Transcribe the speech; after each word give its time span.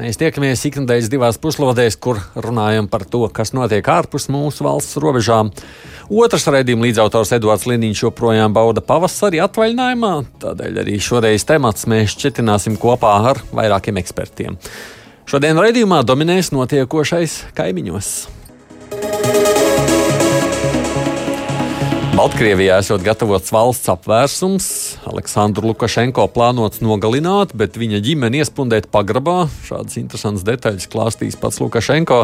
Mēs 0.00 0.16
tiekamies 0.16 0.62
ikdienas 0.64 1.10
divās 1.12 1.36
puslodēs, 1.36 1.98
kur 2.00 2.22
runājam 2.32 2.86
par 2.88 3.02
to, 3.04 3.20
kas 3.36 3.52
notiek 3.52 3.84
ārpus 3.84 4.30
mūsu 4.32 4.64
valsts 4.64 4.96
robežām. 5.02 5.50
Otrs 6.08 6.48
raidījuma 6.48 6.86
līdzautors 6.86 7.34
Edvards 7.36 7.66
Liniņš 7.68 8.06
joprojām 8.06 8.56
bauda 8.56 8.80
pavasari 8.80 9.42
atvaļinājumā, 9.44 10.14
tādēļ 10.40 10.80
arī 10.86 10.96
šoreiz 11.04 11.44
temats 11.44 11.84
mēs 11.90 12.16
šķetināsim 12.16 12.80
kopā 12.80 13.12
ar 13.34 13.44
vairākiem 13.52 14.00
ekspertiem. 14.00 14.56
Šodien 15.28 15.60
raidījumā 15.60 16.00
dominēs 16.08 16.54
notiekošais 16.56 17.40
kaimiņos. 17.60 18.14
Baltkrievijā 22.20 22.74
esot 22.82 23.00
gatavots 23.00 23.48
valsts 23.48 23.88
apvērsums. 23.88 24.64
Aleksandru 25.08 25.70
Lukašenko 25.70 26.26
plānots 26.34 26.82
nogalināt, 26.84 27.54
bet 27.56 27.78
viņa 27.80 27.96
ģimene 28.04 28.42
iespundēt 28.42 28.90
pagrabā. 28.92 29.46
Šādas 29.64 29.96
interesantas 29.96 30.44
detaļas 30.44 30.90
klāstīs 30.92 31.38
pats 31.40 31.62
Lukašenko, 31.62 32.18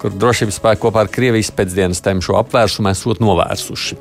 kur 0.00 0.16
drošības 0.16 0.56
spēki 0.56 0.80
kopā 0.86 1.04
ar 1.04 1.10
Krievijas 1.12 1.52
pēcdienestēm 1.52 2.24
šo 2.24 2.38
apvērsumu 2.40 2.88
esot 2.94 3.20
novērsuši. 3.20 3.98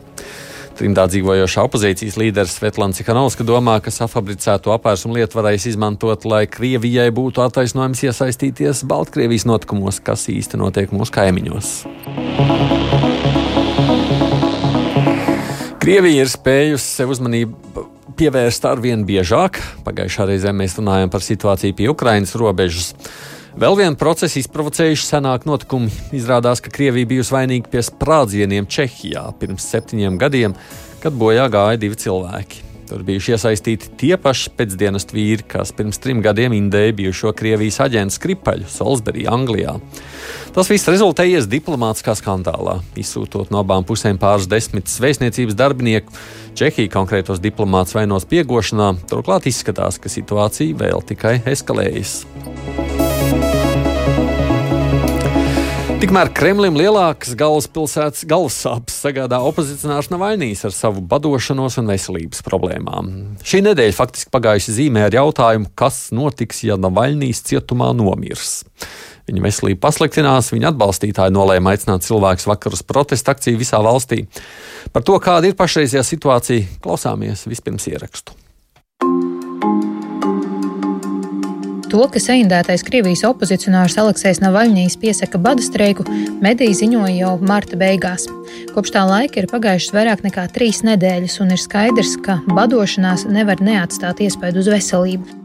Trimdā 0.80 1.09
dzīvojošā 1.11 1.67
opozīcijas 1.67 2.16
līderis 2.22 2.55
Svetlana 2.55 2.95
Cikanovska 2.95 3.44
domā, 3.44 3.81
ka 3.83 3.91
safabricēto 3.91 4.72
apvērsumu 4.72 5.19
lietu 5.19 5.41
varēs 5.41 5.67
izmantot, 5.73 6.23
lai 6.23 6.45
Krievijai 6.47 7.09
būtu 7.11 7.44
attaisnojums 7.44 8.08
iesaistīties 8.08 8.88
Baltkrievijas 8.88 9.50
notikumos, 9.52 10.00
kas 10.00 10.30
īsti 10.31 10.63
notiek 10.63 10.95
mūsu 10.95 11.19
kaimiņos. 11.19 11.75
Krievija 15.86 16.23
ir 16.23 16.30
spējusi 16.33 16.95
sev 16.97 17.11
uzmanību 17.14 17.83
pievērst 18.17 18.64
ar 18.66 18.80
vien 18.81 19.03
biežāk. 19.05 19.59
Pagājušā 19.86 20.25
reizē 20.31 20.50
mēs 20.50 20.73
runājām 20.80 21.11
par 21.14 21.22
situāciju 21.22 21.75
pie 21.78 21.91
Ukrainas 21.91 22.33
robežas. 22.41 22.88
Vēl 23.53 23.78
vienu 23.78 24.00
procesu 24.02 24.41
izprovocējuši 24.41 25.06
senāk 25.06 25.45
notikumi. 25.45 25.94
Izrādās, 26.17 26.66
ka 26.66 26.73
Krievija 26.73 27.13
bijusi 27.13 27.38
vainīga 27.38 27.69
pie 27.69 27.86
sprādzieniem 27.86 28.66
Čehijā 28.66 29.28
pirms 29.38 29.69
septiņiem 29.75 30.17
gadiem, 30.25 30.58
kad 31.06 31.22
bojā 31.22 31.45
gāja 31.53 31.78
divi 31.86 32.02
cilvēki. 32.02 32.64
Tur 32.86 33.02
bijuši 33.05 33.33
iesaistīti 33.33 33.89
tie 33.97 34.14
paši 34.22 34.52
pēcdienas 34.58 35.08
vīri, 35.09 35.45
kas 35.50 35.72
pirms 35.73 35.97
trim 36.02 36.22
gadiem 36.25 36.53
indēja 36.53 36.94
bijušo 37.00 37.33
Krievijas 37.38 37.80
aģentu 37.86 38.14
Skripaļu 38.14 38.69
Salisbury, 38.69 39.25
Anglijā. 39.31 39.73
Tas 40.55 40.69
viss 40.72 40.88
rezultējies 40.88 41.50
diplomātiskā 41.52 42.13
skandālā, 42.16 42.78
izsūtot 43.02 43.50
no 43.52 43.63
abām 43.66 43.88
pusēm 43.88 44.22
pāris 44.22 44.47
desmitus 44.52 45.02
vēstniecības 45.03 45.58
darbinieku. 45.58 46.13
Čehija 46.56 46.94
konkrētos 46.94 47.41
diplomātus 47.44 47.97
vainos 47.97 48.30
piegošanā, 48.30 48.94
turklāt 49.11 49.50
izskatās, 49.52 50.00
ka 50.00 50.11
situācija 50.11 50.78
vēl 50.86 51.03
tikai 51.09 51.39
eskalējas. 51.52 52.22
Tikmēr 55.95 56.27
Kremlim 56.35 56.75
lielākas 56.75 57.38
galvaspilsētas 57.39 58.25
galvassāpes 58.27 58.97
sagādā 59.05 59.38
opozicionārs 59.47 60.09
Navaļnijas 60.11 60.65
ar 60.67 60.73
savu 60.75 61.03
badošanos 61.07 61.77
un 61.79 61.88
veselības 61.88 62.43
problēmām. 62.43 63.11
Šī 63.39 63.61
nedēļa 63.63 63.95
faktiski 63.95 64.33
pagājusi 64.35 64.75
zīmē 64.75 65.05
ar 65.07 65.16
jautājumu, 65.16 65.71
kas 65.79 66.09
notiks, 66.16 66.66
ja 66.67 66.75
Navaļnijas 66.75 67.45
cietumā 67.47 67.94
nomirs. 67.95 68.57
Viņa 69.29 69.45
veselība 69.47 69.85
pasliktinās, 69.88 70.51
viņa 70.51 70.73
atbalstītāji 70.73 71.34
nolēma 71.34 71.72
aicināt 71.73 72.03
cilvēkus 72.05 72.50
vakar 72.51 72.75
uz 72.75 72.84
protesta 72.84 73.31
akciju 73.31 73.63
visā 73.63 73.79
valstī. 73.79 74.25
Par 74.91 75.07
to, 75.07 75.16
kāda 75.23 75.47
ir 75.47 75.55
pašreizējā 75.55 76.03
situācija, 76.11 76.67
klausāmies 76.84 77.47
vispirms 77.47 77.88
ierakstu. 77.94 78.35
To, 81.95 82.09
ka 82.11 82.19
saindētais 82.19 82.81
Krievijas 82.83 83.22
opozicionārs 83.23 83.94
Aleksis 84.01 84.41
Navaļņīs 84.44 84.97
piesaka 85.00 85.39
bada 85.39 85.63
streiku, 85.63 86.03
mediji 86.44 86.73
ziņoja 86.81 87.13
jau 87.16 87.29
marta 87.39 87.78
beigās. 87.79 88.25
Kopš 88.73 88.91
tā 88.91 89.06
laika 89.07 89.39
ir 89.39 89.47
pagājušas 89.47 89.94
vairāk 89.95 90.25
nekā 90.25 90.44
trīs 90.51 90.81
nedēļas, 90.84 91.38
un 91.45 91.53
ir 91.55 91.61
skaidrs, 91.63 92.17
ka 92.25 92.41
badošanās 92.51 93.23
nevar 93.31 93.63
neatstāt 93.63 94.19
iespaidu 94.28 94.59
uz 94.59 94.67
veselību. 94.73 95.39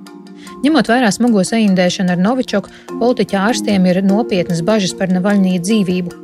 Ņemot 0.64 0.90
vērā 0.90 1.12
smago 1.14 1.46
saindēšanu 1.46 2.16
ar 2.16 2.24
Novičoku, 2.26 2.74
politiķa 2.96 3.46
ārstiem 3.46 3.86
ir 3.86 4.02
nopietnas 4.02 4.66
bažas 4.66 4.96
par 4.98 5.14
Navaļņī 5.14 5.54
dzīvību. 5.62 6.18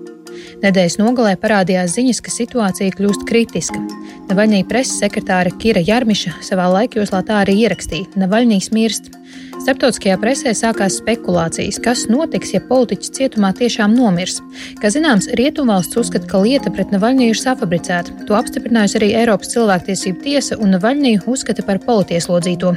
Nedēļas 0.66 0.98
nogalē 0.98 1.36
parādījās 1.38 1.94
ziņas, 2.00 2.24
ka 2.26 2.34
situācija 2.34 2.98
kļūst 2.98 3.22
kritiska. 3.30 3.78
Navaļņī 4.26 4.64
preses 4.66 4.98
sekretāra 4.98 5.54
Kira 5.54 5.86
Jarmiša 5.86 6.40
savā 6.42 6.66
laikjoslā 6.80 7.22
tā 7.30 7.44
arī 7.44 7.60
ierakstīja: 7.62 8.10
Navaļņīs 8.18 8.72
mirst. 8.74 9.12
Starptautiskajā 9.64 10.16
presē 10.20 10.52
sākās 10.54 10.98
spekulācijas, 11.00 11.78
kas 11.82 12.04
notiks, 12.12 12.52
ja 12.54 12.60
politiķis 12.68 13.12
cietumā 13.16 13.52
tiešām 13.56 13.94
nomirs. 13.96 14.38
Kā 14.82 14.90
zināms, 14.92 15.30
Rietumvalsts 15.40 15.96
uzskata, 15.96 16.28
ka 16.30 16.42
lieta 16.44 16.70
pret 16.74 16.92
Navaļņiju 16.94 17.32
ir 17.32 17.40
safabricēta. 17.40 18.14
To 18.28 18.36
apstiprinājusi 18.38 19.00
arī 19.00 19.10
Eiropas 19.22 19.54
cilvēktiesību 19.54 20.22
tiesa 20.26 20.60
un 20.60 20.76
Navaļņiju 20.76 21.24
uzskata 21.32 21.64
par 21.66 21.80
politieslodzīto. 21.86 22.74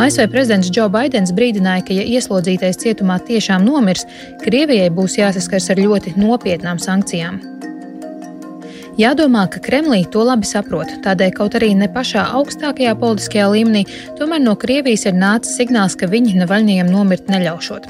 ASV 0.00 0.30
prezidents 0.30 0.70
Džo 0.70 0.86
Baidens 0.94 1.34
brīdināja, 1.36 1.84
ka, 1.88 1.96
ja 1.98 2.06
ieslodzītais 2.16 2.78
cietumā 2.80 3.18
tiešām 3.26 3.66
nomirs, 3.66 4.06
Krievijai 4.44 4.88
būs 4.94 5.18
jāsaskars 5.18 5.72
ar 5.74 5.82
ļoti 5.82 6.14
nopietnām 6.20 6.78
sankcijām. 6.80 7.42
Jādomā, 8.98 9.44
ka 9.46 9.60
Kremlī 9.62 10.02
to 10.10 10.24
labi 10.26 10.48
saprot, 10.48 10.90
tādēļ 11.04 11.30
kaut 11.36 11.54
arī 11.58 11.70
ne 11.78 11.86
pašā 11.92 12.24
augstākajā 12.38 12.96
politiskajā 12.98 13.46
līmenī, 13.52 13.84
tomēr 14.18 14.42
no 14.42 14.56
Krievijas 14.58 15.06
ir 15.06 15.14
nācis 15.14 15.54
signāls, 15.60 15.94
ka 15.94 16.10
viņi 16.10 16.40
Navaļņiem 16.40 16.90
nomirt 16.90 17.30
neļaušot. 17.30 17.86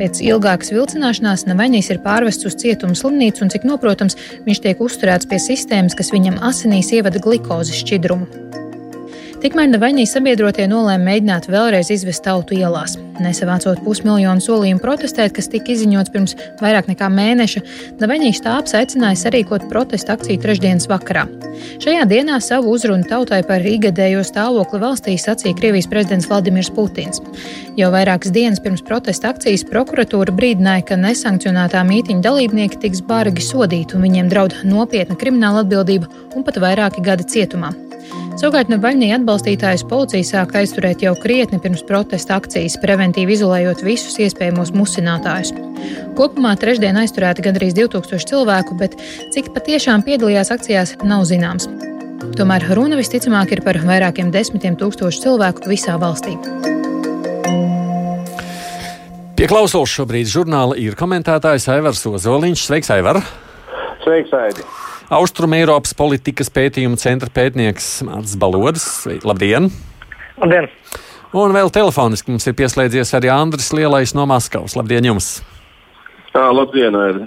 Pēc 0.00 0.22
ilgākas 0.24 0.72
vilcināšanās 0.72 1.44
Navaļņīs 1.50 1.92
ir 1.92 2.00
pārvests 2.04 2.48
uz 2.48 2.56
cietumu 2.62 2.96
slimnīcu, 2.96 3.44
un 3.44 3.52
cik 3.52 3.68
noprotams, 3.68 4.16
viņš 4.48 4.62
tiek 4.64 4.80
uzturēts 4.80 5.28
pie 5.28 5.42
sistēmas, 5.42 5.98
kas 5.98 6.14
viņam 6.14 6.40
asinīs 6.48 6.94
ievada 6.96 7.20
glukozes 7.20 7.82
šķidrumu. 7.82 8.67
Tikmēr 9.38 9.68
Navaļņīs 9.70 10.12
sabiedrotie 10.16 10.64
nolēma 10.66 11.12
mēģināt 11.12 11.44
vēlreiz 11.46 11.92
izvest 11.94 12.24
tautu 12.24 12.56
ielās. 12.56 12.96
Nesavācot 13.22 13.78
pusmiljonu 13.84 14.42
solījumu 14.42 14.82
protestēt, 14.82 15.30
kas 15.36 15.46
tika 15.52 15.70
izziņots 15.76 16.10
pirms 16.10 16.34
vairāk 16.58 16.88
nekā 16.90 17.06
mēneša, 17.14 17.62
Navaļņīs 18.00 18.40
štābs 18.40 18.74
aicināja 18.80 19.20
sarīkot 19.22 19.68
protestu 19.70 20.16
akciju 20.16 20.42
trešdienas 20.42 20.90
vakarā. 20.90 21.28
Šajā 21.78 22.02
dienā 22.10 22.40
savu 22.42 22.74
uzrunu 22.74 23.06
tautai 23.06 23.44
par 23.46 23.62
ikgadējo 23.62 24.26
stāvokli 24.26 24.82
valstī 24.82 25.14
sacīja 25.14 25.54
Krievijas 25.58 25.86
prezidents 25.90 26.26
Vladimirs 26.26 26.74
Putins. 26.74 27.22
Jau 27.78 27.94
vairākas 27.94 28.34
dienas 28.34 28.62
pirms 28.62 28.82
protesta 28.82 29.30
akcijas 29.30 29.62
prokuratūra 29.70 30.34
brīdināja, 30.34 30.88
ka 30.90 30.98
nesankcionētā 30.98 31.86
mītīņa 31.86 32.26
dalībnieki 32.26 32.82
tiks 32.88 33.06
bargi 33.06 33.46
sodīti 33.46 33.94
un 33.94 34.08
viņiem 34.08 34.34
draud 34.34 34.64
nopietna 34.66 35.18
krimināla 35.18 35.62
atbildība 35.62 36.10
un 36.34 36.46
pat 36.46 36.58
vairāki 36.62 37.06
gadi 37.06 37.30
cietumā. 37.36 37.76
Savukārt 38.38 38.68
Navaļnī 38.70 39.08
atbalstītājus 39.16 39.82
policija 39.90 40.22
sāka 40.22 40.60
aizturēt 40.60 41.00
jau 41.02 41.10
krietni 41.18 41.58
pirms 41.58 41.80
protesta 41.88 42.36
akcijas, 42.38 42.76
preventīvi 42.78 43.34
izolējot 43.34 43.82
visus 43.82 44.14
iespējamos 44.22 44.70
musinātājus. 44.78 45.50
Kopumā 46.14 46.52
trešdien 46.62 47.00
aizturēti 47.00 47.42
gandrīz 47.42 47.74
2000 47.74 48.30
cilvēku, 48.30 48.78
bet 48.78 48.94
cik 49.34 49.50
patiešām 49.56 50.06
piedalījās 50.06 50.52
akcijās, 50.54 50.94
nav 51.02 51.26
zināms. 51.26 51.66
Tomēr 52.38 52.68
runa 52.78 53.00
visticamāk 53.00 53.56
ir 53.56 53.64
par 53.66 53.80
vairākiem 53.82 54.30
desmitiem 54.30 54.78
tūkstošu 54.78 55.26
cilvēku 55.26 55.66
visā 55.74 55.98
valstī. 55.98 56.38
Pie 59.34 59.50
klausos 59.50 59.90
šobrīd 59.98 60.30
žurnāla 60.30 60.78
ir 60.78 60.94
komentētājs 60.98 61.66
Aivars 61.74 62.06
Ozoliņš. 62.06 62.68
Sveiks, 62.70 62.94
Aivar! 62.94 63.18
Sveiks, 64.06 64.30
Aidi! 64.46 64.87
Austrum 65.08 65.54
Eiropas 65.56 65.94
politikas 65.96 66.50
pētījuma 66.52 66.98
centra 67.00 67.30
pētnieks 67.32 68.02
Mārcis 68.04 68.36
Balodis. 68.36 68.84
Labdien! 69.24 69.70
Labdien! 70.36 70.66
Un 71.32 71.54
vēl 71.56 71.70
telefoniski 71.72 72.28
mums 72.28 72.44
ir 72.44 72.56
pieslēdzies 72.58 73.14
arī 73.16 73.30
Andris 73.32 73.70
Lielais 73.72 74.12
no 74.12 74.26
Maskavas. 74.28 74.74
Labdien 74.76 75.08
jums! 75.08 75.38
Jā, 76.34 76.50
labdien! 76.52 76.98
Aidi. 77.00 77.24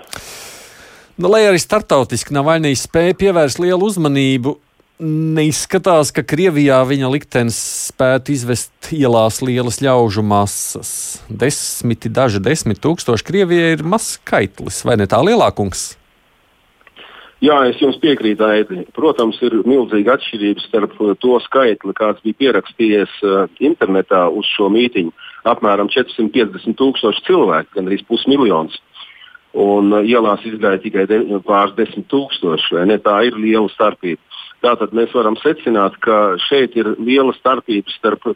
Nu, 1.18 1.32
lai 1.34 1.48
arī 1.48 1.58
startautiski 1.62 2.36
Navaļnijas 2.38 2.84
spēja 2.86 3.16
pievērst 3.18 3.62
lielu 3.64 3.90
uzmanību, 3.90 4.54
neizskatās, 5.02 6.12
ka 6.14 6.22
Krievijā 6.22 6.78
viņa 6.86 7.10
liktenis 7.10 7.58
spētu 7.88 8.36
izvest 8.36 8.92
ielās 8.94 9.42
lielas 9.42 9.82
ļaužu 9.82 10.22
masas. 10.22 10.94
Desmiti, 11.34 12.14
daži 12.14 12.44
desmit 12.46 12.82
tūkstoši 12.86 13.26
Krievijai 13.26 13.74
ir 13.80 13.84
mazs 13.90 14.20
skaitlis, 14.20 14.84
vai 14.86 15.00
ne 15.02 15.10
tā 15.10 15.18
lielākums? 15.26 15.96
Jā, 17.42 17.56
es 17.66 17.80
jums 17.82 17.98
piekrītu, 17.98 18.46
Aidi. 18.46 18.84
Protams, 18.94 19.40
ir 19.42 19.56
milzīga 19.66 20.14
atšķirība 20.14 20.62
starp 20.62 20.92
to 21.24 21.40
skaitli, 21.48 21.96
kāds 21.98 22.22
bija 22.22 22.38
pierakstījies 22.38 23.16
uh, 23.26 23.48
internetā 23.66 24.28
uz 24.30 24.46
šo 24.54 24.70
mītīņu. 24.70 25.10
Apmēram 25.50 25.90
450 25.90 26.78
tūkstoši 26.78 27.26
cilvēku, 27.26 27.74
gandrīz 27.80 28.06
pusmiljons. 28.06 28.78
Un 29.58 29.90
uh, 29.90 30.06
ielās 30.06 30.46
izgāja 30.46 30.84
tikai 30.86 31.08
de, 31.10 31.24
pāris 31.48 31.74
desmit 31.82 32.06
tūkstoši. 32.14 32.86
Tā 33.02 33.18
ir 33.26 33.42
liela 33.42 33.74
starpība. 33.74 34.22
Tātad 34.62 34.94
mēs 34.94 35.10
varam 35.18 35.34
secināt, 35.42 35.98
ka 36.06 36.38
šeit 36.46 36.78
ir 36.78 36.94
liela 37.02 37.34
starpība 37.40 37.90
starp 37.98 38.36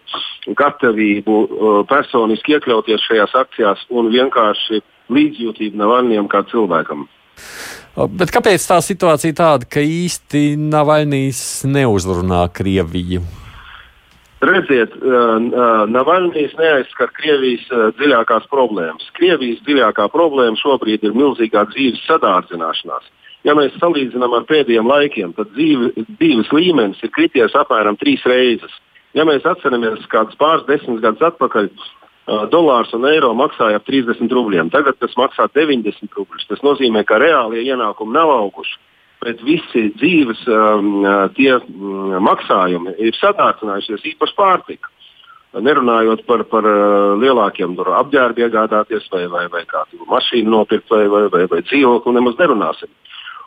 gatavību 0.50 1.40
uh, 1.46 1.82
personiski 1.86 2.58
iekļauties 2.58 3.06
šajās 3.06 3.38
akcijās 3.46 3.86
un 3.94 4.10
vienkārši 4.18 4.82
līdzjūtību 5.14 5.86
Navaļņiem 5.86 6.34
kā 6.34 6.48
cilvēkam. 6.50 7.06
Bet 7.96 8.32
kāpēc 8.36 8.60
tā 8.68 8.82
situācija 8.84 9.36
tāda, 9.38 9.68
ka 9.72 9.80
īsti 9.80 10.58
Navaļnijas 10.60 11.64
neuzrunā 11.72 12.42
Krieviju? 12.52 13.24
Redziet, 14.46 14.98
Navaļnijas 15.96 16.58
neaizskar 16.60 17.14
Krievijas 17.16 17.64
dziļākās 17.96 18.50
problēmas. 18.52 19.08
Krievijas 19.16 19.64
dziļākā 19.64 20.10
problēma 20.12 20.60
šobrīd 20.60 21.08
ir 21.08 21.16
milzīgā 21.16 21.64
dzīves 21.72 22.04
sadārdzināšanās. 22.10 23.08
Ja 23.48 23.56
mēs 23.56 23.78
salīdzinām 23.80 24.34
ar 24.34 24.44
pēdējiem 24.50 24.88
laikiem, 24.90 25.32
tad 25.38 25.54
dzīve, 25.56 25.94
dzīves 26.18 26.52
līmenis 26.52 27.00
ir 27.06 27.14
krities 27.16 27.56
apmēram 27.56 27.96
trīs 28.02 28.26
reizes. 28.28 28.74
Ja 29.16 29.24
mēs 29.24 29.46
atceramies 29.48 30.04
kādus 30.12 30.36
pāris 30.42 30.66
desmit 30.68 31.00
gadus 31.06 31.24
atpakaļ, 31.30 31.70
dolārs 32.26 32.94
un 32.98 33.06
eiro 33.10 33.34
maksāja 33.38 33.80
ap 33.80 33.86
30 33.86 34.34
rubļiem. 34.34 34.72
Tagad 34.74 34.98
tas 35.02 35.14
maksā 35.20 35.48
90 35.54 36.10
rubļus. 36.18 36.48
Tas 36.50 36.64
nozīmē, 36.66 37.06
ka 37.06 37.20
reālie 37.22 37.62
ienākumi 37.68 38.16
nav 38.16 38.34
auguši. 38.34 38.80
Bet 39.26 39.40
visi 39.46 39.88
dzīves 39.96 40.44
um, 40.52 41.06
tie, 41.38 41.56
um, 41.58 42.18
maksājumi 42.26 42.98
ir 43.02 43.16
sadārcinājušies, 43.18 44.04
īpaši 44.14 44.38
pārtika. 44.38 44.92
Nerunājot 45.56 46.26
par, 46.28 46.44
par 46.52 46.66
uh, 46.68 47.14
lielākiem 47.22 47.78
apģērbu 47.80 48.44
iegādāties, 48.44 49.08
vai, 49.14 49.24
vai, 49.32 49.46
vai 49.54 49.64
kādu 49.70 50.04
mašīnu 50.10 50.52
nopirkt, 50.52 50.90
vai, 50.92 51.06
vai, 51.08 51.24
vai, 51.32 51.46
vai 51.52 51.62
dzīvokli, 51.64 52.16
nemaz 52.18 52.36
nerunāsim. 52.42 52.92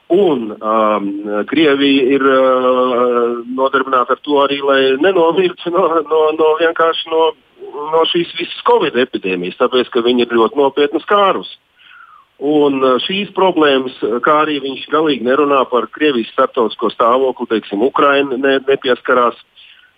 Un 0.09 0.55
um, 0.57 1.09
Krievija 1.51 2.07
ir 2.17 2.25
uh, 2.25 3.43
nodarbināta 3.59 4.17
ar 4.17 4.23
to 4.25 4.39
arī, 4.41 4.63
lai 4.65 4.81
nenomirtu 5.03 5.75
no, 5.75 5.85
no, 6.09 6.23
no 6.39 6.55
vienkārši 6.63 7.13
no 7.13 7.27
no 7.63 8.05
šīs 8.09 8.31
visas 8.39 8.61
Covid 8.67 8.97
epidēmijas, 8.99 9.59
tāpēc 9.61 9.91
ka 9.93 10.03
viņi 10.05 10.27
ir 10.27 10.37
ļoti 10.39 10.61
nopietnas 10.61 11.07
kārus. 11.09 11.51
Un 12.39 12.79
uh, 12.85 12.97
šīs 13.03 13.33
problēmas, 13.35 13.97
kā 14.23 14.43
arī 14.45 14.61
viņš 14.63 14.87
galīgi 14.93 15.27
nerunā 15.27 15.65
par 15.71 15.89
Krievijas 15.95 16.31
starptautisko 16.37 16.93
stāvokli, 16.95 17.49
teiksim, 17.51 17.83
Ukraina 17.83 18.39
ne, 18.39 18.59
nepieskarās. 18.69 19.41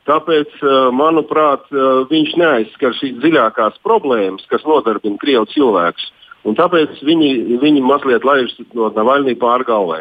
Tāpēc, 0.09 0.55
uh, 0.65 0.89
manuprāt, 0.97 1.69
viņš 2.11 2.33
neaizskar 2.41 2.97
šīs 2.97 3.19
dziļākās 3.21 3.77
problēmas, 3.85 4.49
kas 4.49 4.65
nodarbina 4.65 5.21
Krievu 5.21 5.51
cilvēkus. 5.53 6.09
Un 6.49 6.57
tāpēc 6.57 7.03
viņi, 7.05 7.61
viņi 7.61 7.85
mazliet 7.85 8.25
laiž 8.25 8.57
no 8.73 8.89
Navaļnī 8.97 9.37
pārgalvē. 9.37 10.01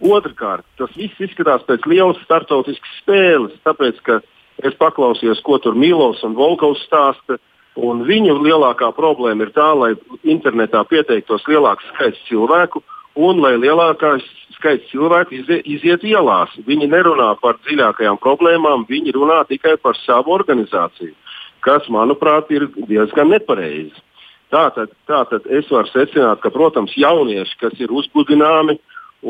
Otrakārt, 0.00 0.62
tas 0.78 0.94
viss 0.96 1.18
izskatās 1.18 1.66
pēc 1.66 1.82
lielas 1.90 2.22
starptautiskas 2.22 3.00
spēles, 3.02 3.58
tāpēc, 3.66 3.98
ka 4.06 4.20
uh, 4.20 4.28
Es 4.66 4.76
paklausījos, 4.80 5.40
ko 5.46 5.58
tur 5.62 5.78
Mīlovs 5.78 6.24
un 6.26 6.36
Volkovs 6.38 6.82
stāsta. 6.88 7.38
Un 7.80 8.02
viņa 8.04 8.34
lielākā 8.42 8.90
problēma 8.96 9.46
ir 9.46 9.52
tā, 9.54 9.68
lai 9.78 9.92
internetā 10.26 10.82
pieteiktos 10.90 11.46
lielāks 11.48 11.86
skaits 11.92 12.18
cilvēku 12.26 12.82
un 13.20 13.40
lai 13.40 13.54
lielākais 13.62 14.26
skaits 14.58 14.90
cilvēku 14.90 15.38
izie, 15.38 15.60
iziet 15.64 16.04
ielās. 16.04 16.52
Viņi 16.66 16.90
nerunā 16.90 17.30
par 17.40 17.60
dziļākajām 17.64 18.18
problēmām, 18.20 18.84
viņi 18.90 19.14
runā 19.16 19.40
tikai 19.48 19.76
par 19.80 19.96
savu 20.02 20.34
organizāciju, 20.34 21.14
kas, 21.64 21.88
manuprāt, 21.88 22.50
ir 22.52 22.68
diezgan 22.90 23.32
nepareizi. 23.32 23.94
Tātad, 24.50 24.90
tātad 25.06 25.46
es 25.46 25.68
varu 25.70 25.88
secināt, 25.92 26.40
ka, 26.42 26.50
protams, 26.50 26.96
jaunieši, 26.98 27.58
kas 27.60 27.76
ir 27.78 27.92
uzbudināmi 27.94 28.80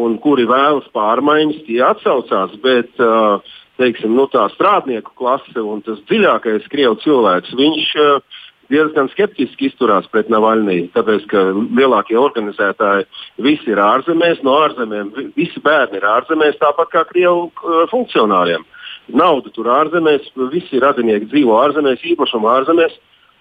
un 0.00 0.16
kuri 0.22 0.46
vēlas 0.48 0.86
pārmaiņas, 0.94 1.64
tie 1.66 1.80
atsaucās, 1.84 2.54
bet 2.64 3.02
uh, 3.02 3.42
teiksim, 3.80 4.14
nu, 4.16 4.28
tā 4.30 4.46
strādnieku 4.54 5.14
klase 5.18 5.64
un 5.64 5.82
tas 5.86 6.00
dziļākais 6.10 6.68
krievu 6.72 6.98
cilvēks, 7.02 7.56
viņš 7.58 7.90
uh, 8.00 8.40
diezgan 8.70 9.10
skeptiski 9.12 9.70
izturās 9.70 10.08
pret 10.12 10.30
Navaļniju. 10.32 10.90
Tāpēc, 10.94 11.26
ka 11.30 11.44
lielākie 11.56 12.18
organizētāji 12.20 13.08
visi 13.42 13.72
ir 13.72 13.82
ārzemēs, 13.82 14.42
no 14.46 14.56
ārzemēm 14.66 15.12
visi 15.38 15.62
bērni 15.64 15.98
ir 16.00 16.06
ārzemēs, 16.12 16.60
tāpat 16.62 16.92
kā 16.94 17.04
krievu 17.10 17.48
uh, 17.50 17.84
funkcionāriem. 17.92 18.66
Nauda 19.10 19.50
tur 19.54 19.70
ārzemēs, 19.74 20.30
visi 20.52 20.82
radinieki 20.82 21.30
dzīvo 21.32 21.56
ārzemēs, 21.64 22.04
īpašuma 22.12 22.60
ārzemēs. 22.60 22.98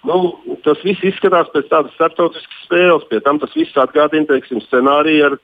Nu, 0.08 0.32
tas 0.64 0.80
viss 0.88 1.04
izskatās 1.04 1.50
pēc 1.54 1.68
tādas 1.70 1.96
starptautiskas 1.98 2.62
spēles, 2.64 3.04
pie 3.12 3.20
tam 3.24 3.42
tas 3.42 3.52
viss 3.58 3.76
atgādina 3.78 4.30
teiksim, 4.30 4.62
scenāriju 4.64 5.26
ar 5.28 5.36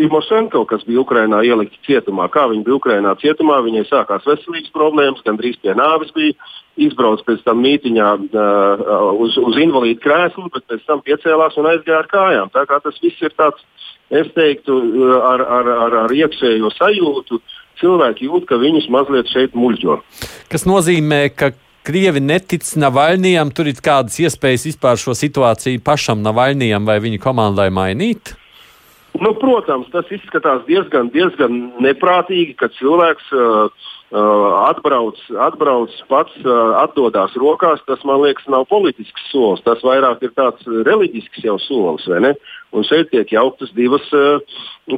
Timošenko, 0.00 0.64
kas 0.70 0.84
bija 0.88 1.02
Ukrainā 1.02 1.42
ielikta 1.44 1.76
cietumā. 1.86 2.28
Kā 2.32 2.46
viņa 2.50 2.64
bija 2.64 2.78
Ukrainā 2.78 3.12
cietumā, 3.20 3.60
viņai 3.64 3.84
sākās 3.90 4.24
veselības 4.26 4.72
problēmas, 4.74 5.24
gandrīz 5.26 5.58
pie 5.62 5.76
nāves 5.78 6.14
bija. 6.16 6.34
Izbrauc 6.80 7.20
pēc 7.26 7.42
tam 7.44 7.58
mītiņā 7.60 8.06
uh, 8.16 9.10
uz, 9.20 9.34
uz 9.36 9.58
invalīdu 9.60 10.00
krēslu, 10.00 10.46
bet 10.54 10.64
pēc 10.72 10.86
tam 10.88 11.02
piecēlās 11.04 11.58
un 11.60 11.68
aizgāja 11.68 11.98
ar 12.00 12.08
kājām. 12.08 12.52
Tā 12.54 12.64
kā 12.70 12.78
tas 12.80 12.96
viss 13.02 13.20
ir 13.20 13.34
tāds, 13.36 13.60
es 14.08 14.30
teiktu, 14.32 14.78
ar, 15.18 15.44
ar, 15.58 15.68
ar, 15.84 15.98
ar 16.06 16.16
iekšējo 16.16 16.72
sajūtu. 16.78 17.42
Cilvēki 17.82 18.30
jūt, 18.30 18.48
ka 18.48 18.56
viņus 18.60 18.88
mazliet 18.92 19.28
šeit 19.28 19.52
muļķo. 19.58 19.98
Kas 20.52 20.64
nozīmē, 20.68 21.26
ka 21.36 21.52
Krievi 21.84 22.20
netic 22.22 22.64
Navaļnijam, 22.78 23.50
tur 23.52 23.68
ir 23.68 23.80
kādas 23.82 24.20
iespējas 24.22 24.68
vispār 24.70 25.00
šo 25.02 25.16
situāciju 25.18 25.82
pašam 25.84 26.22
Navaļnijam 26.24 26.86
vai 26.88 27.00
viņa 27.02 27.18
komandai 27.24 27.72
mainīt? 27.74 28.36
Nu, 29.20 29.34
protams, 29.36 29.90
tas 29.92 30.08
izskatās 30.14 30.62
diezgan, 30.64 31.10
diezgan 31.12 31.58
neprātīgi, 31.84 32.54
ka 32.56 32.70
cilvēks 32.72 33.28
uh, 33.36 33.68
uh, 34.12 34.46
atbrauc, 34.70 35.20
atbrauc 35.36 35.92
pats, 36.08 36.32
uh, 36.46 36.78
atdodas 36.80 37.36
rokās. 37.36 37.82
Tas, 37.88 38.00
man 38.08 38.22
liekas, 38.22 38.48
nav 38.52 38.64
politisks 38.70 39.28
solis. 39.28 39.60
Tas 39.66 39.84
vairāk 39.84 40.24
ir 40.24 40.32
tāds 40.38 40.64
reliģisks 40.88 41.44
jau 41.44 41.58
solis. 41.60 42.08
Un 42.72 42.88
šeit 42.88 43.12
tiek 43.12 43.28
jauktas 43.36 43.74
divas 43.76 44.08
uh, 44.16 44.40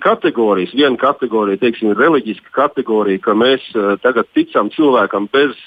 kategorijas. 0.04 0.76
Viena 0.78 0.98
kategorija 1.00 1.58
teiksim, 1.64 1.90
ir 1.90 2.02
reliģiska 2.06 2.54
kategorija, 2.54 3.22
ka 3.26 3.34
mēs 3.38 3.66
uh, 3.74 3.96
tagad 4.04 4.30
ticam 4.36 4.70
cilvēkam 4.74 5.26
bez, 5.34 5.58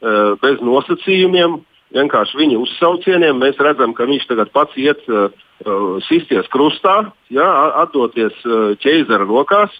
uh, 0.00 0.40
bez 0.40 0.56
nosacījumiem, 0.64 1.60
vienkārši 1.96 2.38
viņa 2.40 2.58
uzsaucieniem. 2.60 3.38
Mēs 3.42 3.60
redzam, 3.62 3.94
ka 3.96 4.06
viņš 4.08 4.26
tagad 4.30 4.50
pats 4.54 4.76
iet 4.80 5.02
uh, 5.10 5.30
sisties 6.08 6.48
krustā, 6.52 7.12
jā, 7.32 7.48
atdoties 7.82 8.36
uh, 8.46 8.72
ķeizara 8.82 9.26
rokās. 9.28 9.74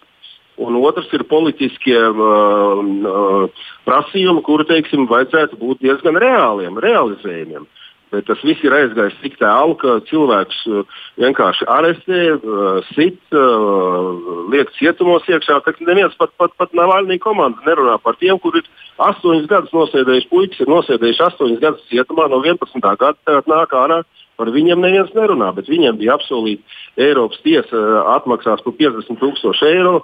Un 0.61 0.77
otrs 0.77 1.09
ir 1.17 1.25
politiskie 1.25 1.97
uh, 1.97 3.47
prasījumi, 3.89 4.43
kuri, 4.45 4.67
teiksim, 4.69 5.07
vajadzētu 5.09 5.57
būt 5.61 5.81
diezgan 5.87 6.19
reāliem, 6.21 6.77
realizējumiem. 6.85 7.65
Bet 8.11 8.27
tas 8.27 8.41
viss 8.43 8.63
ir 8.67 8.75
aizgājis 8.75 9.19
tik 9.23 9.37
tālu, 9.39 9.77
ka 9.79 10.01
cilvēks 10.09 10.65
uh, 10.67 10.97
vienkārši 11.23 11.67
arestē, 11.71 12.23
uh, 12.35 12.81
sit, 12.91 13.21
uh, 13.31 14.09
liek 14.51 14.73
cietumos 14.75 15.29
iekšā. 15.31 15.61
Neviens 15.87 16.17
pat, 16.19 16.33
pat, 16.41 16.57
pat 16.59 16.75
Navaļnī 16.75 17.21
komanda 17.23 17.63
nerunā 17.69 18.01
par 18.03 18.19
tiem, 18.19 18.41
kuri 18.43 18.65
ir 18.65 18.89
astoņus 19.07 19.47
gadus 19.51 19.77
nosēdējuši 19.77 20.31
puikas, 20.33 20.59
ir 20.59 20.73
nosēdējuši 20.73 21.23
astoņus 21.29 21.63
gadus 21.63 21.87
cietumā 21.93 22.27
no 22.33 22.41
11. 22.43 22.83
gada, 22.83 23.15
tagad 23.29 23.51
nāk 23.51 23.77
ārā. 23.79 24.01
Par 24.41 24.49
viņiem 24.49 24.81
neviens 24.81 25.13
nerunā, 25.13 25.51
bet 25.53 25.69
viņiem 25.69 25.99
bija 26.01 26.15
apsolīta 26.17 26.65
Eiropas 26.99 27.43
tiesa 27.45 27.81
atmaksās 28.17 28.63
par 28.65 28.75
50 28.79 29.21
tūkstošu 29.21 29.69
eiro, 29.69 29.99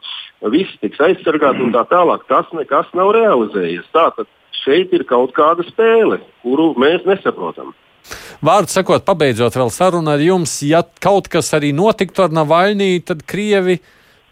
visi 0.53 0.77
tiks 0.83 1.01
aizsargāti 1.01 1.65
un 1.65 1.73
tā 1.73 1.87
tālāk. 1.89 2.29
Tas 2.29 2.53
nekas 2.53 2.93
nav 2.95 3.15
realizējies. 3.17 3.89
Tātad 3.97 4.29
šeit 4.61 4.93
ir 4.93 5.07
kaut 5.09 5.33
kāda 5.37 5.65
spēle, 5.71 6.21
kuru 6.45 6.75
mēs 6.79 7.09
nesaprotam. 7.09 7.73
Vārdu 8.45 8.73
sakot, 8.73 9.05
pabeidzot 9.07 9.57
vēl 9.57 9.71
sarunu 9.73 10.13
ar 10.13 10.23
jums, 10.23 10.59
ja 10.67 10.83
kaut 11.03 11.31
kas 11.33 11.53
arī 11.57 11.73
notiktu 11.77 12.27
ar 12.27 12.35
Navaļnī, 12.37 12.91
tad 13.07 13.25
Krievi 13.29 13.79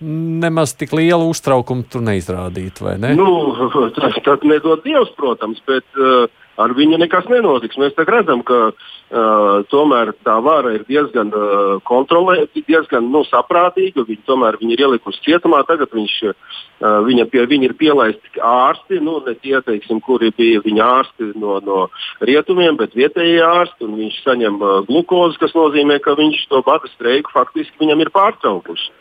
nemaz 0.05 0.75
tik 0.77 0.93
lielu 0.97 1.29
uztraukumu 1.31 1.87
tur 1.91 2.03
neizrādītu, 2.05 2.85
vai 2.89 2.97
ne? 3.01 3.15
Nu, 3.19 3.29
tas 3.99 4.19
tad 4.27 4.45
nedod 4.47 4.85
Dievs, 4.85 5.15
protams, 5.19 5.63
bet 5.69 5.87
uh, 6.01 6.27
ar 6.61 6.75
viņu 6.77 6.99
nekas 7.01 7.27
nenotiks. 7.31 7.79
Mēs 7.81 7.97
redzam, 7.99 8.43
ka 8.47 8.59
uh, 8.71 9.65
tomēr 9.71 10.13
tā 10.27 10.37
vara 10.45 10.75
ir 10.77 10.85
diezgan 10.89 11.33
uh, 11.35 11.77
kontrolēta, 11.87 12.63
diezgan 12.69 13.11
nu, 13.13 13.25
saprātīga. 13.29 14.07
Viņi 14.09 14.27
tomēr 14.29 14.59
viņi 14.61 14.77
ir 14.77 14.85
ielikusi 14.87 15.23
cietumā. 15.27 15.65
Tagad 15.69 15.95
viņš, 15.95 16.17
uh, 16.31 17.01
viņa 17.09 17.29
pie 17.33 17.47
viņa 17.51 17.69
ir 17.69 17.77
pielaisti 17.81 18.43
ārsti, 18.43 19.01
nu, 19.05 19.19
ne 19.27 19.37
tie, 19.41 19.57
teiksim, 19.67 20.03
kuri 20.05 20.33
bija 20.37 20.63
viņa 20.65 20.91
ārsti 20.99 21.33
no, 21.41 21.59
no 21.65 21.81
rietumiem, 22.25 22.79
bet 22.81 22.97
vietējie 22.99 23.43
ārsti. 23.47 23.91
Viņš 24.05 24.21
saņem 24.27 24.61
uh, 24.63 24.77
glukozi, 24.89 25.41
kas 25.43 25.57
nozīmē, 25.59 25.99
ka 26.05 26.17
viņš 26.19 26.47
to 26.53 26.63
bada 26.67 26.91
streiku 26.95 27.35
faktiski 27.35 27.83
viņam 27.83 28.07
ir 28.07 28.15
pārtraukuši. 28.15 28.93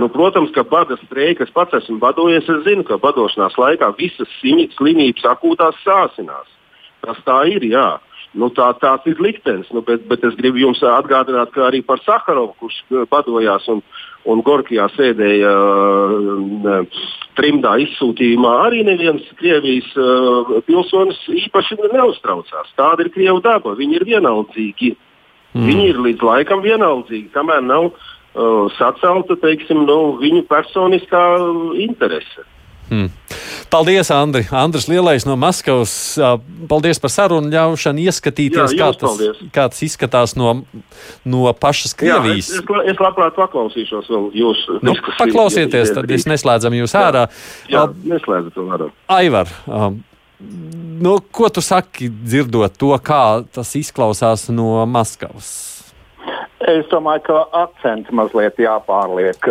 Nu, 0.00 0.08
protams, 0.10 0.50
ka 0.50 0.64
bada 0.66 0.96
streika, 1.04 1.44
es 1.44 1.52
pats 1.54 1.76
esmu 1.78 2.00
badojies, 2.02 2.48
es 2.50 2.64
zinu, 2.64 2.82
ka 2.88 2.96
badošanās 2.98 3.54
laikā 3.60 3.92
visas 3.98 4.30
slimības 4.40 5.26
akūtās 5.28 5.76
sāsinās. 5.84 6.48
Tas 7.04 7.20
tā 7.26 7.44
ir, 7.52 7.64
jā. 7.68 7.88
Nu, 8.34 8.48
tā, 8.50 8.66
tāds 8.82 9.06
ir 9.06 9.20
liktenis, 9.22 9.68
nu, 9.70 9.84
bet, 9.86 10.08
bet 10.10 10.24
es 10.26 10.34
gribu 10.34 10.58
jums 10.58 10.80
atgādināt, 10.82 11.52
ka 11.54 11.68
arī 11.68 11.84
par 11.86 12.00
Sakarovu, 12.02 12.56
kurš 12.58 13.06
badojās 13.12 13.68
un, 13.70 13.78
un 14.26 14.40
Gorkijā 14.42 14.88
sēdēja 14.96 15.52
uh, 15.54 17.04
trimdā 17.38 17.76
izsūtījumā, 17.84 18.54
arī 18.66 18.82
neviens 18.88 19.28
Krievijas 19.38 19.86
uh, 19.94 20.50
pilsonis 20.66 21.20
īpaši 21.44 21.78
neuztraucās. 21.84 22.72
Tāda 22.74 23.06
ir 23.06 23.12
Krievija 23.14 23.38
daba, 23.44 23.76
viņi 23.78 24.00
ir 24.00 24.06
vienaldzīgi. 24.10 24.90
Mm. 25.54 25.68
Viņi 25.68 25.86
ir 25.92 26.02
līdz 26.08 26.26
laikam 26.26 26.64
vienaldzīgi, 26.64 27.30
kamēr 27.36 27.62
nav 27.62 27.92
uh, 27.92 28.66
sacelta 28.80 29.38
teiksim, 29.44 29.84
nu, 29.86 30.16
viņu 30.18 30.42
personiskā 30.50 31.22
interese. 31.86 32.48
Hmm. 32.90 33.08
Paldies, 33.70 34.10
Andri. 34.10 34.44
Andris 34.52 34.86
Lielais 34.88 35.24
no 35.26 35.36
Maskavas. 35.40 36.18
Paldies 36.68 37.00
par 37.02 37.10
sarunu, 37.10 37.50
ļaušanu 37.50 38.04
ieskatīties, 38.04 38.74
Jā, 38.76 38.90
kā, 38.92 39.00
tas, 39.00 39.42
kā 39.54 39.66
tas 39.72 39.82
izskatās 39.86 40.36
no, 40.38 40.52
no 41.24 41.52
pašas 41.58 41.96
Krievijas. 41.98 42.52
Jā, 42.52 42.62
es, 42.62 42.92
es, 42.92 43.02
labprāt 43.02 43.36
paklausīšos 43.38 44.10
vēl 44.12 44.30
jūsu 44.38 44.78
nu, 44.84 44.94
Paklausieties, 45.18 45.94
tad 45.96 46.10
mēs 46.10 46.28
neslēdzam 46.30 46.76
jūs 46.78 46.94
jā, 46.94 47.04
ārā. 47.08 47.26
Jā, 47.72 47.86
neslēdzat 48.14 48.54
to 48.54 48.68
ārā. 48.76 48.90
Aivar, 49.16 49.50
um, 49.66 50.00
nu, 50.38 51.18
ko 51.34 51.50
tu 51.50 51.64
saki 51.64 52.12
dzirdot 52.12 52.78
to, 52.78 52.94
kā 53.02 53.24
tas 53.54 53.74
izklausās 53.80 54.50
no 54.54 54.84
Maskavas? 54.86 55.73
Es 56.70 56.86
domāju, 56.88 57.20
ka 57.26 57.38
akcenti 57.60 58.14
mazliet 58.16 58.56
jāpārliek. 58.62 59.48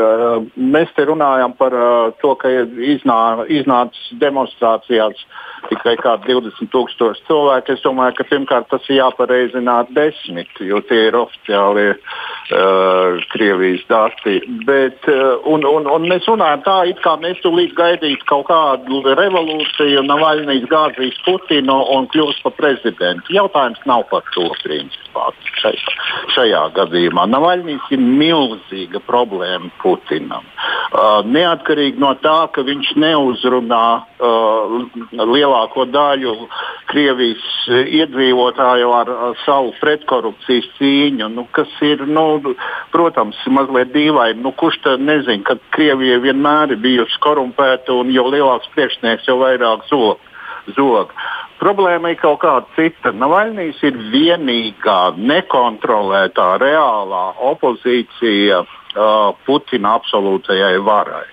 Mēs 0.58 0.93
te 0.98 1.05
runājam 1.05 1.53
par 1.60 1.75
to, 2.22 2.34
ka 2.41 2.50
iznā, 2.93 3.20
iznācis 3.53 4.15
demonstrācijās 4.22 5.22
tikai 5.70 5.96
kā 6.01 6.15
20 6.25 6.72
tūkstoši 6.74 7.25
cilvēku. 7.27 7.75
Es 7.75 7.84
domāju, 7.86 8.17
ka 8.17 8.27
pirmkārt 8.29 8.70
tas 8.72 8.88
ir 8.89 9.00
jāpareizina 9.00 9.84
desmit, 9.96 10.50
jo 10.60 10.82
tie 10.89 11.08
ir 11.10 11.17
oficiāli 11.17 11.86
uh, 11.93 13.22
Krievijas 13.34 13.86
dati. 13.89 14.39
Bet, 14.67 15.05
uh, 15.12 15.38
un, 15.50 15.65
un, 15.70 15.88
un 15.93 16.10
mēs 16.10 16.27
runājam 16.29 16.65
tā, 16.65 16.77
it 16.91 17.00
kā 17.05 17.15
mēs 17.22 17.41
tūlīt 17.46 17.75
gaidītu 17.77 18.27
kaut 18.29 18.48
kādu 18.50 19.03
revolūciju, 19.22 20.05
Navaļnijas 20.10 20.67
gāzīs 20.72 21.20
Putinu 21.27 21.79
un 21.96 22.10
kļūs 22.13 22.41
par 22.46 22.58
prezidentu. 22.60 23.38
Jautājums 23.38 23.82
nav 23.89 24.08
par 24.12 24.25
to 24.36 24.50
principā 24.63 25.29
šajā, 25.62 25.98
šajā 26.36 26.63
gadījumā 26.75 27.02
gadījumā. 27.03 27.25
Navaļņīs 27.29 27.91
ir 27.91 28.00
milzīga 28.01 29.01
problēma 29.07 29.72
Putinam. 29.81 30.45
Uh, 30.93 31.24
neatkarīgi 31.25 32.00
no 32.00 32.13
tā, 32.22 32.48
ka 32.53 32.63
viņš 32.63 32.95
neuzrunā 33.01 33.88
uh, 33.98 34.75
lielāko 35.12 35.86
daļu 35.89 36.48
Krievijas 36.91 37.43
iedzīvotāju 37.67 38.91
ar, 38.93 39.10
ar 39.10 39.38
savu 39.45 39.74
pretkorupcijas 39.81 40.67
cīņu, 40.77 41.29
nu, 41.33 41.48
kas 41.51 41.72
ir, 41.81 42.05
nu, 42.05 42.55
protams, 42.91 43.39
mazliet 43.48 43.93
dīvaini. 43.93 44.41
Nu, 44.43 44.53
kurš 44.53 44.81
tad 44.83 45.01
nezina, 45.01 45.43
ka 45.43 45.57
Krievija 45.74 46.19
vienmēr 46.22 46.75
ir 46.75 46.83
bijusi 46.83 47.19
korumpēta 47.24 47.95
un 47.98 48.13
jo 48.13 48.27
lielāks 48.29 48.69
priekšnieks, 48.75 49.27
jo 49.27 49.39
vairāk 49.41 49.88
zog. 49.89 50.22
zog. 50.77 51.12
Problēma 51.63 52.12
ir 52.12 52.17
kaut 52.20 52.41
kāda 52.41 52.67
cita. 52.75 53.13
Navaļnijas 53.15 53.79
ir 53.88 54.00
vienīgā 54.12 55.13
nekontrolētā 55.15 56.48
reālā 56.60 57.22
opozīcija 57.53 58.58
uh, 58.65 59.29
Putina 59.46 59.93
absolūtajai 60.00 60.82
varai. 60.84 61.24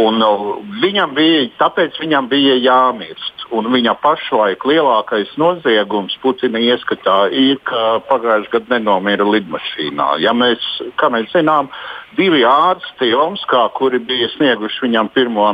Un, 0.00 0.22
uh, 0.24 0.46
viņam 0.80 1.12
bija, 1.18 1.44
tāpēc 1.60 2.00
viņam 2.00 2.30
bija 2.32 2.56
jāmirst. 2.56 3.44
Un 3.52 3.68
viņa 3.74 3.98
pašlaik 4.00 4.64
lielākais 4.64 5.34
noziegums 5.42 6.16
Putina 6.22 6.62
ieskatā 6.62 7.18
ir, 7.28 7.58
ka 7.66 7.98
pagājušajā 8.08 8.54
gadā 8.54 8.78
nenomira 8.78 9.26
lidmašīnā. 9.28 10.12
Ja 10.24 10.32
mēs, 10.32 10.64
kā 10.96 11.12
mēs 11.12 11.28
zinām, 11.34 11.68
divi 12.16 12.46
ārsti 12.48 13.12
Omskā, 13.12 13.66
kuri 13.76 14.00
bija 14.00 14.30
snieguši 14.38 14.86
viņam 14.86 15.12
pirmo 15.12 15.50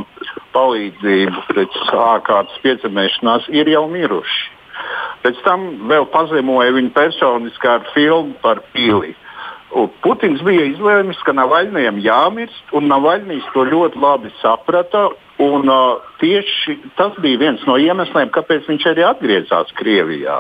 palīdzību 0.56 1.44
pēc 1.52 1.78
ārkārtas 1.92 2.64
piedzemēšanās, 2.64 3.50
ir 3.52 3.70
jau 3.76 3.84
miruši. 3.92 4.42
Pēc 5.24 5.38
tam 5.44 5.68
vēl 5.90 6.08
pazemoja 6.12 6.74
viņu 6.76 6.92
personiski 6.96 7.70
ar 7.70 7.86
filmu 7.94 8.36
par 8.42 8.60
pili. 8.74 9.14
Putins 10.04 10.40
bija 10.46 10.64
izlēmis, 10.70 11.18
ka 11.26 11.34
Navaļnijam 11.36 11.98
jāmirst, 12.00 12.74
un 12.76 12.86
Navaļnijas 12.88 13.48
to 13.52 13.66
ļoti 13.66 14.00
labi 14.00 14.30
saprata. 14.40 15.08
Un, 15.42 15.68
uh, 15.68 16.00
tieši 16.22 16.78
tas 16.96 17.16
bija 17.20 17.42
viens 17.42 17.64
no 17.68 17.74
iemesliem, 17.76 18.30
kāpēc 18.32 18.70
viņš 18.70 18.86
arī 18.94 19.04
atgriezās 19.04 19.74
Krievijā. 19.76 20.38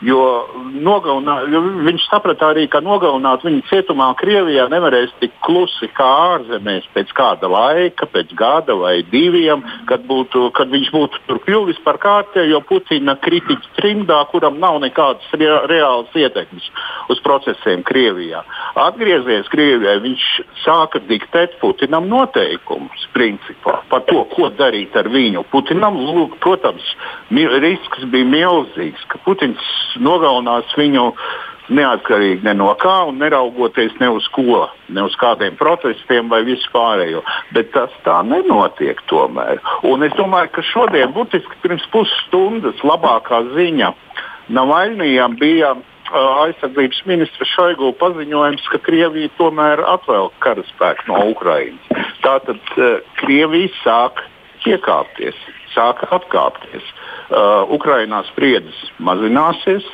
Jo, 0.00 0.48
nogalinā, 0.80 1.34
jo 1.52 1.60
viņš 1.84 2.06
saprata 2.08 2.54
arī, 2.54 2.62
ka 2.72 2.80
nogalināt 2.80 3.42
viņu 3.44 3.66
cietumā 3.68 4.06
Krievijā 4.16 4.64
nevarēs 4.72 5.10
tik 5.20 5.34
klusi 5.44 5.90
kā 5.92 6.06
ārzemēs 6.38 6.86
pēc 6.94 7.12
kāda 7.16 7.50
laika, 7.52 8.08
pēc 8.08 8.32
gada 8.36 8.78
vai 8.80 9.02
diviem, 9.12 9.60
kad, 9.90 10.06
būtu, 10.08 10.46
kad 10.56 10.72
viņš 10.72 10.88
būtu 10.94 11.20
tur 11.28 11.42
kļuvis 11.44 11.82
par 11.84 11.98
kārtējo 12.00 12.62
Putina 12.64 13.18
kritiķu 13.20 13.74
trimdā, 13.76 14.22
kuram 14.32 14.56
nav 14.62 14.78
nekādas 14.80 15.28
re, 15.36 15.50
reālas 15.68 16.16
ietekmes 16.16 16.70
uz 17.12 17.20
procesiem 17.26 17.84
Krievijā. 17.84 18.40
Atgriezies 18.80 19.52
Krievijā, 19.52 19.98
viņš 20.00 20.26
sāka 20.64 21.04
diktēt 21.10 21.58
Putinam 21.60 22.08
noteikumus 22.08 23.04
principā 23.12 23.82
par 23.92 24.08
to, 24.08 24.24
ko 24.32 24.48
darīt 24.56 24.96
ar 24.96 25.12
viņu. 25.12 25.44
Putinam, 25.52 26.00
lūk, 26.08 26.40
protams, 26.40 26.88
risks 27.60 28.08
bija 28.08 28.32
milzīgs, 28.32 29.04
ka 29.12 29.20
Putins 29.28 29.60
nogalinās 29.98 30.70
viņu 30.78 31.10
neatkarīgi 31.70 32.44
ne 32.44 32.54
no 32.58 32.72
kā 32.80 32.96
un 33.08 33.20
neraugoties 33.22 33.94
ne 34.00 34.08
uz 34.16 34.26
ko, 34.34 34.64
ne 34.90 35.04
uz 35.06 35.14
kādiem 35.20 35.56
protestiem 35.58 36.30
vai 36.32 36.42
vispārējo. 36.48 37.22
Bet 37.54 37.70
tas 37.74 37.94
tā 38.06 38.20
nenotiek 38.26 38.98
tomēr. 39.10 39.62
Un 39.86 40.02
es 40.06 40.14
domāju, 40.18 40.50
ka 40.56 40.66
šodien, 40.66 41.14
burtiski 41.14 41.62
pirms 41.62 41.86
pusstundas, 41.94 42.82
labākā 42.86 43.44
ziņa 43.54 43.94
Navaļnijam 44.50 45.36
bija 45.38 45.76
uh, 45.76 45.84
aizsardzības 46.42 47.04
ministra 47.06 47.46
Šoigu 47.46 47.92
paziņojums, 48.00 48.66
ka 48.72 48.80
Krievija 48.82 49.30
tomēr 49.38 49.82
atvēl 49.92 50.32
karaspēku 50.42 51.06
no 51.12 51.20
Ukrainas. 51.30 52.10
Tātad 52.24 52.58
uh, 52.74 52.98
Krievija 53.22 53.70
sāk 53.84 54.24
piekāpties, 54.64 55.38
sāk 55.74 56.02
atkāpties. 56.10 56.82
Uh, 57.30 57.62
Ukrainā 57.70 58.24
spriedzes 58.32 58.78
mazināsies. 58.98 59.84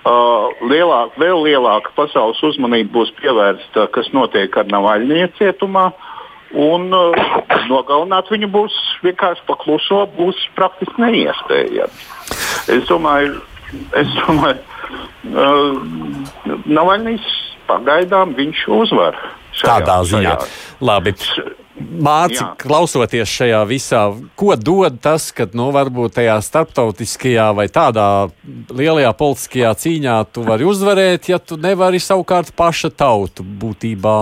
Uh, 0.00 0.48
lielāk, 0.64 1.12
vēl 1.20 1.42
lielāka 1.44 1.92
pasaules 1.92 2.40
uzmanība 2.46 2.94
būs 2.94 3.10
pievērsta, 3.18 3.84
kas 3.92 4.08
notiek 4.16 4.54
ar 4.56 4.70
Navaļņie 4.72 5.26
cietumā. 5.36 5.90
Un 6.56 6.88
uh, 6.96 7.28
nogalināt 7.68 8.32
viņu 8.32 8.48
būs 8.50 8.78
vienkārši 9.04 9.44
pakluso, 9.46 10.06
būs 10.16 10.40
praktiski 10.56 11.04
neiespējami. 11.04 12.08
Es 12.72 12.88
domāju, 12.88 13.36
es 14.00 14.16
domāju 14.22 14.58
uh, 15.36 16.56
Navaļņīs 16.64 17.30
pagaidām 17.68 18.32
viņš 18.40 18.66
uzvar. 18.80 19.20
Tādā 19.60 20.00
ziņā. 20.08 20.38
Šajā. 20.40 20.78
Labi. 20.80 21.18
Mārci, 21.80 22.42
klausoties 22.60 23.30
šajā 23.30 23.60
visā, 23.68 24.02
ko 24.38 24.54
dod 24.56 24.98
tas, 25.02 25.30
ka 25.32 25.46
nu, 25.56 25.70
varbūt 25.74 26.18
tajā 26.18 26.36
starptautiskajā 26.44 27.46
vai 27.56 27.66
tādā 27.72 28.06
lielajā 28.68 29.12
politiskajā 29.16 29.72
cīņā 29.84 30.16
tu 30.34 30.44
vari 30.46 30.68
uzvarēt, 30.68 31.30
ja 31.32 31.40
tu 31.40 31.56
nevari 31.60 32.00
savukārt 32.02 32.52
paša 32.56 32.92
tautu 32.92 33.46
būtībā 33.62 34.16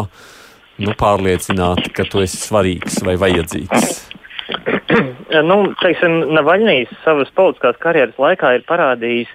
nu, 0.85 0.95
pārliecināt, 0.99 1.91
ka 1.95 2.07
tu 2.07 2.23
esi 2.23 2.39
svarīgs 2.41 3.03
vai 3.07 3.19
vajadzīgs? 3.21 3.91
nu, 5.51 5.59
teiksim, 5.83 6.21
Navaļnijas 6.39 6.95
savas 7.05 7.33
politiskās 7.37 7.79
karjeras 7.83 8.19
laikā 8.23 8.55
ir 8.59 8.67
parādījis 8.69 9.35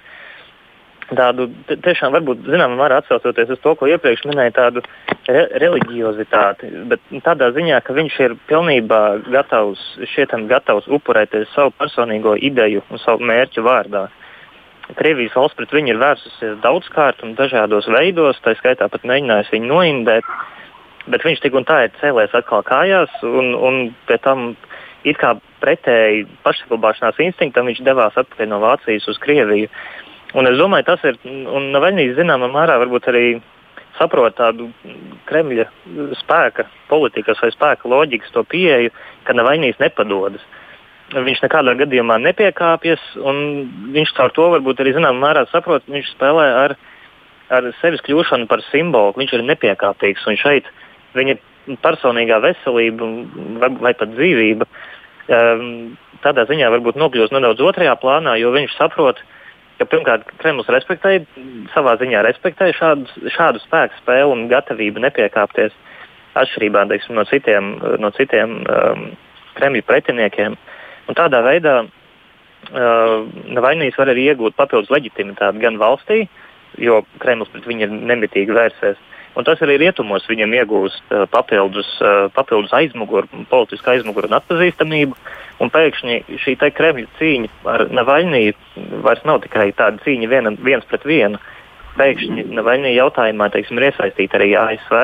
tādu 1.11 1.47
tiešām 1.67 2.13
varbūt 2.15 2.45
zināmā 2.47 2.77
mērā 2.79 2.99
atsaucoties 3.01 3.51
uz 3.55 3.61
to, 3.63 3.73
ko 3.77 3.87
iepriekš 3.89 4.25
minēju, 4.29 4.53
tādu 4.55 4.83
re 5.27 5.43
reliģiozitāti, 5.61 6.69
bet 6.91 7.03
tādā 7.25 7.51
ziņā, 7.55 7.81
ka 7.83 7.95
viņš 7.97 8.17
ir 8.25 8.35
pilnībā 8.49 9.01
gatavs, 9.33 9.81
šietam 10.13 10.47
gatavs 10.51 10.87
upurēties 10.87 11.51
savu 11.55 11.73
personīgo 11.79 12.35
ideju 12.39 12.83
un 12.89 13.01
savu 13.03 13.25
mērķu 13.29 13.65
vārdā. 13.65 14.07
Krievijas 14.99 15.35
valsts 15.37 15.57
pret 15.57 15.71
viņu 15.73 15.93
ir 15.93 16.01
vērsusies 16.01 16.59
daudzkārt 16.63 17.23
un 17.23 17.37
dažādos 17.39 17.87
veidos, 17.87 18.41
tā 18.43 18.55
skaitā 18.59 18.89
pat 18.91 19.07
mēģinājusi 19.07 19.55
viņu 19.55 19.71
noindēt, 19.71 20.27
bet 21.07 21.23
viņš 21.23 21.43
tik 21.43 21.55
un 21.55 21.67
tā 21.67 21.85
ir 21.85 21.97
cēlējis 22.01 22.35
atkal 22.39 22.65
kājās 22.67 23.23
un, 23.23 23.53
un 23.55 23.81
pie 24.07 24.19
tam 24.23 24.53
it 25.03 25.17
kā 25.19 25.33
pretēji 25.63 26.27
pašsaglabāšanās 26.43 27.19
instinktam 27.23 27.67
viņš 27.67 27.81
devās 27.83 28.15
atpakaļ 28.19 28.47
no 28.51 28.59
Vācijas 28.63 29.07
uz 29.11 29.17
Krieviju. 29.23 29.67
Uh, 29.67 30.02
Un 30.33 30.49
es 30.49 30.57
domāju, 30.57 30.87
tas 30.87 31.03
ir, 31.05 31.17
un 31.29 31.69
Navaļnijas 31.75 32.17
zināmā 32.17 32.49
mērā 32.49 32.79
varbūt 32.81 33.09
arī 33.11 33.25
saprot 33.99 34.33
tādu 34.39 34.71
Kremļa 35.29 35.67
spēka 36.17 36.65
politikas 36.89 37.41
vai 37.43 37.51
spēka 37.53 37.89
loģikas 37.89 38.33
to 38.33 38.41
pieeju, 38.49 38.89
ka 39.27 39.35
Navaļnijas 39.37 39.81
nepadodas. 39.83 40.41
Viņš 41.13 41.43
nekādā 41.43 41.75
gadījumā 41.77 42.17
nepiekāpjas, 42.23 43.01
un 43.21 43.43
viņš 43.93 44.15
caur 44.17 44.33
to 44.33 44.47
varbūt 44.55 44.81
arī 44.81 44.95
zināmā 44.95 45.27
mērā 45.27 45.43
saprot, 45.51 45.85
viņš 45.91 46.09
spēlē 46.15 46.47
ar, 46.63 46.75
ar 47.53 47.69
sevis 47.81 48.01
kļūšanu 48.07 48.49
par 48.49 48.63
simbolu. 48.71 49.13
Viņš 49.19 49.35
ir 49.37 49.45
nepiekāpīgs, 49.51 50.25
un 50.31 50.39
šeit 50.41 50.71
viņa 51.13 51.37
personīgā 51.85 52.39
veselība 52.41 53.11
vai, 53.61 53.69
vai 53.85 53.93
pat 53.99 54.09
dzīvība 54.15 54.65
um, 54.65 55.93
tādā 56.25 56.47
ziņā 56.49 56.71
varbūt 56.73 56.97
nokļūst 56.97 57.35
nedaudz 57.35 57.61
otrajā 57.61 57.93
plānā, 58.01 58.33
jo 58.41 58.49
viņš 58.55 58.73
saprot, 58.79 59.21
ka 59.21 59.32
pirmkārt 59.89 60.27
Kremlis 60.41 60.69
respektē, 60.71 61.17
savā 61.73 61.95
ziņā 62.01 62.21
respektē 62.25 62.71
šādu, 62.77 63.07
šādu 63.33 63.61
spēku 63.63 63.99
spēli 64.01 64.31
un 64.31 64.47
gatavību 64.51 65.03
nepiekāpties 65.03 65.75
atšķirībā 66.39 66.85
teiksim, 66.89 67.17
no 67.17 67.25
citiem, 67.29 67.73
no 68.01 68.11
citiem 68.17 68.61
um, 68.63 69.07
Kremļa 69.57 69.85
pretiniekiem. 69.85 70.55
Un 71.09 71.17
tādā 71.17 71.43
veidā 71.45 71.75
uh, 71.83 73.17
Navainīs 73.53 73.97
var 73.99 74.11
arī 74.13 74.29
iegūt 74.31 74.57
papildus 74.57 74.91
leģitimitāti 74.93 75.61
gan 75.61 75.77
valstī, 75.81 76.23
jo 76.81 77.03
Kremlis 77.21 77.51
pret 77.53 77.67
viņu 77.69 77.87
ir 77.87 77.97
nemitīgi 78.13 78.55
vērsies. 78.55 79.01
Un 79.33 79.45
tas 79.47 79.61
arī 79.65 79.79
rietumos 79.81 80.27
viņam 80.29 80.51
iegūst 80.59 81.13
uh, 81.13 81.23
papildus, 81.33 81.89
uh, 82.05 82.27
papildus 82.35 82.73
aizmuguri, 82.77 83.45
politisku 83.49 83.95
aizmuguri 83.95 84.29
un 84.29 84.37
atpazīstamību. 84.37 85.17
Un 85.61 85.71
pēkšņi 85.73 86.37
šī 86.43 86.55
Kremļa 86.61 87.09
cīņa 87.17 87.49
ar 87.73 87.85
Navaļniju 87.93 89.01
vairs 89.05 89.25
nav 89.25 89.41
tikai 89.45 89.71
tāda 89.77 90.01
cīņa 90.05 90.29
viena, 90.29 90.53
viens 90.61 90.85
pret 90.89 91.05
vienu. 91.07 91.41
Pēkšņi 91.97 92.47
Navaļnija 92.57 92.99
jautājumā 92.99 93.49
teiksim, 93.53 93.79
ir 93.79 93.89
iesaistīta 93.89 94.37
arī 94.39 94.53
ASV. 94.59 94.97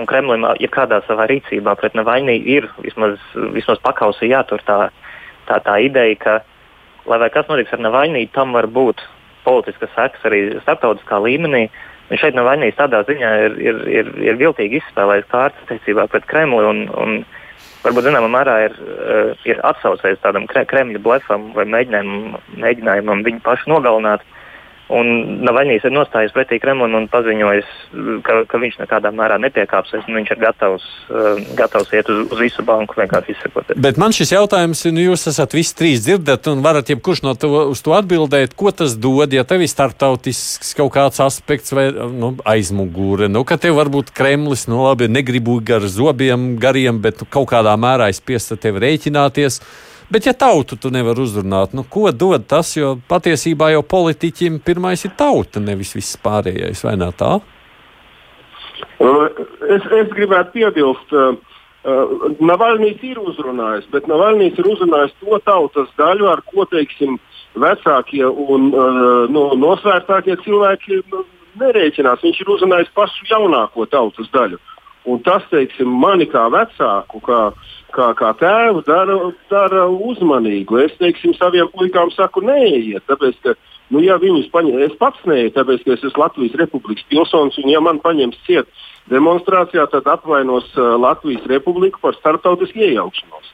Un 0.00 0.08
Kremlim, 0.08 0.46
ja 0.60 0.68
kādā 0.72 1.02
savā 1.04 1.26
rīcībā 1.28 1.74
pret 1.76 1.96
Navaļniju 1.98 2.48
ir 2.48 2.68
vismaz, 2.80 3.18
vismaz 3.52 3.80
pakausī 3.84 4.30
jātur 4.32 4.64
tā, 4.64 4.86
tā, 5.48 5.58
tā 5.60 5.76
ideja, 5.84 6.16
ka, 6.20 6.36
lai 7.08 7.28
kas 7.32 7.48
notiks 7.50 7.74
ar 7.76 7.84
Navaļniju, 7.84 8.32
tam 8.32 8.56
var 8.56 8.70
būt 8.72 9.04
politiskas 9.44 9.92
sekas 9.96 10.24
arī 10.28 10.44
starptautiskā 10.62 11.18
līmenī. 11.20 11.66
Viņš 12.12 12.20
šeit 12.20 12.34
nav 12.36 12.44
vainīgs 12.44 12.76
tādā 12.76 12.98
ziņā, 13.08 13.28
ir, 13.46 13.54
ir, 13.64 13.76
ir, 13.88 14.08
ir 14.20 14.36
viltīgi 14.36 14.82
izspēlējis 14.82 15.30
kārtas 15.30 15.62
attiecībā 15.64 16.04
pret 16.12 16.26
Kremli 16.28 16.66
un, 16.68 16.82
un 17.00 17.14
varbūt 17.86 18.04
zināmā 18.04 18.28
mērā 18.34 18.56
ir, 18.66 18.74
eh, 18.76 19.30
ir 19.48 19.62
atsaucies 19.64 20.20
tādam 20.20 20.44
Kremļa 20.50 21.00
blefam 21.00 21.48
vai 21.56 21.64
mēģinājumam, 21.72 22.36
mēģinājumam 22.60 23.24
viņu 23.24 23.40
pašu 23.46 23.72
nogalināt. 23.72 24.26
Un 24.92 25.08
Navaļņīs 25.46 25.86
ir 25.88 25.94
nostājies 25.94 26.34
pretī 26.34 26.58
Kremlim 26.60 26.92
un 26.98 27.06
paziņojis, 27.12 27.68
ka, 28.26 28.42
ka 28.48 28.58
viņš 28.60 28.78
nekādā 28.82 29.12
mērā 29.14 29.38
nepiekāpsies. 29.40 30.04
Viņš 30.04 30.32
ir 30.34 30.40
gatavs, 30.42 30.84
uh, 31.08 31.40
gatavs 31.56 31.92
iet 31.96 32.10
uz, 32.12 32.26
uz 32.28 32.42
visu 32.42 32.64
banku 32.66 32.98
vienkārši 32.98 33.32
izsakoties. 33.32 33.80
Bet 33.82 34.00
man 34.00 34.12
šis 34.12 34.34
jautājums, 34.34 34.84
nu 34.92 35.06
jūs 35.06 35.24
esat 35.30 35.56
visi 35.56 35.76
trīs 35.78 36.04
dzirdat 36.04 36.50
un 36.52 36.64
varat 36.64 36.92
jebkurš 36.92 37.22
no 37.24 37.32
to, 37.38 37.50
uz 37.72 37.80
to 37.84 37.94
atbildēt, 37.96 38.56
ko 38.58 38.72
tas 38.76 38.98
dod, 39.00 39.32
ja 39.32 39.46
tev 39.48 39.64
ir 39.64 39.70
starptautisks 39.72 40.74
kaut 40.78 40.92
kāds 40.96 41.22
aspekts 41.24 41.72
vai 41.72 41.88
nu, 41.92 42.34
aizmugure. 42.48 43.30
Nu, 43.32 43.46
ka 43.48 43.56
tev 43.60 43.78
varbūt 43.80 44.12
Kremlis, 44.16 44.66
nu 44.68 44.84
labi, 44.84 45.08
negribu 45.08 45.56
gar 45.64 45.86
zobiem 45.88 46.52
gariem, 46.60 47.00
bet 47.00 47.24
nu, 47.24 47.30
kaut 47.32 47.48
kādā 47.54 47.72
mērā 47.80 48.10
es 48.12 48.20
piestu 48.20 48.60
tev 48.60 48.82
rēķināties. 48.82 49.62
Bet, 50.12 50.26
ja 50.26 50.34
tautu 50.36 50.76
tu 50.76 50.90
nevari 50.92 51.22
uzrunāt, 51.24 51.72
nu, 51.72 51.86
ko 51.88 52.10
dod 52.12 52.44
tas? 52.44 52.74
Jo 52.76 52.98
patiesībā 53.08 53.70
jau 53.72 53.80
politiķim 53.94 54.58
pirmais 54.60 55.06
ir 55.08 55.14
tauta, 55.16 55.62
nevis 55.62 55.94
viss 55.96 56.18
pārējais, 56.20 56.82
vai 56.84 56.98
ne 57.00 57.08
tā? 57.16 57.38
Es, 59.00 59.86
es 60.02 60.12
gribētu 60.12 60.52
piebilst, 60.58 61.16
uh, 61.16 61.38
Navaļnijas 62.44 63.00
ir 63.08 63.22
uzrunājis, 63.22 63.88
bet 63.94 64.10
Navaļnijas 64.10 64.60
ir 64.60 64.68
uzrunājis 64.74 65.16
to 65.22 65.38
tautas 65.46 65.88
daļu, 65.98 66.28
ar 66.30 66.44
ko 66.50 66.66
teiksim, 66.68 67.16
vecākie 67.58 68.22
un 68.28 68.68
no, 69.32 69.48
nosvērtākie 69.58 70.36
cilvēki 70.44 71.02
nu, 71.12 71.24
nerēķinās. 71.60 72.22
Viņš 72.22 72.44
ir 72.44 72.52
uzrunājis 72.54 72.92
pašu 72.96 73.26
jaunāko 73.32 73.88
tautas 73.90 74.30
daļu. 74.32 74.60
Un 75.10 75.18
tas, 75.26 75.42
teiksim, 75.50 75.90
mani 76.04 76.28
kā 76.30 76.46
vecāku, 76.52 77.18
kā, 77.26 77.40
uh, 77.50 77.72
kā, 77.94 78.08
kā 78.18 78.32
tēvu 78.40 78.82
dara, 78.86 79.18
dara 79.50 79.84
uzmanīgu. 79.90 80.80
Es 80.84 80.94
teiksim, 81.00 81.34
saviem 81.38 81.70
puikām 81.74 82.12
saku, 82.14 82.42
neiet, 82.46 83.04
tāpēc, 83.10 83.38
ka, 83.44 83.54
nu, 83.94 84.02
ja 84.04 84.18
viņus 84.22 84.50
paņem, 84.54 84.80
es 84.86 84.96
pats 85.00 85.22
neietu, 85.28 85.54
tāpēc, 85.58 85.84
ka 85.84 85.94
es 85.96 86.04
esmu 86.08 86.24
Latvijas 86.24 86.58
Republikas 86.60 87.06
pilsonis, 87.10 87.58
un 87.62 87.72
ja 87.72 87.82
man 87.84 88.00
paņems 88.04 88.40
ciet 88.48 88.70
demonstrācijā, 89.12 89.86
tad 89.92 90.08
apvainos 90.10 90.68
uh, 90.76 90.94
Latvijas 91.00 91.46
Republiku 91.50 92.02
par 92.02 92.16
starptautisku 92.18 92.84
iejaukšanos. 92.86 93.52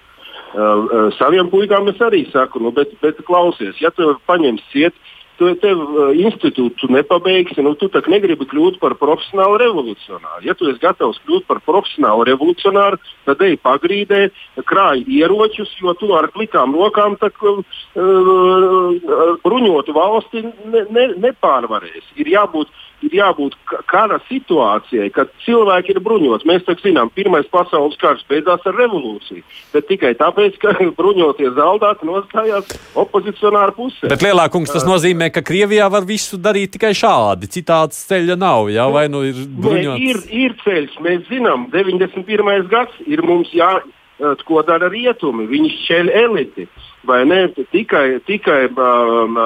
Uh, 0.48 0.58
uh, 0.58 1.08
saviem 1.18 1.50
puikām 1.52 1.90
es 1.92 2.00
arī 2.04 2.24
saku, 2.32 2.62
nu, 2.64 2.72
bet, 2.74 2.94
bet 3.04 3.20
klausies, 3.28 3.76
ja 3.82 3.92
tu 3.94 4.14
paņemsi 4.28 4.70
ciet, 4.72 5.06
tu 5.38 5.48
tev 5.62 5.78
uh, 5.78 6.10
institūtu 6.18 6.90
nepabeigsi, 6.92 7.62
nu, 7.64 7.74
tu 7.78 7.88
tā 7.92 8.02
negribi 8.10 8.46
kļūt 8.50 8.78
par 8.82 8.96
profesionālu 9.00 9.60
revolucionāru. 9.62 10.42
Ja 10.46 10.56
tu 10.58 10.68
esi 10.70 10.82
gatavs 10.82 11.20
kļūt 11.26 11.46
par 11.50 11.62
profesionālu 11.66 12.26
revolucionāru, 12.28 12.98
tad 13.28 13.42
ej 13.46 13.56
pagrīdē, 13.62 14.24
krāj 14.68 15.04
ieročus, 15.06 15.72
jo 15.82 15.94
tu 16.00 16.10
ar 16.18 16.30
klikām 16.34 16.74
rokām 16.76 17.16
tā, 17.22 17.30
uh, 17.30 17.62
uh, 17.94 19.32
bruņotu 19.46 19.96
valsti 19.96 20.44
ne, 20.44 20.84
ne, 20.90 21.08
nepārvarēsi. 21.28 22.18
Ir 22.22 22.34
jābūt 22.34 22.74
ir 23.06 23.14
jābūt 23.18 23.56
kara 23.90 24.18
situācijai, 24.28 25.08
kad 25.14 25.30
cilvēki 25.44 25.94
ir 25.94 26.00
bruņoti. 26.04 26.48
Mēs 26.48 26.64
taču 26.66 26.88
zinām, 26.88 27.10
Pirmais 27.14 27.48
pasaules 27.50 27.96
karš 28.00 28.24
beidzās 28.30 28.64
ar 28.68 28.76
revolūciju, 28.78 29.42
bet 29.74 29.88
tikai 29.90 30.14
tāpēc, 30.18 30.58
ka 30.62 30.74
bruņoties 31.00 31.54
zaldāti 31.58 32.08
nostājās 32.08 32.72
opozicionāra 32.98 33.74
pusē. 33.76 34.10
Bet 34.12 34.24
lielākums 34.26 34.72
tas 34.74 34.86
nozīmē, 34.88 35.30
ka 35.34 35.44
Krievijā 35.46 35.88
var 35.92 36.06
visu 36.08 36.40
darīt 36.40 36.76
tikai 36.76 36.94
šādi. 36.96 37.50
Citāds 37.52 38.00
ceļa 38.10 38.38
nav. 38.38 38.72
Jā, 38.72 38.88
vai 38.92 39.06
nu 39.12 39.24
ir 39.26 39.38
bruņots? 39.38 40.08
Ir, 40.08 40.24
ir 40.46 40.58
ceļš, 40.64 40.98
mēs 41.04 41.24
zinām, 41.30 41.68
91. 41.74 42.68
gads 42.70 43.06
ir 43.06 43.24
mums 43.26 43.52
jā 43.56 43.78
ko 44.18 44.62
dara 44.66 44.88
rietumi. 44.90 45.46
Viņi 45.50 45.72
šķēl 45.82 46.12
eliti. 46.24 46.68
Vai 47.06 47.22
ne 47.24 47.46
tikai, 47.54 48.18
tikai 48.26 48.66
um, 48.74 49.38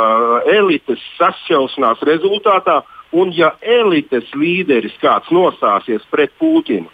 elites 0.51 1.03
sašķelšanās 1.19 2.01
rezultātā 2.09 2.81
Un 3.13 3.33
ja 3.37 3.51
elites 3.61 4.31
līderis 4.33 4.95
kāds 5.03 5.29
nostāsies 5.35 6.05
pret 6.11 6.33
Putinu, 6.41 6.89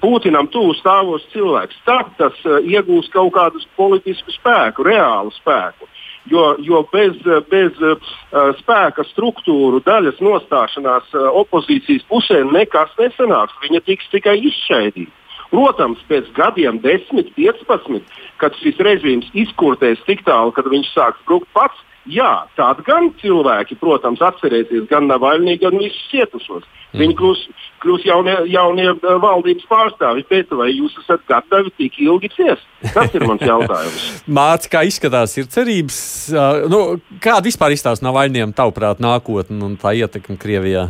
Putinam 0.00 0.48
tuvu 0.52 0.74
stāvos 0.76 1.22
cilvēks, 1.32 1.78
tad 1.86 2.10
tas 2.18 2.36
uh, 2.44 2.58
iegūs 2.60 3.08
kaut 3.14 3.32
kādu 3.32 3.62
politisku 3.78 4.34
spēku, 4.34 4.84
reālu 4.84 5.32
spēku. 5.38 5.88
Jo, 6.28 6.50
jo 6.60 6.82
bez, 6.92 7.16
bez 7.48 7.78
uh, 7.80 8.10
spēka 8.58 9.06
struktūru 9.08 9.80
daļas 9.86 10.20
nostāšanās 10.20 11.14
opozīcijas 11.16 12.04
pusē 12.10 12.42
nekas 12.50 12.92
nesanāks. 13.00 13.56
Viņa 13.64 13.80
tiks 13.86 14.10
tikai 14.12 14.36
izšķaidīta. 14.50 15.16
Protams, 15.50 15.98
pēc 16.06 16.28
gadiem, 16.36 16.78
10, 16.84 17.32
15, 17.34 18.12
kad 18.38 18.54
šis 18.60 18.78
režīms 18.86 19.32
izkurtēs 19.34 20.02
tik 20.06 20.22
tālu, 20.28 20.52
kad 20.54 20.68
viņš 20.70 20.92
sāks 20.92 21.24
brukt 21.26 21.48
pats, 21.56 21.80
Jā, 22.08 22.46
tādi 22.56 22.84
gan 22.86 23.10
cilvēki, 23.20 23.76
protams, 23.80 24.22
atcerēsies 24.24 24.86
gan 24.88 25.04
Navaļnī, 25.10 25.58
gan 25.60 25.76
visus 25.76 26.00
cietušos. 26.08 26.64
Mm. 26.64 27.02
Viņi 27.02 27.16
kļūs, 27.18 27.42
kļūs 27.84 28.06
jaunie, 28.08 28.36
jaunie 28.50 28.86
eh, 28.88 29.18
valdības 29.20 29.66
pārstāvji, 29.68 30.24
bet 30.30 30.54
vai 30.56 30.70
jūs 30.72 30.96
esat 31.02 31.26
gatavi 31.28 31.70
tik 31.76 31.98
ilgi 32.00 32.30
ciest? 32.32 32.64
Tas 32.94 33.12
ir 33.14 33.26
mans 33.28 33.44
jautājums. 33.44 34.06
Mārcis, 34.40 34.72
kā 34.72 34.82
izskatās, 34.88 35.36
ir 35.36 35.50
cerības, 35.52 36.00
uh, 36.32 36.64
nu, 36.72 36.80
kāda 37.20 37.44
vispār 37.46 37.76
izstāsta 37.76 38.08
Navaļniem, 38.08 38.56
tavuprāt, 38.56 39.02
nākotne 39.04 39.60
un 39.68 39.76
tā 39.80 39.92
ietekme 40.00 40.40
Krievijā? 40.40 40.88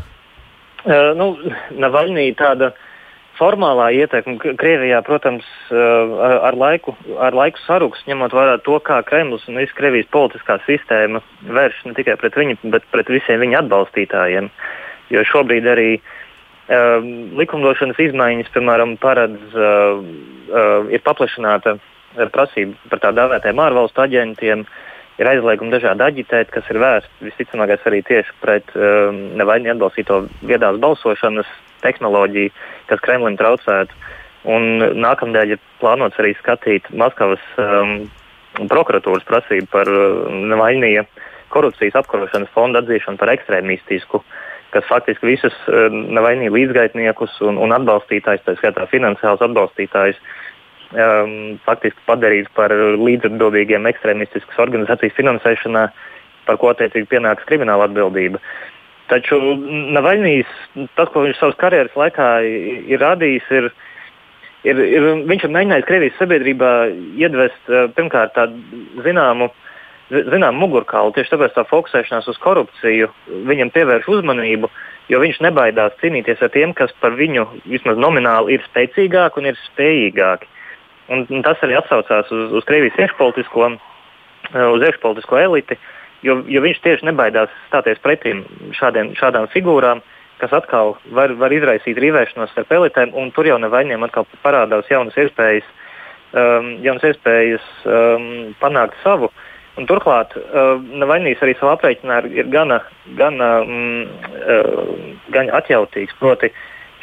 Uh, 0.86 1.10
nu, 1.18 1.34
Navaļnī 1.74 2.30
tāda. 2.38 2.70
Uh, 2.70 2.86
formālā 3.40 3.88
ietekme 3.96 4.36
Krievijā, 4.60 5.00
protams, 5.06 5.46
ar 5.72 6.56
laiku, 6.58 6.94
ar 7.22 7.36
laiku 7.36 7.60
saruks, 7.64 8.02
ņemot 8.08 8.34
vērā 8.36 8.58
to, 8.66 8.76
kā 8.84 9.00
Kremlis 9.08 9.46
un 9.48 9.60
visa 9.60 9.76
Krievijas 9.78 10.10
politiskā 10.12 10.58
sistēma 10.66 11.22
vērš 11.48 11.84
ne 11.88 11.96
tikai 11.96 12.18
pret 12.20 12.36
viņu, 12.36 12.58
bet 12.74 12.86
pret 12.92 13.12
visiem 13.12 13.40
viņa 13.42 13.64
atbalstītājiem. 13.64 14.50
Jo 15.10 15.24
šobrīd 15.26 15.66
arī 15.72 15.88
uh, 15.98 17.06
likumdošanas 17.40 17.98
izmaiņas, 18.06 18.52
piemēram, 18.54 18.94
paredz, 19.02 19.40
uh, 19.56 20.04
uh, 20.52 20.92
ir 20.92 21.02
paplašināta 21.06 21.78
prasība 22.34 22.76
par 22.92 23.02
tā 23.02 23.12
dēvētiem 23.16 23.60
ārvalstu 23.62 24.04
aģentiem. 24.04 24.64
Ir 25.20 25.28
aizliegumi 25.28 25.74
dažādi 25.74 26.04
aģitēt, 26.06 26.48
kas 26.54 26.68
ir 26.72 26.78
vērsti 26.80 27.26
visticamāk 27.26 27.74
arī 27.76 28.00
tieši 28.08 28.36
pret 28.40 28.70
um, 28.72 29.18
nevainīgi 29.36 29.74
atbalstīto 29.74 30.22
viedās 30.48 30.78
balsošanas 30.80 31.48
tehnoloģiju, 31.84 32.52
kas 32.88 33.02
Kremlim 33.04 33.36
traucētu. 33.40 33.96
Un 34.48 34.80
nākamnedēļ 35.04 35.52
ir 35.52 35.60
plānots 35.82 36.16
arī 36.22 36.32
skatīt 36.38 36.88
Maskavas 36.96 37.42
um, 37.60 38.06
prokuratūras 38.72 39.26
prasību 39.28 39.68
par 39.74 39.90
uh, 39.92 40.30
Navaļnija 40.54 41.04
korupcijas 41.52 41.98
apkarošanas 42.00 42.52
fondu 42.54 42.80
atzīšanu 42.80 43.20
par 43.20 43.34
ekstrēmistisku. 43.34 44.24
kas 44.70 44.84
faktiski 44.86 45.26
visus 45.26 45.54
Navaļnī 45.66 46.46
līdzgaitniekus 46.54 47.40
un, 47.42 47.56
un 47.58 47.72
atbalstītājus, 47.74 48.44
tā 48.46 48.54
skaitā 48.54 48.86
finansiāls 48.86 49.42
atbalstītājus, 49.42 50.20
um, 50.92 51.58
faktiski 51.66 52.06
padarīts 52.08 52.50
par 52.56 52.74
līdzatbildīgiem 52.74 53.88
ekstrēmistiskas 53.90 54.58
organizācijas 54.62 55.16
finansēšanā, 55.18 55.86
par 56.48 56.58
ko 56.60 56.72
attiecīgi 56.72 57.08
pienāks 57.10 57.46
krimināla 57.48 57.88
atbildība. 57.88 58.40
Taču 59.10 59.38
Navaļnijas, 59.96 60.50
tas, 60.94 61.10
ko 61.10 61.24
viņš 61.24 61.40
savas 61.40 61.58
karjeras 61.58 61.96
laikā 61.98 62.28
ir 62.46 63.00
radījis, 63.02 63.48
ir, 63.58 63.66
ir, 64.70 64.82
ir 64.86 65.08
viņš 65.26 65.46
ir 65.46 65.54
mēģinājis 65.56 65.88
Krievijas 65.88 66.20
sabiedrībā 66.20 66.70
iedvest 67.18 67.72
pirmkārt 67.96 68.36
tādu 68.36 68.84
zināmu, 69.02 69.50
zināmu 70.10 70.62
mugurkaulu. 70.62 71.14
Tieši 71.16 71.34
tāpēc 71.34 71.58
tā 71.58 71.66
fokusēšanās 71.70 72.30
uz 72.30 72.38
korupciju 72.42 73.10
viņam 73.50 73.74
pievērš 73.74 74.06
uzmanību, 74.14 74.70
jo 75.10 75.22
viņš 75.22 75.42
nebaidās 75.42 75.98
cīnīties 76.02 76.46
ar 76.46 76.54
tiem, 76.54 76.74
kas 76.78 76.94
par 77.02 77.18
viņu 77.18 77.48
vismaz 77.66 77.98
nomināli 77.98 78.54
ir 78.56 78.66
spēcīgāki 78.70 79.42
un 79.42 79.50
ir 79.50 79.58
spējīgāki. 79.66 80.50
Un, 81.10 81.24
un 81.26 81.42
tas 81.42 81.58
arī 81.66 81.74
atsaucās 81.78 82.28
uz, 82.30 82.52
uz 82.54 82.66
Krievijas 82.68 82.98
iekšpolitisko, 83.02 83.72
uz 84.54 84.84
iekšpolitisko 84.86 85.40
eliti. 85.42 85.74
Uh, 85.74 85.96
jo, 86.26 86.40
jo 86.48 86.62
viņš 86.64 86.80
tieši 86.84 87.08
nebaidās 87.08 87.52
stāties 87.68 88.00
pretim 88.04 88.42
šādiem, 88.76 89.12
šādām 89.18 89.48
figūrām, 89.54 90.02
kas 90.40 90.54
atkal 90.56 90.96
var, 91.16 91.34
var 91.40 91.52
izraisīt 91.52 92.00
rīvēšanos 92.00 92.52
starp 92.54 92.72
elitēm, 92.78 93.14
un 93.16 93.32
tur 93.36 93.48
jau 93.48 93.58
nevainiem 93.60 94.04
atkal 94.06 94.26
parādās 94.44 94.88
jaunas 94.90 95.16
iespējas, 95.20 95.68
um, 96.32 96.74
jaunas 96.84 97.06
iespējas 97.10 97.70
um, 97.84 98.28
panākt 98.62 98.96
savu. 99.04 99.30
Un 99.78 99.86
turklāt 99.88 100.32
uh, 100.36 100.80
Navaļnijas 100.80 101.44
arī 101.44 101.54
savā 101.56 101.76
aprēķinā 101.76 102.16
ir 102.34 102.48
gana, 102.52 102.80
gana, 103.16 103.50
mm, 103.64 104.32
uh, 104.40 105.20
gana 105.32 105.60
atjautīgs. 105.60 106.16
Proti, 106.20 106.50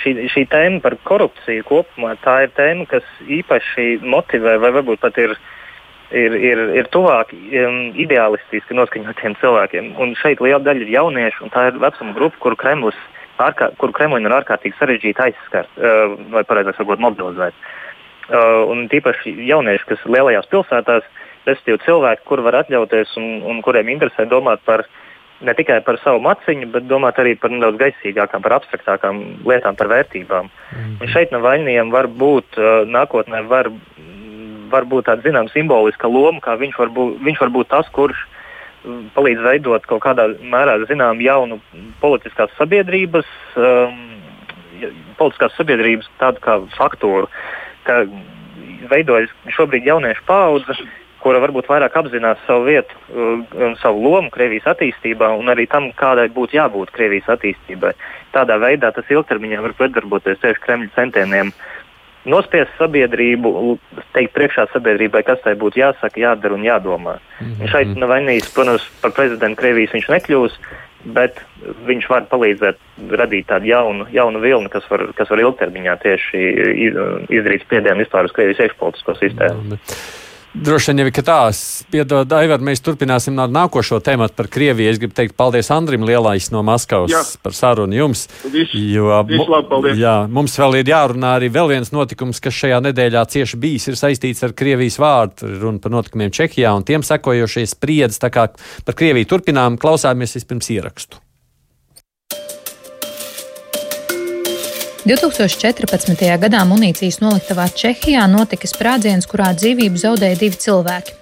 šī, 0.04 0.16
šī 0.34 0.48
tēma 0.52 0.82
par 0.84 0.98
korupciju 1.08 1.66
kopumā 1.68 2.16
ir 2.18 2.52
tēma, 2.58 2.88
kas 2.90 3.06
īpaši 3.26 4.00
motivē 4.06 4.58
vai 4.62 4.74
varbūt 4.80 5.04
pat 5.04 5.18
ir 5.22 5.36
uh, 5.36 5.46
ir, 6.12 6.36
ir, 6.36 6.62
ir 6.82 6.90
tuvāk 6.94 7.34
um, 7.34 7.78
ideālistiski 8.00 8.76
noskaņotiem 8.78 9.36
cilvēkiem. 9.42 9.94
Un 10.02 10.16
šeit 10.20 10.42
liela 10.44 10.62
daļa 10.64 10.86
ir 10.86 10.94
jaunieši, 10.96 11.44
un 11.46 11.54
tā 11.54 11.68
ir 11.70 11.80
vecuma 11.82 12.16
grupa, 12.16 12.40
kuru 12.44 12.60
Kremlis 12.60 13.00
ārkā, 13.44 13.72
kur 13.82 13.94
Kremlim 13.96 14.26
ir 14.26 14.36
ārkārtīgi 14.40 14.78
sarežģīti 14.80 15.26
aizskart, 15.28 15.72
uh, 15.78 16.16
vai 16.34 16.46
pareizāk 16.48 16.80
sakot, 16.80 17.02
mobilizēt. 17.04 17.58
Uh, 18.28 18.64
un 18.72 18.88
tīpaši 18.92 19.36
jaunieši, 19.48 19.88
kas 19.88 20.08
lielajās 20.08 20.50
pilsētās, 20.52 21.06
respektīvi 21.48 21.84
cilvēki, 21.86 22.26
kur 22.28 22.44
var 22.44 22.62
atļauties 22.64 23.14
un, 23.20 23.28
un 23.48 23.62
kuriem 23.64 23.92
interesē 23.94 24.28
domāt 24.28 24.64
par 24.68 24.84
ne 25.46 25.54
tikai 25.58 25.82
par 25.86 26.00
savu 26.02 26.22
maciņu, 26.26 26.72
bet 26.74 26.88
domāt 26.90 27.20
arī 27.22 27.36
par 27.38 27.54
nedaudz 27.54 27.78
gaisīgākām, 27.82 28.42
par 28.46 28.58
abstraktākām 28.58 29.22
lietām, 29.46 29.78
par 29.78 29.92
vērtībām. 29.92 30.50
Mm. 30.50 30.98
Un 31.02 31.14
šeit 31.14 31.34
no 31.36 31.44
vainījiem 31.46 31.94
var 31.94 32.10
būt 32.10 32.58
uh, 32.58 32.84
nākotnē, 32.90 33.44
var 33.50 33.70
var 34.72 34.88
būt 34.88 35.08
tāda 35.08 35.26
zināmā 35.26 35.52
simboliska 35.54 36.10
loma, 36.12 36.42
kā 36.44 36.58
viņš 36.60 36.80
var 36.82 36.92
būt, 36.96 37.22
viņš 37.24 37.42
var 37.44 37.54
būt 37.56 37.70
tas, 37.72 37.90
kurš 37.96 38.20
mm, 38.84 39.04
palīdz 39.16 39.44
veidot 39.46 39.88
kaut 39.90 40.04
kādā 40.06 40.28
mērā 40.42 40.78
zinām 40.90 41.22
jaunu 41.24 41.60
politiskās 42.02 42.54
sabiedrības, 42.60 43.30
um, 43.56 44.02
politiskās 45.20 45.56
sabiedrības 45.60 46.10
tādu 46.22 46.44
kā 46.44 46.60
faktūru, 46.78 47.32
ka 47.88 48.04
veidojas 48.92 49.34
šobrīd 49.56 49.88
jauniešu 49.88 50.26
paudze, 50.28 50.78
kura 51.28 51.44
varbūt 51.44 51.68
vairāk 51.68 51.98
apzinās 52.00 52.40
savu 52.48 52.70
vietu 52.70 52.96
un 53.12 53.44
um, 53.44 53.76
savu 53.84 54.04
lomu 54.04 54.32
Krievijas 54.32 54.72
attīstībā 54.74 55.34
un 55.36 55.52
arī 55.52 55.68
tam, 55.68 55.92
kādai 55.92 56.30
būtu 56.32 56.56
jābūt 56.56 56.96
Krievijas 56.96 57.28
attīstībai. 57.36 57.92
Tādā 58.32 58.56
veidā 58.64 58.94
tas 58.96 59.12
ilgtermiņā 59.12 59.60
var 59.66 59.76
pretdarboties 59.76 60.40
tieši 60.40 60.64
Kremļa 60.64 60.96
centieniem 60.96 61.52
uh, 61.52 61.78
nospiest 62.28 62.74
sabiedrību, 62.80 63.52
teikt 64.16 64.36
priekšā 64.36 64.68
sabiedrībai, 64.74 65.24
kas 65.28 65.40
tai 65.46 65.56
būtu 65.60 65.82
jāsaka, 65.82 66.20
jādara 66.22 66.58
un 66.58 66.66
jādomā. 66.66 67.18
Mm 67.40 67.54
-hmm. 67.54 67.72
Šeit 67.72 67.96
nav 67.96 68.12
vainīgs, 68.12 68.54
protams, 68.54 68.90
par 69.02 69.12
prezidentu 69.12 69.62
Krievijas 69.62 69.94
viņš 69.96 70.10
nekļūs, 70.16 70.60
bet 71.16 71.42
viņš 71.88 72.10
var 72.10 72.28
palīdzēt 72.32 72.78
radīt 73.12 73.48
tādu 73.48 73.66
jaunu, 73.66 74.08
jaunu 74.12 74.40
vilni, 74.40 74.70
kas 74.70 74.90
var, 74.90 75.08
kas 75.16 75.30
var 75.30 75.40
ilgtermiņā 75.40 75.98
tieši 76.04 76.38
izdarīt 77.30 77.62
spiedienu 77.62 78.04
vispār 78.04 78.26
uz 78.26 78.32
Krievijas 78.32 78.60
iekšpolitisko 78.60 79.14
sistēmu. 79.14 79.62
Mm 79.62 79.72
-hmm. 79.72 80.27
Droši 80.56 80.90
vien 80.90 81.04
jau 81.04 81.10
ir 81.10 81.26
tā, 81.28 81.40
piedod, 81.92 82.32
Aivar, 82.34 82.62
mēs 82.64 82.80
turpināsim 82.82 83.36
nākošo 83.38 84.00
tēmu 84.02 84.30
par 84.34 84.48
Krieviju. 84.50 84.90
Es 84.90 85.02
gribu 85.02 85.14
teikt 85.18 85.36
paldies 85.38 85.70
Andrim 85.76 86.06
Lielais 86.08 86.48
no 86.54 86.64
Maskavas 86.66 87.12
jā. 87.12 87.22
par 87.44 87.54
sarunu 87.54 87.98
jums. 87.98 88.26
Viss, 88.54 88.74
jo, 88.74 89.12
viss 89.28 89.52
labi. 89.52 89.94
Jā, 90.00 90.16
mums 90.32 90.58
vēl 90.58 90.80
ir 90.80 90.94
jārunā 90.94 91.36
arī 91.38 91.52
vēl 91.54 91.74
viens 91.76 91.94
notikums, 91.94 92.42
kas 92.42 92.58
šajā 92.58 92.80
nedēļā 92.88 93.26
cieši 93.36 93.62
bijis, 93.62 93.92
ir 93.92 94.00
saistīts 94.00 94.48
ar 94.48 94.56
Krievijas 94.58 94.98
vārdu. 95.04 95.52
Runa 95.62 95.84
par 95.84 95.94
notikumiem 96.00 96.34
Čehijā 96.34 96.74
un 96.80 96.88
tiem 96.88 97.06
sekojošie 97.06 97.68
spriedzes. 97.70 98.24
Tā 98.24 98.32
kā 98.34 98.50
par 98.88 98.98
Krieviju 98.98 99.30
turpinām, 99.36 99.78
klausāmies 99.82 100.40
vispirms 100.40 100.74
ierakstu. 100.74 101.27
2014. 105.08 106.20
gadā 106.36 106.66
munīcijas 106.68 107.22
noliktavā 107.24 107.70
Čehijā 107.72 108.26
notika 108.28 108.68
sprādziens, 108.68 109.24
kurā 109.32 109.54
dzīvību 109.56 110.02
zaudēja 110.02 110.36
divi 110.42 110.58
cilvēki. 110.60 111.14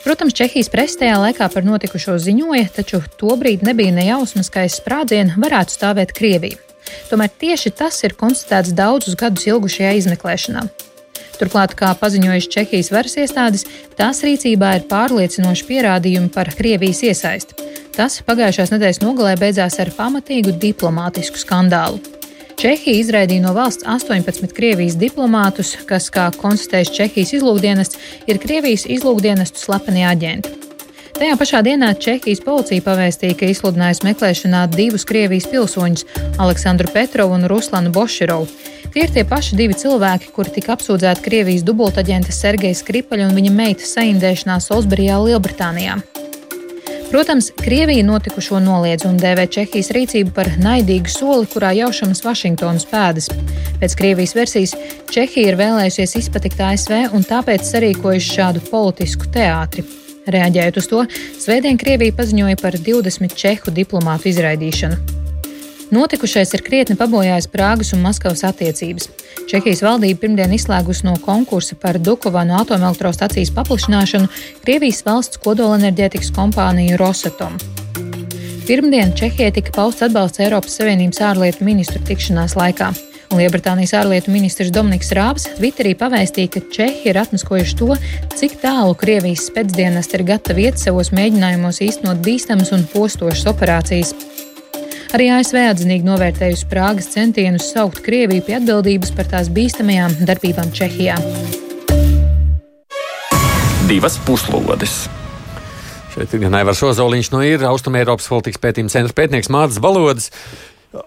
Protams, 0.00 0.32
Čehijas 0.38 0.70
presē 0.72 1.02
tajā 1.02 1.18
laikā 1.20 1.50
par 1.52 1.66
notikušo 1.66 2.14
ziņoja, 2.16 2.70
taču 2.78 3.02
tobrīd 3.20 3.60
nebija 3.66 3.92
nejausmas, 3.92 4.48
ka 4.48 4.62
aiz 4.64 4.78
sprādziena 4.80 5.36
varētu 5.36 5.76
stāvēt 5.76 6.14
Krievija. 6.16 6.56
Tomēr 7.10 7.28
tieši 7.42 7.74
tas 7.76 7.98
ir 8.08 8.14
konstatēts 8.16 8.72
daudzus 8.78 9.18
gadus 9.20 9.44
ilgušajā 9.50 9.90
izmeklēšanā. 9.98 10.62
Turklāt, 11.36 11.74
kā 11.76 11.90
paziņojuši 12.00 12.52
Čehijas 12.54 12.88
varas 12.94 13.18
iestādes, 13.20 13.66
tās 14.00 14.22
rīcībā 14.24 14.70
ir 14.78 14.86
pārliecinoši 14.88 15.66
pierādījumi 15.68 16.32
par 16.32 16.48
Krievijas 16.56 17.02
iesaisti. 17.10 17.68
Tas 17.98 18.22
pagājušās 18.24 18.72
nedēļas 18.72 19.02
nogalē 19.04 19.36
beidzās 19.44 19.76
ar 19.84 19.92
pamatīgu 19.98 20.56
diplomātisku 20.56 21.44
skandālu. 21.44 22.00
Čehija 22.60 23.00
izraidīja 23.00 23.40
no 23.40 23.54
valsts 23.56 23.86
18 23.88 24.50
Krievijas 24.52 24.98
diplomātus, 25.00 25.70
kas, 25.88 26.10
kā 26.12 26.26
konstatējis 26.42 26.90
Čehijas 26.92 27.32
izlūkdienests, 27.38 27.96
ir 28.28 28.36
Krievijas 28.42 28.84
izlūkdienestu 28.84 29.62
slepeni 29.62 30.04
aģenti. 30.04 30.52
Tajā 31.16 31.38
pašā 31.40 31.62
dienā 31.64 31.94
Čehijas 31.96 32.44
policija 32.44 32.84
pavēstīja, 32.84 33.38
ka 33.40 33.48
izsludinājusi 33.48 34.04
meklēšanā 34.10 34.66
divus 34.76 35.08
Krievijas 35.08 35.48
pilsoņus- 35.48 36.04
Aleksandru 36.44 36.92
Petrovu 36.92 37.38
un 37.40 37.48
Ruslanu 37.48 37.96
Boširovu. 37.96 38.52
Tie 38.92 39.08
ir 39.08 39.10
tie 39.16 39.24
paši 39.24 39.56
divi 39.56 39.72
cilvēki, 39.72 40.28
kuri 40.36 40.50
tika 40.60 40.76
apsūdzēti 40.76 41.24
Krievijas 41.24 41.64
dubultaģenta 41.64 42.28
Sergeja 42.30 42.76
Skripaļa 42.76 43.30
un 43.30 43.36
viņa 43.40 43.56
meitas 43.56 43.96
saindēšanā 43.96 44.60
Solsberijā, 44.60 45.16
Lielbritānijā. 45.16 46.19
Protams, 47.10 47.50
Krievija 47.64 48.04
notikušo 48.06 48.60
noliedz 48.62 49.02
un 49.08 49.16
dēvē 49.18 49.48
Čehijas 49.50 49.88
rīcību 49.96 50.30
par 50.36 50.46
naidīgu 50.62 51.10
soli, 51.10 51.48
kurā 51.50 51.72
jaušamas 51.74 52.22
Vašingtonas 52.22 52.86
pēdas. 52.86 53.26
Pēc 53.82 53.96
Krievijas 53.98 54.36
versijas 54.38 54.76
Čehija 55.10 55.50
ir 55.50 55.58
vēlējusies 55.58 56.14
izpatikt 56.22 56.62
ASV 56.62 57.10
un 57.10 57.26
tāpēc 57.26 57.66
sarīkojusi 57.66 58.36
šādu 58.38 58.62
politisku 58.70 59.26
teātri. 59.34 59.82
Reaģējot 60.30 60.78
uz 60.78 60.92
to, 60.92 61.06
Svētdien 61.42 61.80
Krievija 61.82 62.14
paziņoja 62.14 62.62
par 62.62 62.78
20 62.78 63.34
čehu 63.34 63.74
diplomātu 63.74 64.30
izraidīšanu. 64.30 65.19
Notikušais 65.90 66.52
ir 66.54 66.62
krietni 66.62 66.94
pabojājis 66.94 67.48
Prāgas 67.50 67.88
un 67.96 68.04
Maskavas 68.04 68.44
attiecības. 68.46 69.08
Čehijas 69.50 69.80
valdība 69.82 70.20
pirmdien 70.22 70.52
izslēgusi 70.54 71.02
no 71.08 71.16
konkursa 71.18 71.74
par 71.74 71.98
Dukovanu 71.98 72.54
atomelektrostacijas 72.60 73.50
paplašināšanu 73.56 74.30
Krievijas 74.62 75.02
valsts 75.06 75.42
kodolenerģētikas 75.42 76.30
kompāniju 76.36 77.00
Rosatom. 77.00 77.58
Pirmdien 78.68 79.16
Čehijai 79.18 79.50
tika 79.56 79.74
pausts 79.74 80.06
atbalsts 80.06 80.38
Eiropas 80.44 80.78
Savienības 80.78 81.24
ārlietu 81.26 81.66
ministru 81.66 81.98
tikšanās 82.06 82.54
laikā. 82.54 82.92
Lielbritānijas 83.34 83.96
ārlietu 83.98 84.30
ministrs 84.30 84.70
Dominiks 84.74 85.10
Rābs 85.14 85.48
Twitterī 85.56 85.96
pavēstīja, 85.98 86.52
ka 86.54 86.62
Čehi 86.70 87.10
ir 87.10 87.18
atmaskojuši 87.18 87.76
to, 87.78 87.96
cik 88.38 88.60
tālu 88.62 88.94
Krievijas 88.98 89.48
spēcdienas 89.50 90.10
ir 90.14 90.26
gatavi 90.26 90.68
iet 90.68 90.78
savos 90.78 91.10
mēģinājumos 91.14 91.82
īstenot 91.86 92.22
bīstamas 92.26 92.70
un 92.74 92.86
postošas 92.94 93.50
operācijas. 93.50 94.14
Arī 95.10 95.24
ASV 95.34 95.56
atzinīgi 95.72 96.06
novērtējusi 96.06 96.68
Prāgas 96.70 97.08
centienus 97.10 97.72
saukt 97.72 97.98
Krieviju 98.04 98.44
pie 98.46 98.54
atbildības 98.60 99.10
par 99.16 99.26
tās 99.32 99.48
bīstamajām 99.50 100.20
darbībām 100.28 100.70
Čehijā. 100.70 101.16
Divas 103.88 104.20
puslodes! 104.22 105.08
Šeit 106.14 106.30
ir 106.36 106.44
gan 106.44 106.54
Aivars 106.60 106.84
Ozoliņš 106.86 107.32
no 107.34 107.42
ir 107.42 107.66
Austrumēropas 107.66 108.30
politikas 108.30 108.62
pētījuma 108.62 108.94
centra 108.94 109.16
pētnieks 109.18 109.50
Mārcis 109.50 109.82
Balods. 109.82 110.30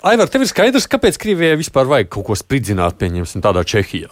Aivar, 0.04 0.28
tev 0.28 0.44
ir 0.44 0.52
skaidrs, 0.52 0.90
kāpēc 0.92 1.22
Krievijai 1.24 1.62
vispār 1.64 1.88
vajag 1.88 2.12
kaut 2.12 2.28
ko 2.28 2.36
spridzināt, 2.40 3.00
pieņemsim, 3.00 3.44
tādā 3.44 3.64
Čehijā? 3.64 4.12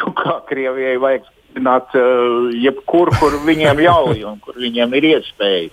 Nu, 0.00 0.16
kā 0.16 0.38
Krievijai 0.48 0.96
vajag 1.04 1.28
spridzināt 1.54 1.94
uh, 1.94 2.50
jebkur, 2.52 3.10
kur 3.18 3.38
viņiem 3.46 3.78
ļauj 3.86 4.24
un 4.26 4.40
kur 4.40 4.54
viņiem 4.58 4.94
ir 4.94 5.04
iespējas. 5.14 5.72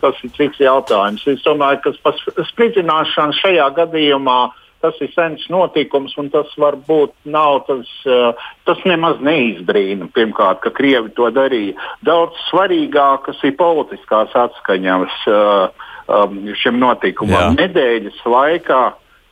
Tas 0.00 0.14
ir 0.24 0.30
cits 0.36 0.58
jautājums. 0.60 1.26
Es 1.26 1.42
domāju, 1.42 1.80
ka 1.84 2.44
spridzināšana 2.50 3.32
šajā 3.32 3.70
gadījumā 3.76 4.52
tas 4.82 4.96
ir 4.98 5.12
sens 5.14 5.44
notikums, 5.46 6.16
un 6.18 6.28
tas 6.28 6.50
varbūt 6.58 7.12
nav 7.24 7.62
tas, 7.68 7.86
uh, 8.06 8.34
tas 8.66 8.78
nemaz 8.84 9.20
neizbrīna. 9.22 10.10
Pirmkārt, 10.12 10.60
ka 10.64 10.72
Krievi 10.74 11.12
to 11.14 11.30
darīja. 11.30 11.76
Daudz 12.02 12.34
svarīgākas 12.48 13.38
ir 13.46 13.54
politiskās 13.54 14.34
atskaņas 14.34 15.20
uh, 15.30 15.70
um, 16.10 16.50
šim 16.58 16.82
notikumam. 16.82 17.54
Jā. 17.54 17.54
Nedēļas 17.62 18.26
laikā 18.26 18.82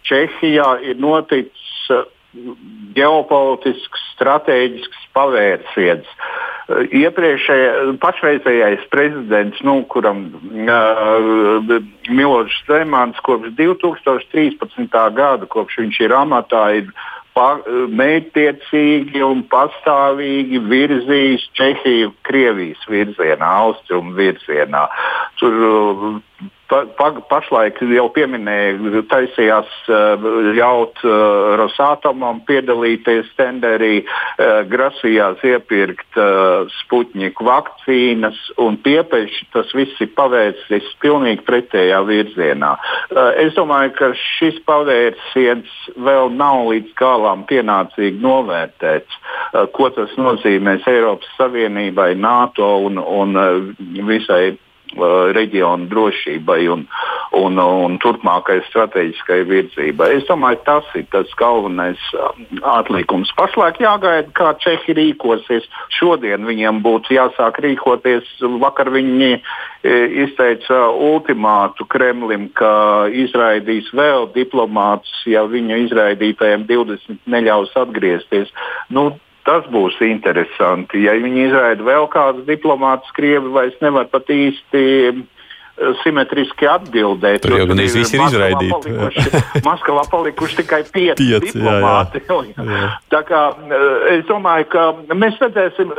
Čehijā 0.07 0.79
ir 0.87 1.03
noticis 1.03 1.91
ģeopolitisks, 2.95 4.03
strateģisks 4.15 5.00
pavērsiens. 5.17 6.07
Uh, 6.07 6.51
Iepriekšējais, 6.71 7.97
pašreizējais 8.03 8.83
prezidents, 8.93 9.59
nu, 9.67 9.81
kuram 9.91 10.29
uh, 10.31 11.79
Milošs 12.07 12.61
Zemans 12.69 13.19
kopš 13.27 13.51
2013. 13.59 14.87
gada, 15.17 15.49
kopš 15.51 15.81
viņš 15.83 15.99
ir 16.07 16.15
amatā, 16.15 16.63
ir 16.79 16.93
mērķtiecīgi 17.41 19.23
un 19.25 19.43
pastāvīgi 19.51 20.59
virzījis 20.69 21.47
Čehiju 21.57 22.13
Krievijas 22.27 22.83
virzienā, 22.91 23.51
austrumu 23.65 24.15
virzienā. 24.19 24.87
Tur 25.41 26.21
pa, 26.71 26.83
pa, 26.97 27.09
pašlaik 27.31 27.81
jau 27.95 28.07
pieminēja, 28.15 29.03
taisījās 29.11 29.71
uh, 29.91 30.27
ļaut 30.55 31.03
uh, 31.03 31.55
Rosatomam 31.59 32.43
piedalīties 32.49 33.31
tenderī, 33.39 34.05
uh, 34.05 34.61
grasījās 34.71 35.43
iepirkt 35.47 36.19
Sputņiku 36.77 37.47
vakcīnas 37.47 38.39
un 38.61 38.77
piepeši 38.85 39.49
tas 39.55 39.71
viss 39.77 40.01
ir 40.03 40.11
pavērsis 40.17 40.89
pilnīgi 41.03 41.45
pretējā 41.47 42.01
virzienā. 42.07 42.73
Es 43.41 43.55
domāju, 43.57 43.93
ka 43.97 44.11
šis 44.19 44.59
pavērsiens 44.69 45.71
vēl 45.97 46.33
nav 46.37 46.67
līdz 46.71 46.95
galam 46.99 47.45
pienācīgi 47.49 48.21
novērtēts, 48.23 49.21
ko 49.77 49.91
tas 49.97 50.13
nozīmēs 50.21 50.89
Eiropas 50.91 51.31
Savienībai, 51.39 52.13
NATO 52.21 52.73
un, 52.89 53.01
un 53.01 53.39
visai 54.11 54.59
reģionu 54.97 55.89
drošībai 55.91 56.61
un, 56.73 56.85
un, 57.37 57.59
un 57.59 57.97
turpmākai 58.03 58.61
strateģiskai 58.69 59.41
virzībai. 59.49 60.11
Es 60.19 60.27
domāju, 60.29 60.61
tas 60.67 60.89
ir 60.99 61.07
tas 61.13 61.31
galvenais 61.39 62.01
um, 62.19 62.43
atlikums. 62.77 63.33
Pašlaik 63.39 63.81
jāgaida, 63.83 64.31
kā 64.37 64.53
Čehi 64.63 64.97
rīkosies. 64.99 65.69
Šodien 65.95 66.47
viņiem 66.49 66.83
būtu 66.85 67.15
jāsāk 67.17 67.63
rīkoties. 67.63 68.29
Vakar 68.61 68.91
viņi 68.95 69.31
e, 69.37 69.41
izteica 70.27 70.83
ultimātu 70.91 71.87
Kremlim, 71.91 72.49
ka 72.55 73.09
izraidīs 73.13 73.91
vēl 73.97 74.31
diplomātus, 74.35 75.23
ja 75.31 75.47
viņu 75.49 75.85
izraidītajiem 75.87 76.67
20 76.69 77.27
neļaus 77.31 77.75
atgriezties. 77.79 78.51
Nu, 78.91 79.11
Tas 79.49 79.65
būs 79.73 79.97
interesanti. 80.05 81.05
Ja 81.07 81.17
viņi 81.17 81.47
izraida 81.49 81.85
vēl 81.87 82.09
kādus 82.13 82.45
diplomātus, 82.49 83.13
Krievi 83.17 83.53
vairs 83.55 83.79
nevar 83.81 84.11
pat 84.13 84.29
īsti 84.31 84.83
uh, 85.09 85.23
simetriski 86.03 86.69
atbildēt. 86.69 87.41
Tur 87.45 87.57
jau 87.57 87.67
gan 87.71 87.81
visi 87.81 88.03
ir 88.17 88.25
izraidīti. 88.27 88.93
Maskavā 89.69 90.05
palikuši 90.13 90.59
tikai 90.61 90.81
pieci, 90.85 91.17
pieci 91.23 91.55
diplomāti. 91.55 92.23
Jā, 92.27 92.41
jā. 92.51 92.67
Jā. 92.71 92.91
Tā 93.13 93.23
kā 93.29 93.41
eh, 93.57 94.07
es 94.19 94.27
domāju, 94.29 94.69
ka 94.75 94.85
mēs 95.17 95.41
redzēsim, 95.41 95.93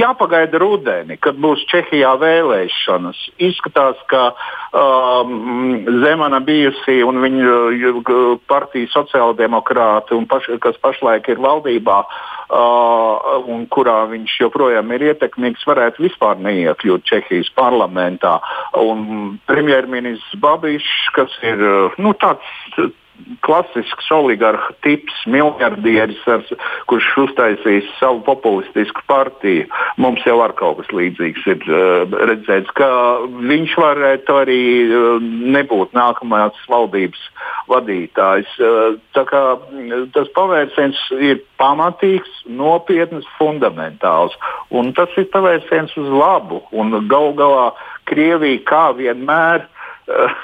jāpagaida 0.00 0.60
rudeni, 0.62 1.18
kad 1.22 1.38
būs 1.40 1.64
Čehijā 1.70 2.14
vēlēšanas. 2.22 3.22
Izskatās, 3.50 4.00
ka 4.10 4.26
um, 4.74 5.84
Zemana 6.02 6.42
bijusī 6.44 7.00
un 7.06 7.22
viņa 7.22 8.04
partija 8.50 8.90
sociāldemokrāti, 8.96 10.18
paš, 10.30 10.50
kas 10.64 10.80
pašlaik 10.82 11.30
ir 11.30 11.42
valdībā, 11.44 12.02
uh, 12.02 12.34
un 12.50 13.66
kurā 13.72 14.04
viņš 14.10 14.40
joprojām 14.40 14.92
ir 14.92 15.06
ietekmīgs, 15.12 15.64
varētu 15.68 16.04
vispār 16.04 16.40
neiekļūt 16.44 17.06
Čehijas 17.08 17.50
parlamentā. 17.56 18.36
Premjerministrs 19.48 20.40
Babišs, 20.42 20.92
kas 21.16 21.32
ir 21.42 21.62
nu, 21.98 22.14
tāds 22.20 22.92
klasisks 23.40 24.10
oligarha 24.12 24.72
tips, 24.84 25.14
miljardieris, 25.30 26.20
ar, 26.30 26.42
kurš 26.90 27.06
uztaisīs 27.24 27.88
savu 27.98 28.22
populistisku 28.26 29.04
partiju. 29.08 29.66
Mums 30.00 30.24
jau 30.26 30.38
ar 30.44 30.54
kaut 30.58 30.80
kas 30.80 30.92
līdzīgs 30.96 31.46
ir 31.52 31.64
uh, 31.68 32.16
redzēts, 32.30 32.72
ka 32.78 32.88
viņš 33.24 33.76
varētu 33.80 34.38
arī 34.42 34.60
uh, 34.86 35.26
nebūt 35.56 35.94
nākamās 35.96 36.58
valdības 36.70 37.22
vadītājs. 37.72 38.56
Uh, 38.60 38.98
kā, 39.14 39.44
tas 40.16 40.32
pavērsiens 40.36 41.00
ir 41.18 41.42
pamatīgs, 41.60 42.32
nopietns, 42.50 43.28
fundamentāls. 43.38 44.34
Un 44.74 44.92
tas 44.96 45.12
ir 45.20 45.30
pavērsiens 45.32 45.94
uz 46.00 46.10
labu. 46.10 46.64
Galu 47.08 47.36
galā 47.38 47.68
Krievija 48.10 48.64
kā 48.68 48.88
vienmēr. 48.98 49.68
Uh, 50.04 50.34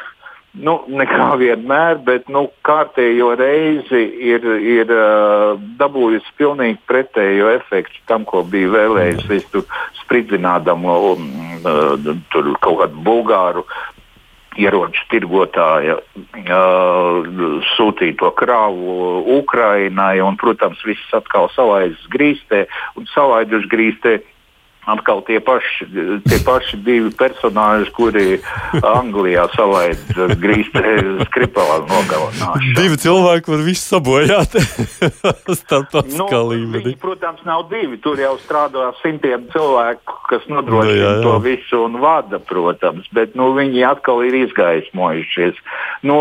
Nu, 0.58 0.80
nekā 0.90 1.36
vienmēr, 1.38 2.00
bet 2.02 2.26
nu, 2.26 2.48
kārtējo 2.66 3.36
reizi 3.38 4.00
ir, 4.32 4.42
ir 4.58 4.90
uh, 4.90 5.60
dabūjusi 5.78 6.32
pilnīgi 6.40 6.80
pretējo 6.90 7.52
efektu 7.54 8.02
tam, 8.10 8.24
ko 8.26 8.42
bija 8.42 8.72
vēlējusies 8.74 9.46
tur 9.52 9.62
spridzinādam 10.00 10.82
um, 10.90 11.30
uh, 11.62 12.10
tur 12.34 12.50
kaut 12.66 12.80
kādu 12.82 13.06
bulgāru 13.06 13.64
ieroču 14.58 15.06
tirgotāja 15.12 16.00
uh, 16.02 17.30
sūtīto 17.76 18.32
kravu 18.34 19.22
Ukrainai, 19.38 20.18
un, 20.18 20.34
protams, 20.40 20.82
viss 20.82 21.14
atkal 21.14 21.46
salaidas 21.54 22.02
grīstē 22.10 22.64
un 22.98 23.06
salaiduši 23.14 23.70
grīstē 23.70 24.18
atkal 24.92 25.22
tie 25.26 25.38
paši, 25.44 25.87
tie 26.26 26.38
paši 26.46 26.81
divi 26.85 27.12
personāļi, 27.16 27.88
kuri 27.96 28.40
Anglijā 28.87 29.46
salaida 29.55 30.29
grīztē 30.40 30.94
skripelā 31.29 31.81
nogalināšanu. 31.87 32.74
Divi 32.79 33.00
cilvēki 33.05 33.55
var 33.55 33.64
visu 33.66 33.85
sabojāt. 33.87 34.59
nu, 36.18 36.29
viņi, 36.76 36.96
protams, 37.03 37.42
nav 37.48 37.66
divi. 37.72 38.00
Tur 38.03 38.20
jau 38.20 38.37
strādā 38.42 38.90
simtiem 39.00 39.46
cilvēku, 39.55 40.20
kas 40.31 40.46
nodrošina 40.50 40.92
nu, 40.92 41.00
jā, 41.00 41.14
jā. 41.16 41.24
to 41.26 41.38
visu 41.44 41.83
un 41.87 41.98
vada, 42.03 42.42
protams. 42.50 43.09
Bet 43.16 43.37
nu, 43.38 43.53
viņi 43.57 43.85
atkal 43.88 44.24
ir 44.26 44.38
izgaismojušies. 44.44 45.59
Nu, 46.07 46.20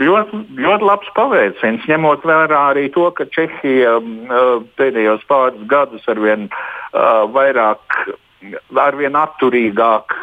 ļoti, 0.00 0.42
ļoti 0.58 0.88
labs 0.88 1.10
pavērsiens, 1.16 1.86
ņemot 1.90 2.26
vērā 2.26 2.60
arī 2.72 2.88
to, 2.94 3.08
ka 3.16 3.26
Čehija 3.34 3.96
uh, 4.00 4.64
pēdējos 4.78 5.24
pāris 5.30 5.64
gadus 5.70 6.06
arvien 6.10 6.48
uh, 6.50 7.24
vairāk. 7.34 8.02
Arvien 8.76 9.14
atturīgāk 9.16 10.18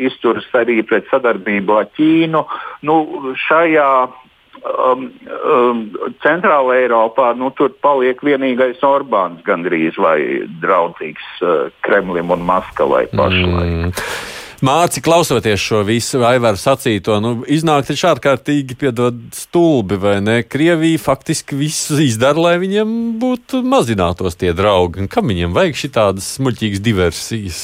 izturas 0.00 0.46
arī 0.56 0.78
pret 0.88 1.10
sadarbību 1.10 1.74
ar 1.76 1.90
Ķīnu. 1.92 2.40
Nu, 2.88 2.94
šajā 3.36 3.88
um, 4.06 5.02
um, 5.44 5.82
Centrālā 6.24 6.78
Eiropā 6.86 7.34
nu, 7.36 7.50
tur 7.58 7.74
paliek 7.84 8.22
vienīgais 8.24 8.80
Orbāns 8.86 9.44
gandrīz 9.44 10.00
vai 10.00 10.18
draudzīgs 10.62 11.28
uh, 11.42 11.68
Kremlim 11.84 12.32
un 12.32 12.48
Maskavai 12.48 13.04
pašlaik. 13.12 13.92
Mm. 13.92 14.35
Māci, 14.64 15.02
klausoties 15.04 15.60
šo 15.60 15.82
visu, 15.84 16.22
Aivaru 16.24 16.56
sacīto, 16.56 17.18
nu, 17.20 17.32
iznāk 17.44 17.84
taču 17.90 18.06
ārkārtīgi 18.08 18.78
piedod 18.80 19.18
stulbi, 19.36 19.98
vai 20.00 20.14
ne? 20.24 20.38
Krievija 20.48 21.02
faktiski 21.02 21.58
visu 21.58 21.98
izdara, 22.00 22.40
lai 22.40 22.54
viņiem 22.62 22.94
būtu 23.20 23.60
mazinātos 23.60 24.38
tie 24.40 24.54
draugi. 24.56 25.02
Un 25.04 25.10
kam 25.12 25.28
viņiem 25.28 25.52
vajag 25.52 25.76
šitādas 25.76 26.30
smuļķīgas 26.38 26.82
diversijas? 26.86 27.60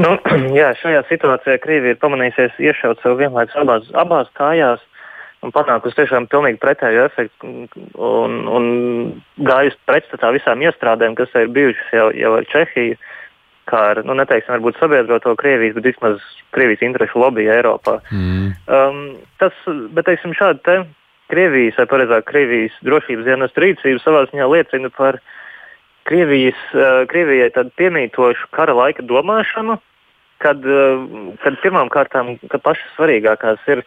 Nu, 0.00 0.16
jā, 0.60 0.70
šajā 0.80 1.04
situācijā 1.10 1.60
Krievija 1.60 1.98
ir 1.98 2.00
pamanījusies 2.00 2.56
iešaut 2.64 3.04
sev 3.04 3.20
vienlaikus 3.20 3.58
abās, 3.60 3.90
abās 3.92 4.30
kājās 4.40 4.80
un 5.44 5.52
panākusi 5.52 5.98
tiešām 5.98 6.30
pilnīgi 6.32 6.62
pretēju 6.64 7.02
efektu 7.10 7.50
un, 8.00 8.38
un 8.48 8.70
gājusi 9.36 9.76
pretstatā 9.84 10.32
visām 10.32 10.64
iestrādēm, 10.64 11.12
kas 11.20 11.36
ir 11.36 11.52
bijušas 11.52 11.92
jau, 11.92 12.08
jau 12.16 12.32
ar 12.38 12.48
Čehiju. 12.48 12.96
Uh, 12.96 13.10
kā 13.70 13.80
ar, 13.92 14.02
nu, 14.06 14.16
neteiksim, 14.18 14.52
varbūt 14.56 14.78
sabiedroto 14.80 15.34
Krievijas, 15.40 15.76
bet 15.78 15.88
vismaz 15.88 16.20
Krievijas 16.54 16.84
interešu 16.86 17.20
lobby 17.20 17.46
Eiropā. 17.50 17.98
Mm. 18.12 18.52
Um, 18.68 19.00
tas, 19.42 19.56
bet, 19.66 20.06
teiksim, 20.08 20.34
šādi 20.36 20.62
te 20.66 20.76
Krievijas, 21.32 21.78
vai 21.80 21.88
pareizāk 21.90 22.28
Krievijas 22.28 22.76
drošības 22.86 23.28
dienestu 23.28 23.64
rīcība 23.64 24.02
savā 24.04 24.26
ziņā 24.30 24.50
liecina 24.52 24.92
par 24.94 25.20
Krievijas, 26.08 26.60
uh, 26.76 27.02
Krievijai 27.10 27.50
tādu 27.54 27.72
piemītošu 27.80 28.52
kara 28.54 28.76
laika 28.76 29.04
domāšanu, 29.08 29.78
kad, 30.44 30.64
uh, 30.68 31.04
kad 31.44 31.60
pirmām 31.64 31.92
kārtām, 31.92 32.34
kad 32.52 32.64
pašas 32.64 32.96
svarīgākās 32.98 33.64
ir, 33.72 33.84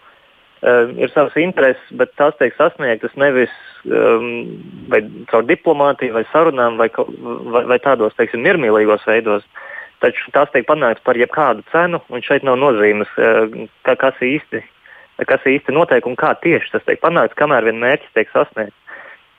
uh, 0.64 0.94
ir 0.98 1.14
savas 1.14 1.38
intereses, 1.38 1.94
bet 1.94 2.16
tās 2.18 2.38
tiek 2.42 2.58
sasniegtas 2.58 3.14
nevis 3.20 3.54
um, 3.86 4.28
vai 4.92 5.02
caur 5.32 5.46
diplomātiju, 5.48 6.16
vai 6.16 6.24
sarunām, 6.32 6.80
vai, 6.82 6.90
vai, 7.54 7.64
vai 7.74 7.80
tādos 7.84 8.16
teiksim, 8.18 8.44
miermīlīgos 8.46 9.06
veidos. 9.10 9.46
Taču 10.04 10.30
tās 10.34 10.52
tiek 10.54 10.68
panāktas 10.68 11.04
par 11.06 11.18
jebkādu 11.18 11.66
cenu, 11.72 12.02
un 12.14 12.26
šeit 12.26 12.46
nav 12.46 12.60
nozīmes, 12.62 13.10
uh, 13.18 13.48
ka, 13.88 13.98
kas 13.98 14.20
īsti, 14.22 14.62
kas 15.26 15.48
īsti 15.50 15.74
notiek 15.74 16.06
un 16.06 16.18
kā 16.20 16.36
tieši 16.44 16.76
tas 16.76 16.86
tiek 16.86 17.02
panākts, 17.02 17.38
kamēr 17.40 17.66
vien 17.66 17.82
mērķis 17.82 18.14
tiek 18.14 18.34
sasniegts. 18.34 18.78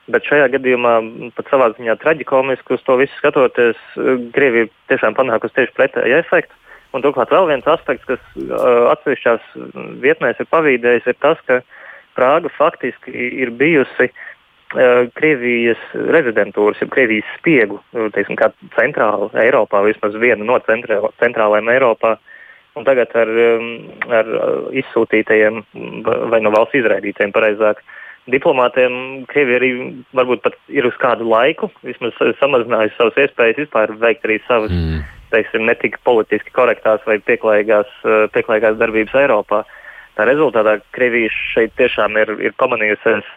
Bet 0.09 0.25
šajā 0.25 0.47
gadījumā, 0.55 0.93
pat 1.37 1.51
savā 1.51 1.67
ziņā 1.75 1.93
traģikomiski 2.01 2.73
uz 2.73 2.81
to 2.81 2.95
visu 2.97 3.13
skatoties, 3.19 3.77
Krievija 4.33 4.71
tiešām 4.89 5.13
panākusi 5.13 5.59
tieši 5.59 5.75
pretēju 5.77 6.17
efektu. 6.23 6.55
Un 6.97 7.03
turklāt 7.05 7.29
vēl 7.29 7.45
viens 7.51 7.67
aspekts, 7.69 8.07
kas 8.09 8.21
uh, 8.41 8.89
atsevišķās 8.95 9.51
vietnēs 10.01 10.39
ir 10.41 10.49
pavīdējis, 10.49 11.11
ir 11.11 11.17
tas, 11.21 11.37
ka 11.45 11.59
Prāga 12.19 12.51
faktiski 12.57 13.13
ir 13.43 13.53
bijusi 13.55 14.09
uh, 14.09 15.05
Krievijas 15.17 15.81
rezidentūras, 16.15 16.81
jeb 16.83 16.91
Krievijas 16.93 17.29
spiegu, 17.37 17.79
teiksim, 18.15 18.37
kā 18.39 18.51
centrāla 18.75 19.31
Eiropā, 19.45 19.83
vismaz 19.87 20.17
viena 20.21 20.43
no 20.45 20.59
centrālajām 20.67 21.71
Eiropā. 21.75 22.17
Un 22.77 22.85
tagad 22.85 23.11
ar, 23.17 23.29
ar 24.13 24.27
izsūtītajiem 24.77 25.63
vai 26.31 26.39
no 26.39 26.51
valsts 26.53 26.77
izraidītajiem, 26.79 27.33
pareizāk, 27.35 27.81
diplomātiem 28.29 29.25
Krievija 29.27 29.57
arī 29.57 29.71
varbūt 30.15 30.43
pat 30.45 30.59
ir 30.71 30.85
uz 30.87 30.95
kādu 31.01 31.25
laiku 31.27 31.71
vismaz 31.81 32.13
samazinājusi 32.39 32.95
savas 32.95 33.17
iespējas 33.25 33.63
vispār 33.63 33.95
veikt 33.99 34.29
arī 34.29 34.37
savas. 34.45 34.75
Mm 34.75 35.01
teiksim, 35.33 35.65
netika 35.69 35.99
politiski 36.03 36.53
korektās 36.55 37.03
vai 37.07 37.19
pieklājīgās, 37.25 37.89
eh, 38.05 38.25
pieklājīgās 38.35 38.79
darbības 38.81 39.17
Eiropā. 39.23 39.63
Tā 40.19 40.25
rezultātā 40.27 40.73
Krievija 40.91 41.31
šeit 41.31 41.71
tiešām 41.79 42.17
ir, 42.19 42.33
ir 42.43 42.55
pamanījusies. 42.59 43.27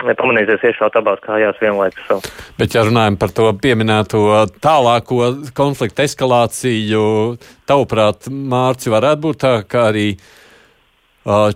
Pamanīsies 0.00 0.64
iešaut 0.64 0.96
abās 0.96 1.20
kājās 1.22 1.58
vienlaikus. 1.60 2.02
So. 2.08 2.16
Bet, 2.58 2.72
ja 2.74 2.82
runājam 2.88 3.18
par 3.20 3.30
to 3.36 3.46
pieminēto 3.62 4.24
tālāko 4.64 5.28
konfliktu 5.54 6.06
eskalāciju, 6.08 7.04
tavuprāt, 7.68 8.26
Mārci, 8.26 8.90
varētu 8.90 9.22
būt 9.28 9.42
tā, 9.44 9.54
ka 9.68 9.90
arī 9.92 10.08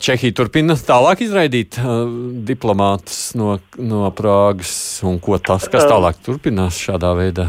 Čehija 0.05 0.37
turpina 0.37 0.77
tālāk 0.77 1.25
izraidīt 1.25 1.81
uh, 1.81 2.05
diplomātus 2.47 3.33
no, 3.41 3.57
no 3.81 4.07
Prāgas, 4.15 4.77
un 5.09 5.17
ko 5.25 5.41
tas, 5.41 5.67
kas 5.73 5.89
tālāk 5.89 6.21
turpinās 6.23 6.79
šādā 6.85 7.15
veidā? 7.17 7.49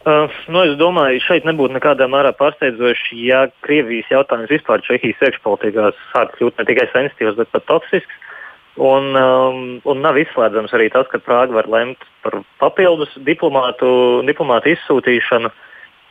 Uh, 0.00 0.32
nu, 0.48 0.62
es 0.64 0.78
domāju, 0.80 1.20
šeit 1.20 1.44
nebūtu 1.44 1.74
nekādā 1.76 2.06
mērā 2.08 2.30
pārsteidzoši, 2.38 3.18
ja 3.20 3.42
Krievijas 3.66 4.08
jautājums 4.08 4.48
vispār 4.48 4.80
Čehijas 4.86 5.20
iekšpolitikā 5.26 5.90
sāk 6.14 6.32
kļūt 6.38 6.56
ne 6.56 6.64
tikai 6.70 6.86
sensitīvs, 6.94 7.36
bet 7.36 7.50
pat 7.52 7.66
toksisks. 7.68 8.16
Un, 8.80 9.10
um, 9.18 9.60
un 9.84 10.00
nav 10.00 10.16
izslēdzams 10.16 10.72
arī 10.72 10.88
tas, 10.94 11.04
ka 11.12 11.20
Prāga 11.20 11.58
var 11.58 11.68
lemt 11.68 12.06
par 12.24 12.38
papildus 12.62 13.12
diplomātu, 13.28 13.90
diplomātu 14.24 14.72
izsūtīšanu. 14.72 15.52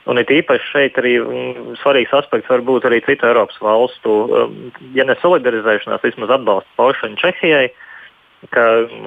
Un 0.10 0.21
it 0.21 0.30
īpaši 0.38 0.69
šeit 0.69 1.02
arī 1.02 1.17
um, 1.23 1.73
svarīgs 1.82 2.13
aspekts 2.13 2.52
var 2.52 2.62
būt 2.69 2.86
arī 2.86 3.02
citu 3.08 3.25
Eiropas 3.25 3.58
valstu, 3.63 4.19
um, 4.30 4.58
ja 4.93 5.08
ne 5.10 5.17
solidarizēšanās, 5.23 6.06
vismaz 6.06 6.38
atbalsta 6.38 6.78
paušana 6.78 7.17
Čehijai. 7.17 7.71
Uh, 7.71 7.88
ka, 8.47 8.65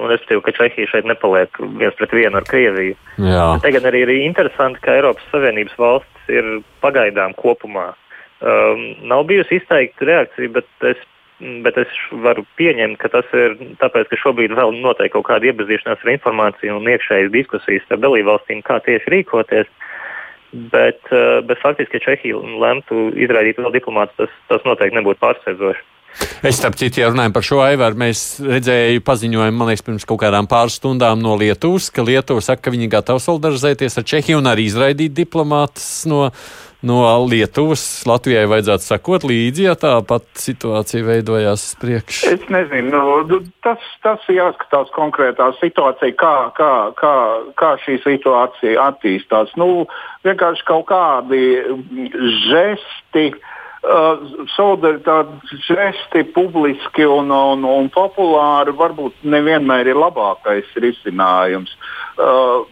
respektīvi, 0.09 0.43
ka 0.45 0.53
Čehija 0.57 0.91
šeit 0.91 1.07
nepaliek 1.09 1.57
viens 1.79 1.95
pret 1.97 2.13
vienu 2.13 2.39
ar 2.39 2.45
Krieviju. 2.47 2.97
Gan 3.63 3.89
arī 3.89 4.03
ir 4.05 4.13
interesanti, 4.19 4.81
ka 4.83 4.97
Eiropas 4.99 5.25
Savienības 5.31 5.77
valstis 5.79 6.29
ir 6.31 6.49
pagaidām 6.83 7.33
kopumā. 7.39 7.91
Um, 8.43 8.85
nav 9.07 9.23
bijusi 9.29 9.57
izteikta 9.61 10.05
reakcija, 10.05 10.51
bet 10.53 10.87
es, 10.89 10.99
bet 11.63 11.77
es 11.79 11.99
varu 12.25 12.43
pieņemt, 12.59 12.99
ka 13.01 13.09
tas 13.13 13.29
ir 13.33 13.55
tāpēc, 13.81 14.09
ka 14.11 14.19
šobrīd 14.19 14.55
vēl 14.57 14.75
notiek 14.83 15.13
kaut 15.15 15.29
kāda 15.29 15.49
iepazīšanās 15.49 16.03
ar 16.03 16.11
informāciju 16.13 16.75
un 16.77 16.91
iekšējas 16.91 17.31
diskusijas 17.33 17.87
ar 17.95 18.03
dalībvalstīm, 18.03 18.61
kā 18.67 18.81
tieši 18.85 19.15
rīkoties. 19.15 19.71
Bet, 20.69 21.01
uh, 21.09 21.39
bet 21.47 21.63
faktiski, 21.63 21.97
ja 21.97 22.11
Čehija 22.11 22.37
lemtu 22.61 23.07
izraidīt 23.17 23.57
vēl 23.57 23.73
diplomātus, 23.73 24.19
tas, 24.19 24.35
tas 24.51 24.67
noteikti 24.67 24.99
nebūtu 24.99 25.23
pārsteidzoši. 25.23 25.87
Es, 26.43 26.57
starp 26.59 26.75
citu, 26.79 27.01
ja 27.01 27.09
runājam 27.11 27.33
par 27.35 27.45
šo 27.47 27.61
aivaru, 27.63 27.97
mēs 27.99 28.23
redzējām 28.43 29.05
paziņojumu, 29.07 29.57
man 29.59 29.71
liekas, 29.71 29.85
pirms 29.87 30.07
kaut 30.09 30.21
kādām 30.25 30.49
pāris 30.51 30.77
stundām 30.79 31.21
no 31.23 31.37
Lietuvas, 31.39 31.89
ka 31.93 32.05
Lietuva 32.05 32.43
saka, 32.43 32.67
ka 32.67 32.73
viņi 32.73 32.91
gatavi 32.91 33.23
solidarizēties 33.23 33.97
ar 33.99 34.05
Čehiju 34.11 34.41
un 34.41 34.51
arī 34.51 34.67
izraidīt 34.69 35.15
diplomātus 35.17 36.03
no, 36.11 36.27
no 36.85 36.99
Lietuvas. 37.25 38.03
Latvijai 38.09 38.43
vajadzētu 38.51 38.85
sakot 38.85 39.25
līdzi, 39.27 39.65
ja 39.69 39.77
tāpat 39.79 40.27
situācija 40.43 41.07
veidojās 41.07 41.65
priekš. 41.81 42.19
Es 42.35 42.45
nezinu, 42.53 43.01
nu, 43.29 43.39
tas, 43.65 43.87
tas 44.05 44.27
jāskatās 44.29 44.91
konkrētā 44.95 45.49
situācijā, 45.61 46.13
kā, 46.19 46.35
kā, 46.59 46.73
kā, 46.99 47.15
kā 47.59 47.73
šī 47.85 47.97
situācija 48.03 48.89
attīstās. 48.91 49.55
Nu, 49.59 49.87
vienkārši 50.27 50.67
kaut 50.69 50.87
kādi 50.91 51.43
žesti. 52.51 53.31
Uh, 53.83 53.83
Uh, 53.83 54.45
solidaritātes 54.55 55.59
žesti 55.67 56.21
publiski 56.31 57.03
un, 57.03 57.27
un, 57.35 57.65
un 57.67 57.89
populāri 57.91 58.71
varbūt 58.79 59.25
nevienmēr 59.27 59.89
ir 59.91 59.97
labākais 59.99 60.69
risinājums. 60.79 61.73
Uh, 62.15 62.63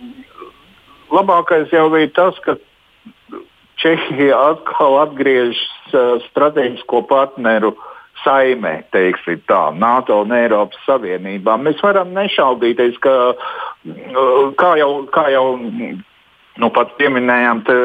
labākais 1.11 1.73
jau 1.75 1.89
bija 1.91 2.07
tas, 2.15 2.39
ka 2.45 2.55
Čehija 3.83 4.37
atkal 4.53 5.01
atgriežas 5.01 5.59
uh, 5.91 6.23
strateģisko 6.29 7.03
partneru 7.11 7.73
saimē, 8.23 8.77
teiksim 8.95 9.43
tā, 9.51 9.65
NATO 9.75 10.21
un 10.23 10.31
Eiropas 10.37 10.79
Savienībā. 10.87 11.57
Mēs 11.59 11.83
varam 11.83 12.15
nešaubīties, 12.15 12.95
ka, 13.03 13.17
uh, 13.35 14.47
kā 14.55 14.71
jau, 14.79 14.93
kā 15.11 15.27
jau 15.35 15.45
Nu, 16.59 16.67
pat 16.75 16.97
pieminējām, 16.99 17.61
ka 17.63 17.75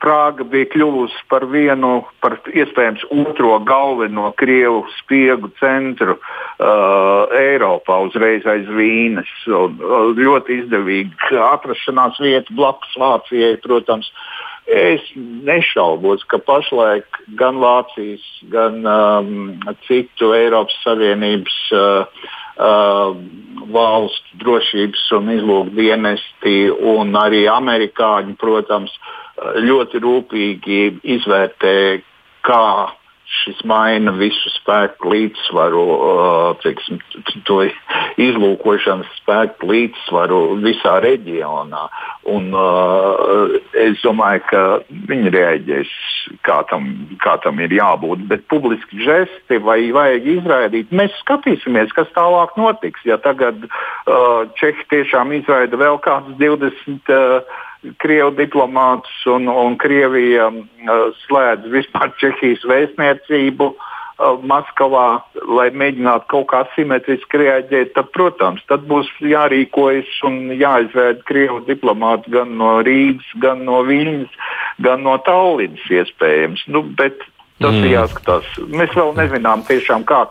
Prāga 0.00 0.44
bija 0.48 0.70
kļuvusi 0.72 1.18
par 1.28 1.44
vienu, 1.52 1.98
par 2.24 2.38
iespējams 2.48 3.04
otro 3.12 3.58
galveno 3.68 4.30
krievu 4.40 4.86
spiegu 4.96 5.50
centru 5.60 6.16
uh, 6.16 7.28
Eiropā, 7.36 7.98
uzreiz 8.08 8.46
aiz 8.48 8.70
Vīnes. 8.72 9.28
Un, 9.52 9.76
uh, 9.84 10.14
ļoti 10.16 10.62
izdevīga 10.62 11.44
atrašanās 11.50 12.22
vieta 12.24 12.56
blakus 12.56 12.96
Vācijai, 13.00 13.58
protams. 13.66 14.08
Es 14.70 15.02
nešaubos, 15.16 16.22
ka 16.30 16.38
pašlaik 16.46 17.20
gan 17.36 17.58
Vācijas, 17.60 18.22
gan 18.52 18.84
um, 18.86 19.56
citu 19.88 20.30
Eiropas 20.36 20.76
Savienības 20.84 21.56
uh, 21.74 22.28
uh, 22.60 23.16
valstu 23.70 24.40
drošības 24.42 25.06
un 25.18 25.32
izlūkdienesti 25.36 26.56
un 26.94 27.16
arī 27.18 27.44
amerikāņi, 27.50 28.36
protams, 28.40 28.92
ļoti 29.64 30.00
rūpīgi 30.04 30.80
izvērtē, 31.16 31.76
kā 32.46 32.64
šis 33.30 33.60
maina 33.68 34.12
visu 34.18 34.50
spēku 34.56 35.12
līdzsvaru, 35.12 35.84
teiksim, 36.64 36.98
to 37.46 37.60
izlūkošanas 38.20 39.10
spēku 39.20 39.70
līdzsvaru 39.70 40.40
visā 40.64 40.96
reģionā. 41.04 41.84
Un, 42.30 42.50
es 43.78 44.02
domāju, 44.04 44.42
ka 44.50 44.64
viņi 45.10 45.32
reaģēs, 45.36 45.94
kā 46.46 46.60
tam, 46.72 46.90
kā 47.22 47.36
tam 47.44 47.62
ir 47.62 47.72
jābūt. 47.78 48.26
Bet 48.30 48.46
publiski 48.50 49.00
žesti 49.06 49.60
vai 49.62 49.78
vajag 49.94 50.28
izraidīt, 50.36 50.92
mēs 50.94 51.14
skatīsimies, 51.22 51.94
kas 51.96 52.10
tālāk 52.18 52.58
notiks. 52.60 53.06
Ja 53.08 53.20
tagad 53.22 53.62
Čehi 54.60 54.86
tiešām 54.90 55.32
izraida 55.38 55.78
vēl 55.80 56.02
kādus 56.02 56.38
20 56.42 57.14
Krievu 58.02 58.34
diplomātus 58.36 59.22
un, 59.32 59.48
un 59.48 59.76
Krievija 59.80 60.50
uh, 60.52 61.06
slēdz 61.24 61.70
vispār 61.72 62.12
Čehijas 62.20 62.66
vēstniecību 62.68 63.68
uh, 63.70 64.36
Maskavā, 64.44 65.22
lai 65.48 65.70
mēģinātu 65.72 66.28
kaut 66.28 66.48
kā 66.52 66.60
simetriski 66.74 67.40
reaģēt, 67.40 67.94
tad, 67.96 68.10
protams, 68.12 68.60
tad 68.68 68.84
būs 68.90 69.08
jārīkojas 69.24 70.12
un 70.28 70.52
jāizvērt 70.60 71.24
Krievu 71.30 71.62
diplomāti 71.68 72.34
gan 72.36 72.52
no 72.60 72.76
Rīgas, 72.84 73.32
gan 73.40 73.64
no 73.64 73.80
Viņas, 73.88 74.32
gan 74.84 75.06
no 75.08 75.16
Tallinas 75.24 75.88
iespējams. 75.88 76.66
Nu, 76.68 76.84
bet 76.84 77.24
Tas 77.60 77.74
mm. 77.76 77.82
ir 77.84 77.92
jāskatās. 77.92 78.46
Mēs 78.72 78.94
vēl 78.96 79.10
nezinām, 79.18 79.62
tiešām, 79.68 80.04
kā, 80.08 80.22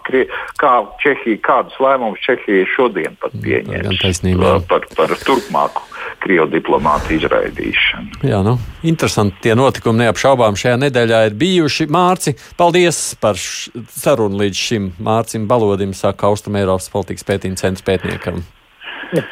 kā 0.57 0.71
Čehija, 1.03 1.37
kādus 1.45 1.75
lēmumus 1.77 2.23
Čehija 2.25 2.65
šodien 2.73 3.17
pat 3.21 3.35
pieņems 3.43 4.23
par, 4.71 4.87
par 4.97 5.13
turpmāku 5.21 5.85
Krievu 6.23 6.49
diplomātu 6.51 7.13
izraidīšanu. 7.19 8.23
Jā, 8.27 8.41
nu, 8.43 8.55
interesanti 8.81 9.45
tie 9.45 9.53
notikumi 9.55 10.07
neapšaubām 10.07 10.57
šajā 10.59 10.79
nedēļā 10.87 11.21
ir 11.29 11.37
bijuši. 11.39 11.87
Mārci, 11.93 12.33
paldies 12.57 13.03
par 13.21 13.37
sarunu 13.37 14.41
līdz 14.41 14.63
šim. 14.65 14.89
Mārcim 15.05 15.45
Balodim 15.49 15.93
saka 15.97 16.31
Austrum 16.31 16.57
Eiropas 16.57 16.89
politikas 16.91 17.29
pētījuma 17.29 17.61
centra 17.61 17.91
pētniekam. 17.93 18.41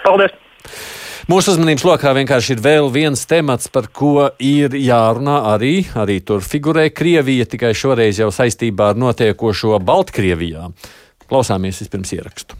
Paldies! 0.06 0.38
Mūsu 1.28 1.52
uzmanības 1.52 1.84
lokā 1.84 2.14
vienkārši 2.16 2.54
ir 2.56 2.62
vēl 2.64 2.86
viens 2.88 3.26
temats, 3.28 3.68
par 3.68 3.90
ko 3.92 4.30
ir 4.40 4.72
jārunā 4.80 5.42
arī. 5.50 5.82
Arī 6.00 6.22
tur 6.24 6.40
figurē 6.40 6.86
Krievija, 6.88 7.44
tikai 7.44 7.74
šoreiz 7.76 8.22
jau 8.22 8.30
saistībā 8.32 8.94
ar 8.94 9.02
notiekošo 9.02 9.76
Baltkrievijā. 9.84 10.70
Klausāmies 11.28 11.82
vispirms 11.84 12.14
ierakstu. 12.16 12.56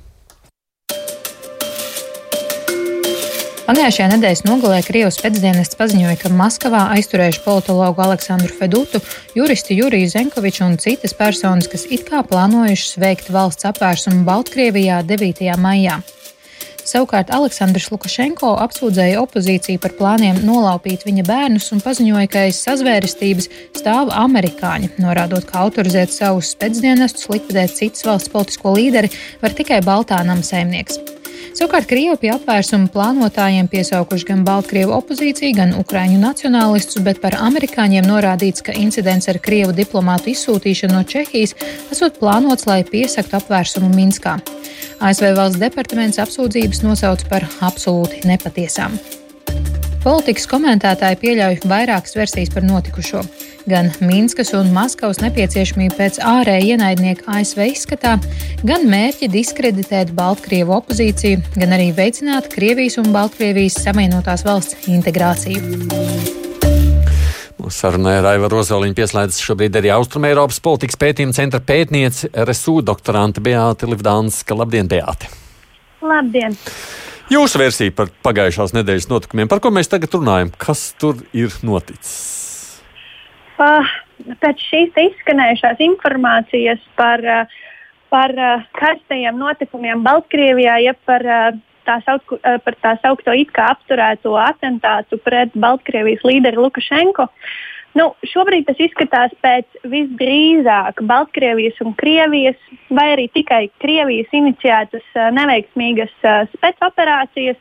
Pagājušajā 3.70 4.10
nedēļas 4.18 4.44
nogalē 4.50 4.82
Krievijas 4.84 5.22
pēcdienests 5.24 5.80
paziņoja, 5.80 6.20
ka 6.20 6.34
Maskavā 6.36 6.84
aizturējuši 6.98 7.44
politologu 7.48 8.04
Aleksandru 8.04 8.52
Fedutu, 8.52 9.00
juristu 9.36 9.80
Juriju 9.80 10.12
Zenkoviču 10.12 10.68
un 10.68 10.76
citas 10.84 11.16
personas, 11.16 11.72
kas 11.72 11.88
it 11.88 12.04
kā 12.12 12.20
plānojušas 12.28 13.00
veikt 13.00 13.32
valsts 13.32 13.72
apvērsumu 13.72 14.28
Baltkrievijā 14.28 15.00
9. 15.08 15.56
maijā. 15.56 16.02
Savukārt 16.88 17.34
Aleksandrs 17.36 17.90
Lukašenko 17.92 18.54
apsūdzēja 18.64 19.20
opozīciju 19.20 19.82
par 19.84 19.92
plāniem 19.98 20.38
nolaupīt 20.48 21.04
viņa 21.04 21.26
bērnus 21.28 21.68
un 21.76 21.82
paziņoja, 21.84 22.30
ka 22.32 22.46
aiz 22.48 22.62
sazvērestības 22.64 23.50
stāv 23.76 24.14
amerikāņi, 24.16 24.94
norādot, 25.04 25.44
ka 25.50 25.66
autorizēt 25.66 26.16
savus 26.16 26.54
spēcdienestus 26.56 27.28
likvidēt 27.34 27.76
citas 27.76 28.08
valsts 28.08 28.32
politisko 28.32 28.78
līderi 28.78 29.12
var 29.44 29.58
tikai 29.58 29.82
Baltānam 29.84 30.40
saimnieks. 30.48 31.02
Savukārt 31.58 31.90
Krievi 31.90 32.16
pie 32.22 32.30
apvērsuma 32.36 32.88
plānotājiem 32.94 33.68
piesaukuši 33.72 34.28
gan 34.30 34.46
Baltkrievu 34.48 34.94
opozīciju, 34.94 35.56
gan 35.58 35.76
Ukrāņu 35.80 36.22
nacionālistus, 36.22 37.02
bet 37.04 37.20
par 37.24 37.36
amerikāņiem 37.42 38.08
norādīts, 38.08 38.64
ka 38.64 38.76
incidents 38.78 39.28
ar 39.28 39.42
Krievu 39.44 39.76
diplomātu 39.76 40.32
izsūtīšanu 40.32 40.96
no 40.96 41.04
Čehijas 41.04 41.58
esot 41.92 42.22
plānots, 42.22 42.70
lai 42.70 42.84
piesaktu 42.88 43.42
apvērsumu 43.42 43.90
Minskā. 43.92 44.38
ASV 44.98 45.36
valsts 45.38 45.62
departaments 45.62 46.18
apsūdzības 46.22 46.82
nosauc 46.86 47.24
par 47.30 47.46
absolūti 47.62 48.24
nepatiesām. 48.26 48.98
Politikas 50.08 50.48
komentētāji 50.48 51.20
pieļauj 51.20 51.60
vairākas 51.68 52.16
versijas 52.16 52.54
par 52.54 52.64
notikušo. 52.64 53.22
Gan 53.68 53.92
Minskas 54.00 54.54
un 54.56 54.72
Maskavas 54.72 55.20
nepieciešamība 55.20 55.98
pēc 56.00 56.22
ārēja 56.24 56.78
ienaidnieka 56.78 57.28
ASV 57.36 57.66
izskatā, 57.74 58.16
gan 58.64 58.88
mērķi 58.88 59.28
diskreditēt 59.34 60.16
Baltkrievu 60.16 60.78
opozīciju, 60.80 61.44
gan 61.60 61.76
arī 61.76 61.92
veicināt 61.98 62.48
Krievijas 62.56 62.98
un 63.04 63.12
Baltkrievijas 63.12 63.82
Savienotās 63.84 64.48
valsts 64.48 64.88
integrāciju. 64.88 66.47
Sarunai 67.74 68.18
ar 68.20 68.28
Aivaru 68.34 68.60
Rozoliņu 68.60 68.96
pieslēdzas 68.98 69.44
šobrīd 69.44 69.76
arī 69.80 69.92
Austrumēropas 69.96 70.60
politikas 70.64 71.00
pētījuma 71.02 71.36
centra 71.36 71.62
pētniece 71.64 72.30
RSU 72.44 72.80
doktorante 72.86 73.44
Beāte 73.44 73.90
Livdānska. 73.90 74.56
Labdien, 74.58 74.90
Beāte! 74.92 75.30
Labdien! 76.04 76.56
Jūsu 77.32 77.60
versija 77.60 77.94
par 77.96 78.12
pagājušās 78.24 78.72
nedēļas 78.78 79.10
notikumiem, 79.12 79.50
par 79.52 79.60
ko 79.64 79.72
mēs 79.76 79.92
tagad 79.92 80.16
runājam, 80.16 80.54
kas 80.56 80.86
tur 81.00 81.20
ir 81.36 81.52
noticis? 81.68 82.14
Uh, 83.60 83.96
pēc 84.42 84.64
šīs 84.70 85.00
izskanējušās 85.04 85.82
informācijas 85.88 86.84
par, 87.00 87.24
par 88.14 88.36
karstajiem 88.80 89.38
notikumiem 89.42 90.06
Baltkrievijā, 90.08 90.80
ja 90.86 90.96
par 91.10 91.26
tā, 91.88 91.98
sauk, 92.06 92.36
par 92.44 92.78
tā 92.84 92.94
saukto 93.02 93.34
it 93.34 93.54
kā 93.56 93.72
apturēto 93.74 94.36
atentātu 94.42 95.20
pret 95.24 95.56
Baltkrievijas 95.56 96.26
līderi 96.28 96.60
Lukašenko. 96.60 97.28
Nu, 97.98 98.12
šobrīd 98.30 98.68
tas 98.68 98.80
izskatās 98.84 99.32
pēc 99.42 99.80
visdrīzāk 99.90 101.02
Baltkrievijas 101.10 101.80
un 101.86 101.96
Krievijas, 101.98 102.60
vai 102.94 103.08
arī 103.16 103.26
tikai 103.34 103.64
Krievijas 103.82 104.36
iniciētas 104.38 105.08
neveiksmīgas 105.34 106.14
spēcoperācijas. 106.54 107.58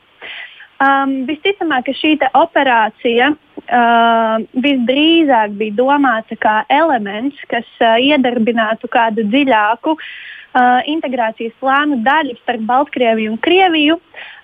Um, 0.76 1.22
visticamāk, 1.24 1.86
ka 1.86 1.92
šī 1.96 2.10
operācija 2.36 3.30
uh, 3.32 4.34
visdrīzāk 4.60 5.54
bija 5.56 5.72
domāta 5.78 6.36
kā 6.36 6.56
elements, 6.68 7.38
kas 7.48 7.64
uh, 7.80 7.94
iedarbinātu 7.96 8.90
kādu 8.92 9.24
dziļāku 9.24 9.94
uh, 9.96 10.10
integrācijas 10.92 11.54
plānu 11.60 12.00
daļu 12.06 12.36
starp 12.42 12.64
Baltkrieviju 12.68 13.34
un 13.34 13.40
Krieviju. 13.44 13.98
Uh, 13.98 14.35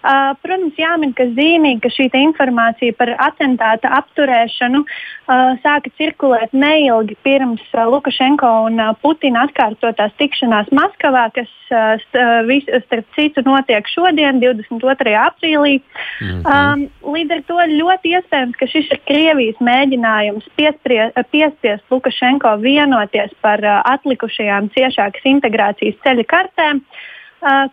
protams, 0.43 0.75
jāmin, 0.79 1.13
ka 1.15 1.29
zīmīgi, 1.37 1.81
ka 1.85 1.91
šī 1.95 2.09
informācija 2.23 2.95
par 2.99 3.13
atentāta 3.23 3.91
apturēšanu 4.01 4.83
uh, 4.83 5.55
sāka 5.63 5.93
cirkulēt 5.99 6.51
neilgi 6.53 7.17
pirms 7.23 7.63
uh, 7.75 7.87
Lukašenko 7.91 8.51
un 8.67 8.81
uh, 8.83 8.93
Putina 9.03 9.47
atkārtotās 9.47 10.15
tikšanās 10.19 10.73
Maskavā, 10.75 11.29
kas 11.37 11.51
uh, 11.71 11.95
uh 12.19 12.33
vis, 12.49 12.67
starp 12.87 13.07
citu 13.15 13.45
notiek 13.47 13.87
šodien, 13.89 14.41
22. 14.43 15.15
aprīlī. 15.23 15.79
-hmm. 15.79 16.43
um, 16.47 17.15
līdz 17.15 17.37
ar 17.37 17.43
to 17.47 17.59
ļoti 17.79 18.17
iespējams, 18.17 18.59
ka 18.59 18.67
šis 18.67 18.91
ir 18.91 19.01
Krievijas 19.07 19.63
mēģinājums 19.63 20.51
piesprie, 20.57 21.11
piespiest 21.31 21.85
Lukašenko 21.91 22.57
vienoties 22.67 23.31
par 23.41 23.63
uh, 23.63 23.81
atlikušajām 23.95 24.71
ciešākas 24.75 25.25
integrācijas 25.37 25.99
ceļa 26.05 26.27
kartēm, 26.35 26.83
uh, 26.83 27.11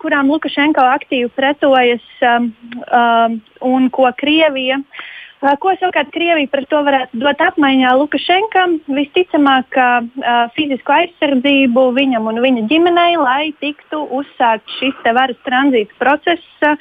kurām 0.02 0.32
Lukašenko 0.34 0.84
aktīvi 0.96 1.30
pretojas 1.36 2.06
um, 2.26 2.52
um, 2.90 3.40
un 3.62 3.90
ko 3.94 4.10
Krievija. 4.18 4.80
Uh, 5.40 5.54
ko 5.62 5.72
savukārt 5.80 6.10
Krievija 6.12 6.50
par 6.52 6.66
to 6.68 6.82
varētu 6.84 7.20
dot 7.22 7.40
apmaiņā 7.46 7.94
Lukašenkam? 8.02 8.80
Visticamāk, 8.92 9.78
uh, 9.78 10.50
fizisko 10.58 10.96
aizsardzību 10.98 11.86
viņam 11.96 12.28
un 12.32 12.42
viņa 12.44 12.66
ģimenei, 12.72 13.14
lai 13.22 13.54
tiktu 13.64 14.02
uzsākts 14.20 14.80
šis 14.82 15.00
varas 15.16 15.40
tranzīta 15.48 15.96
process, 16.02 16.44
uh, 16.68 16.76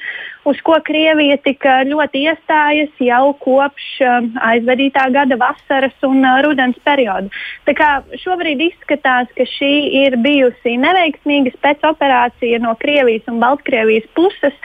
uz 0.47 0.59
ko 0.63 0.77
Krievija 0.85 1.37
tika 1.43 1.81
ļoti 1.87 2.23
iestājas 2.29 3.01
jau 3.03 3.33
kopš 3.43 3.87
um, 4.05 4.29
aizvadītā 4.49 5.09
gada 5.13 5.37
vasaras 5.39 5.95
un 6.07 6.23
uh, 6.23 6.39
rudens 6.45 6.79
perioda. 6.85 7.27
Tā 7.67 7.75
kā 7.77 7.89
šobrīd 8.23 8.61
izskatās, 8.69 9.29
ka 9.35 9.45
šī 9.57 9.71
ir 10.03 10.17
bijusi 10.23 10.77
neveiksmīga 10.79 11.53
spēcoperācija 11.57 12.61
no 12.63 12.75
Krievijas 12.79 13.27
un 13.31 13.41
Baltkrievijas 13.43 14.07
puses. 14.17 14.55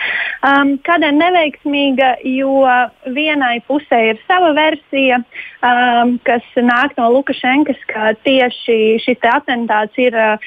Um, 0.44 0.76
kādēļ 0.86 1.18
neveiksmīga? 1.18 2.14
Jo 2.24 2.62
vienai 3.14 3.58
pusē 3.68 4.00
ir 4.12 4.20
sava 4.28 4.52
versija, 4.56 5.20
um, 5.64 6.16
kas 6.26 6.44
nāk 6.56 6.94
no 7.00 7.10
Lukašenkas, 7.16 7.80
ka 7.90 8.14
tieši 8.24 9.00
šis 9.02 9.26
atentāts 9.34 9.98
ir 10.00 10.16
uh, 10.16 10.38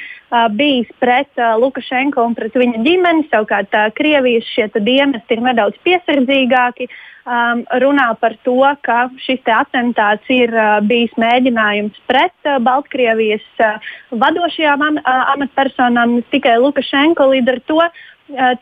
bijis 0.55 0.89
pret 1.01 1.30
uh, 1.41 1.55
Lukašenko 1.59 2.25
un 2.30 2.38
pret 2.38 2.55
viņa 2.57 2.84
ģimeni. 2.86 3.28
Savukārt 3.32 3.75
uh, 3.75 3.89
Krievijas 3.97 4.47
šie 4.55 4.69
dienesti 5.18 5.38
ir 5.38 5.41
nedaudz 5.41 5.78
piesardzīgāki. 5.86 6.88
Um, 7.28 7.65
runā 7.84 8.15
par 8.22 8.38
to, 8.45 8.63
ka 8.84 9.09
šis 9.20 9.41
atentāts 9.43 10.24
ir 10.30 10.47
uh, 10.55 10.80
bijis 10.80 11.11
mēģinājums 11.20 11.97
pret 12.07 12.32
uh, 12.45 12.57
Baltkrievijas 12.63 13.43
uh, 13.59 13.82
vadošajām 14.11 14.82
am, 14.82 14.97
uh, 15.01 15.34
amatpersonām, 15.34 16.22
tikai 16.32 16.55
Lukašenko. 16.57 17.28
Līdz 17.34 17.51
ar 17.51 17.59
to 17.68 17.82
uh, 17.84 17.91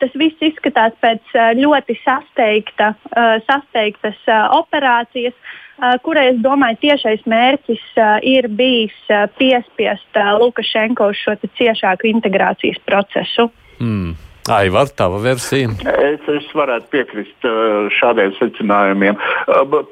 tas 0.00 0.10
viss 0.18 0.42
izskatās 0.42 0.98
pēc 0.98 1.22
uh, 1.36 1.54
ļoti 1.54 1.94
sasteigta, 2.02 2.96
uh, 3.14 3.38
sasteigtas 3.46 4.18
uh, 4.26 4.50
operācijas. 4.58 5.38
Uh, 5.76 5.94
kurai, 6.02 6.32
es 6.32 6.42
domāju, 6.42 6.80
tiešais 6.80 7.22
mērķis 7.28 7.82
eh, 8.00 8.12
ir 8.24 8.48
bijis 8.48 8.96
piespiest 9.36 10.20
Lukašenko 10.40 11.10
uz 11.12 11.20
šo 11.20 11.36
ciešāku 11.44 12.08
integrācijas 12.08 12.80
procesu. 12.88 13.50
Mm. 13.78 14.16
Aivar, 14.52 14.88
tava 14.96 15.18
versija? 15.22 15.72
Es, 16.06 16.22
es 16.30 16.46
varētu 16.54 16.90
piekrist 16.92 17.48
šādiem 17.98 18.34
secinājumiem. 18.38 19.18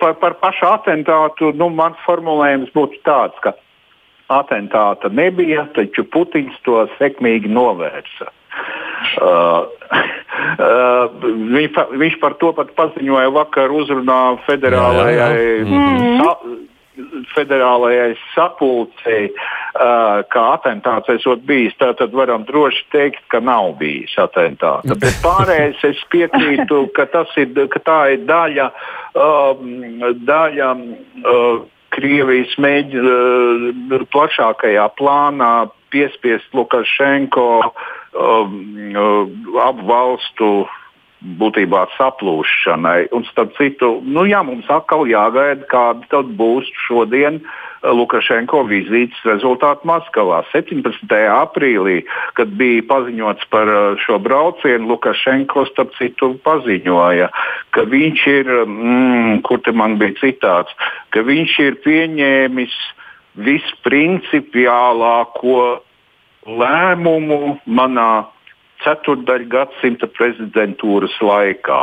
Par, 0.01 0.15
par 0.23 0.39
pašu 0.43 0.69
atentātu 0.71 1.53
nu, 1.59 1.69
mans 1.75 1.99
formulējums 2.07 2.73
būtu 2.77 3.03
tāds, 3.07 3.39
ka 3.45 3.55
atentāta 4.33 5.11
nebija, 5.13 5.67
taču 5.77 6.05
Putins 6.09 6.57
to 6.65 6.85
sekmīgi 6.99 7.51
novērsa. 7.53 8.31
Uh, 9.21 9.67
uh, 10.63 11.11
viņš, 11.21 11.73
pa, 11.75 11.85
viņš 11.93 12.15
par 12.23 12.37
to 12.41 12.53
pat 12.57 12.71
paziņoja 12.79 13.33
vakar 13.35 13.75
uzrunā 13.75 14.21
federālajai, 14.47 15.65
mm 15.65 15.75
-hmm. 15.75 16.63
Federālajai 17.35 18.15
sapulcei, 18.35 19.29
uh, 19.31 20.23
kā 20.31 20.45
atentāts 20.55 21.11
esot 21.17 21.43
bijis. 21.49 21.75
Tātad 21.81 22.15
varam 22.15 22.47
droši 22.49 22.85
teikt, 22.95 23.23
ka 23.33 23.41
nav 23.43 23.75
bijis 23.81 24.15
atentāts. 24.21 24.95
Bet 25.03 25.21
pārējais 25.25 25.83
es 25.91 26.03
piekrītu, 26.15 26.87
ka, 26.97 27.09
ir, 27.41 27.55
ka 27.73 27.85
tā 27.85 28.01
ir 28.15 28.27
daļa. 28.31 28.71
Um, 29.15 30.05
daļa 30.27 30.73
uh, 30.75 31.65
Krievijas 31.95 32.55
mēģina 32.59 33.19
uh, 33.95 34.07
plašākajā 34.11 34.89
plānā 34.99 35.53
piespiest 35.95 36.57
Lukašenko 36.57 37.51
um, 37.63 38.57
uh, 38.91 39.61
abu 39.63 39.87
valstu 39.87 40.49
būtībā 41.23 41.87
saplūšanai. 41.97 43.09
Un 43.17 43.25
starp 43.31 43.55
citu, 43.59 43.99
nu, 44.05 44.27
jā, 44.29 44.43
mums 44.45 44.69
atkal 44.73 45.07
jāgaida, 45.09 45.65
kāda 45.71 46.21
būs 46.37 46.69
šodien 46.87 47.41
uh, 47.41 47.49
Lukašenko 47.93 48.63
vizītes 48.69 49.25
rezultāti 49.29 49.87
Maskavā. 49.89 50.43
17. 50.53 51.15
aprīlī, 51.37 51.97
kad 52.39 52.49
bija 52.59 52.83
paziņots 52.91 53.45
par 53.53 53.67
uh, 53.69 53.79
šo 54.05 54.17
braucienu, 54.25 54.89
Lukašenko 54.93 55.61
starp 55.71 55.91
citu 55.99 56.27
paziņoja, 56.45 57.29
ka 57.77 57.81
viņš 57.89 58.21
ir, 58.35 58.47
mm, 58.65 59.35
kur 59.49 59.59
te 59.65 59.73
man 59.73 59.93
bija 60.01 60.15
citāts, 60.21 60.73
ka 61.13 61.19
viņš 61.25 61.53
ir 61.69 61.75
pieņēmis 61.85 62.75
visprincipiālāko 63.45 65.59
lēmumu 66.45 67.43
manā 67.65 68.34
ceturdaļgadsimta 68.85 70.09
prezidentūras 70.17 71.17
laikā. 71.25 71.83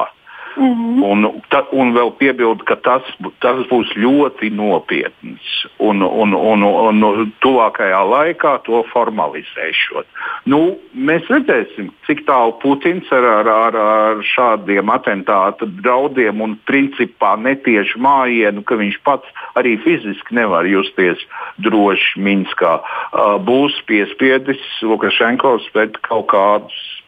Mm 0.55 0.73
-hmm. 0.73 1.03
un, 1.03 1.41
ta, 1.49 1.63
un 1.71 1.93
vēl 1.95 2.11
piebildu, 2.17 2.63
ka 2.63 2.75
tas, 2.75 3.03
tas 3.39 3.59
būs 3.69 3.93
ļoti 3.95 4.49
nopietns 4.51 5.65
un, 5.77 6.01
un, 6.01 6.33
un, 6.33 6.63
un, 6.63 7.03
un 7.03 7.31
tuvākajā 7.39 8.01
laikā 8.13 8.57
to 8.65 8.83
formalizēšot. 8.91 10.05
Nu, 10.45 10.77
mēs 10.95 11.23
redzēsim, 11.31 11.91
cik 12.07 12.25
tālu 12.27 12.53
Putins 12.59 13.11
ar, 13.11 13.23
ar, 13.23 13.47
ar, 13.47 13.75
ar 13.75 14.23
šādiem 14.23 14.91
atentātu 14.91 15.69
draudiem 15.81 16.41
un 16.41 16.59
principā 16.65 17.37
netiešu 17.39 17.99
mājienu, 17.99 18.63
ka 18.63 18.75
viņš 18.75 18.99
pats 19.03 19.27
arī 19.55 19.77
fiziski 19.77 20.35
nevar 20.35 20.65
justies 20.65 21.17
droši 21.57 22.19
Minskā, 22.19 22.79
būs 23.47 23.81
piespiedis 23.87 24.59
Lukašenko 24.81 25.59
spērt 25.69 26.01
kaut 26.01 26.27
kādus 26.27 27.00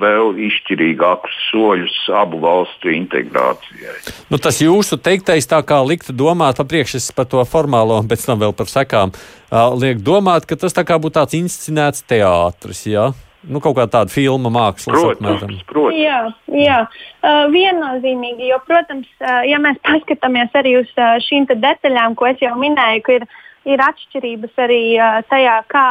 vēl 0.00 0.38
izšķirīgākus 0.46 1.36
soļus 1.50 1.96
abu 2.18 2.40
valstu 2.42 2.92
integrācijai. 2.94 3.96
Nu, 4.32 4.40
tas 4.42 4.60
jūsu 4.62 4.98
teiktais 5.02 5.48
tā 5.50 5.60
kā 5.66 5.80
liktu 5.86 6.14
domāt, 6.16 6.60
papriekš 6.60 7.10
par 7.16 7.28
to 7.30 7.44
formālo 7.48 8.00
un 8.02 8.10
pēc 8.10 8.26
tam 8.28 8.42
vēl 8.42 8.56
par 8.56 8.70
sekām, 8.70 9.14
uh, 9.14 9.70
liek 9.78 10.02
domāt, 10.04 10.48
ka 10.48 10.58
tas 10.60 10.76
tā 10.76 10.86
kā 10.86 10.98
būtu 11.00 11.18
tāds 11.20 11.38
inscenēts 11.38 12.04
teātris, 12.08 12.86
jā? 12.90 13.12
Nu, 13.46 13.60
kaut 13.62 13.76
kā 13.78 13.86
tāda 13.86 14.10
filma 14.10 14.50
māksla. 14.50 14.90
Protams, 14.96 15.62
protams. 15.68 15.98
Jā, 16.00 16.20
jā. 16.50 16.78
Uh, 17.22 17.44
viennozīmīgi, 17.52 18.48
jo, 18.50 18.58
protams, 18.66 19.06
uh, 19.22 19.44
ja 19.46 19.60
mēs 19.62 19.78
paskatāmies 19.86 20.56
arī 20.58 20.80
uz 20.80 20.90
uh, 20.98 21.14
šīm 21.22 21.46
detaļām, 21.52 22.16
ko 22.18 22.26
es 22.32 22.42
jau 22.42 22.56
minēju, 22.58 23.04
ka 23.06 23.20
ir 23.20 23.28
ir 23.66 23.82
atšķirības 23.82 24.60
arī 24.66 24.82
tajā, 25.30 25.56
kā 25.72 25.88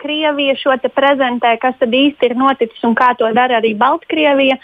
Krievija 0.00 0.56
šo 0.60 0.76
prezentē, 0.94 1.54
kas 1.60 1.78
tad 1.80 1.94
īsti 1.94 2.30
ir 2.30 2.36
noticis 2.36 2.84
un 2.84 2.94
kā 2.98 3.14
to 3.18 3.30
dara 3.36 3.62
arī 3.62 3.74
Baltkrievija. 3.78 4.58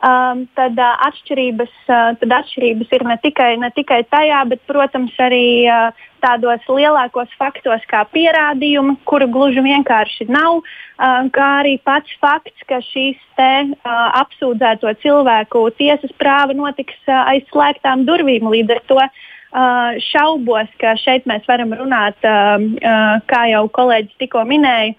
Um, 0.00 0.46
tad, 0.56 0.78
uh, 0.80 0.94
atšķirības, 1.10 1.72
uh, 1.92 2.14
tad 2.16 2.30
atšķirības 2.32 2.92
ir 2.96 3.02
ne 3.04 3.16
tikai, 3.20 3.50
ne 3.60 3.68
tikai 3.76 3.98
tajā, 4.08 4.38
bet, 4.48 4.62
protams, 4.64 5.12
arī 5.20 5.68
uh, 5.68 5.90
tādos 6.24 6.64
lielākos 6.72 7.28
faktos, 7.36 7.84
kā 7.90 8.00
pierādījumi, 8.08 8.94
kuru 9.04 9.28
gluži 9.28 9.60
vienkārši 9.66 10.24
nav, 10.32 10.62
uh, 10.62 11.28
kā 11.36 11.48
arī 11.58 11.74
pats 11.84 12.16
fakts, 12.16 12.64
ka 12.64 12.78
šīs 12.86 13.20
te, 13.36 13.50
uh, 13.76 14.06
apsūdzēto 14.22 14.94
cilvēku 15.04 15.66
tiesas 15.76 16.16
prāva 16.16 16.56
notiks 16.56 16.96
uh, 17.04 17.20
aiz 17.34 17.44
slēgtām 17.52 18.08
durvīm. 18.08 18.48
Līdz 18.56 18.78
ar 18.78 18.82
to 18.88 19.02
Uh, 19.04 19.28
šaubos, 19.50 20.68
ka 20.78 20.94
šeit 21.00 21.26
mēs 21.26 21.46
varam 21.48 21.72
runāt, 21.74 22.18
uh, 22.22 22.62
uh, 22.62 23.16
kā 23.26 23.46
jau 23.50 23.64
kolēģis 23.68 24.20
tikko 24.22 24.44
minēja, 24.46 24.94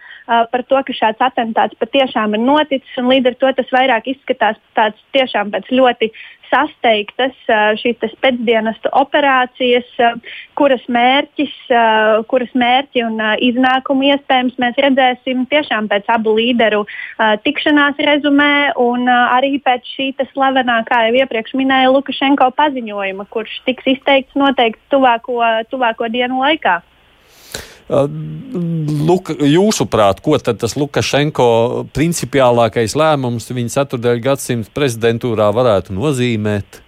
par 0.52 0.64
to, 0.64 0.80
ka 0.88 0.94
šāds 0.96 1.24
atentāts 1.24 1.76
patiešām 1.82 2.36
ir 2.38 2.44
noticis. 2.44 2.92
Līdz 2.96 3.32
ar 3.32 3.36
to 3.42 3.50
tas 3.58 3.74
vairāk 3.74 4.08
izskatās 4.14 4.60
tāds 4.78 5.02
pēc 5.52 5.72
ļoti 5.76 6.12
sasteigtas 6.52 7.38
šīs 7.82 8.16
pēcdienastu 8.22 8.92
operācijas, 8.98 9.88
kuras 10.60 10.84
mērķis, 10.92 11.54
kuras 12.32 12.52
mērķi 12.58 13.06
un 13.08 13.18
iznākumu 13.48 14.12
iespējams 14.12 14.60
mēs 14.62 14.80
redzēsim 14.86 15.48
tiešām 15.52 15.90
pēc 15.92 16.12
abu 16.12 16.36
līderu 16.38 16.84
tikšanās 17.46 18.00
rezumē 18.12 18.54
un 18.82 19.08
arī 19.10 19.56
pēc 19.64 19.96
šī 19.96 20.12
slavenā, 20.34 20.82
kā 20.86 21.06
jau 21.08 21.18
iepriekš 21.24 21.56
minēja, 21.58 21.92
Lukašenko 21.96 22.52
paziņojuma, 22.60 23.28
kurš 23.34 23.62
tiks 23.66 23.88
izteikts 23.96 24.38
noteikti 24.38 24.82
tuvāko, 24.94 25.40
tuvāko 25.72 26.12
dienu 26.12 26.44
laikā. 26.44 26.82
Luka, 27.92 29.36
jūsuprāt, 29.36 30.22
ko 30.24 30.38
tad 30.40 30.62
tas 30.62 30.78
Lukašenko 30.80 31.48
principiālākais 31.96 32.96
lēmums 32.96 33.52
viņa 33.52 33.76
ceturdaļu 33.76 34.24
gadsimta 34.24 34.72
prezidentūrā 34.76 35.50
varētu 35.56 35.98
nozīmēt? 35.98 36.82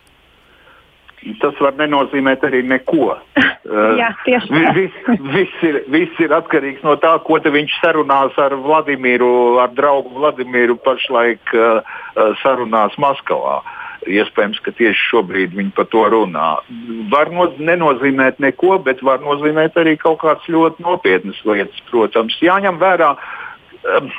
Tas 1.39 1.59
var 1.63 1.75
nenozīmēt 1.79 2.41
arī 2.43 2.63
neko. 2.67 3.13
Jā, 4.01 4.09
tieši 4.25 4.49
tā. 4.51 4.73
Viss, 4.75 4.97
viss, 5.35 5.61
ir, 5.63 5.77
viss 5.91 6.23
ir 6.23 6.35
atkarīgs 6.35 6.83
no 6.83 6.97
tā, 6.99 7.13
ko 7.23 7.39
viņš 7.39 7.77
sarunās 7.79 8.35
ar 8.39 8.55
Vladimiru, 8.59 9.59
ar 9.63 9.71
draugu 9.75 10.11
Vladimiru 10.17 10.75
pašlaik 10.83 11.55
sarunās 12.43 12.99
Maskavā. 12.99 13.61
Uh, 13.63 13.82
Iespējams, 14.09 14.59
ka 14.65 14.73
tieši 14.75 15.07
šobrīd 15.11 15.55
viņi 15.57 15.73
par 15.77 15.87
to 15.93 16.03
runā. 16.11 16.49
Var 17.13 17.31
no, 17.33 17.47
nenozīmēt 17.57 18.41
neko, 18.43 18.77
bet 18.83 19.03
var 19.05 19.23
nozīmēt 19.23 19.79
arī 19.79 19.95
kaut 20.01 20.21
kādas 20.25 20.45
ļoti 20.51 20.83
nopietnas 20.83 21.39
lietas. 21.47 21.81
Protams, 21.91 22.37
jāņem 22.43 22.79
vērā. 22.83 23.15
Um, 23.83 24.13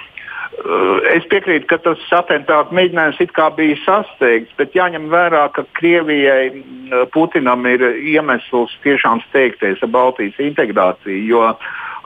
Es 1.10 1.24
piekrītu, 1.26 1.66
ka 1.66 1.80
tas 1.82 2.02
atentāta 2.14 2.70
mēģinājums 2.74 3.18
it 3.24 3.32
kā 3.34 3.48
bija 3.56 3.74
sasteigts, 3.82 4.52
bet 4.54 4.76
jāņem 4.76 5.08
vērā, 5.10 5.48
ka 5.50 5.64
Krievijai 5.74 6.44
uh, 6.54 7.02
Putinam 7.10 7.66
ir 7.66 7.82
iemesls 7.98 8.76
tiešām 8.84 9.24
steigties 9.26 9.82
ar 9.82 9.90
Baltijas 9.90 10.38
integrāciju, 10.38 11.24
jo 11.26 11.48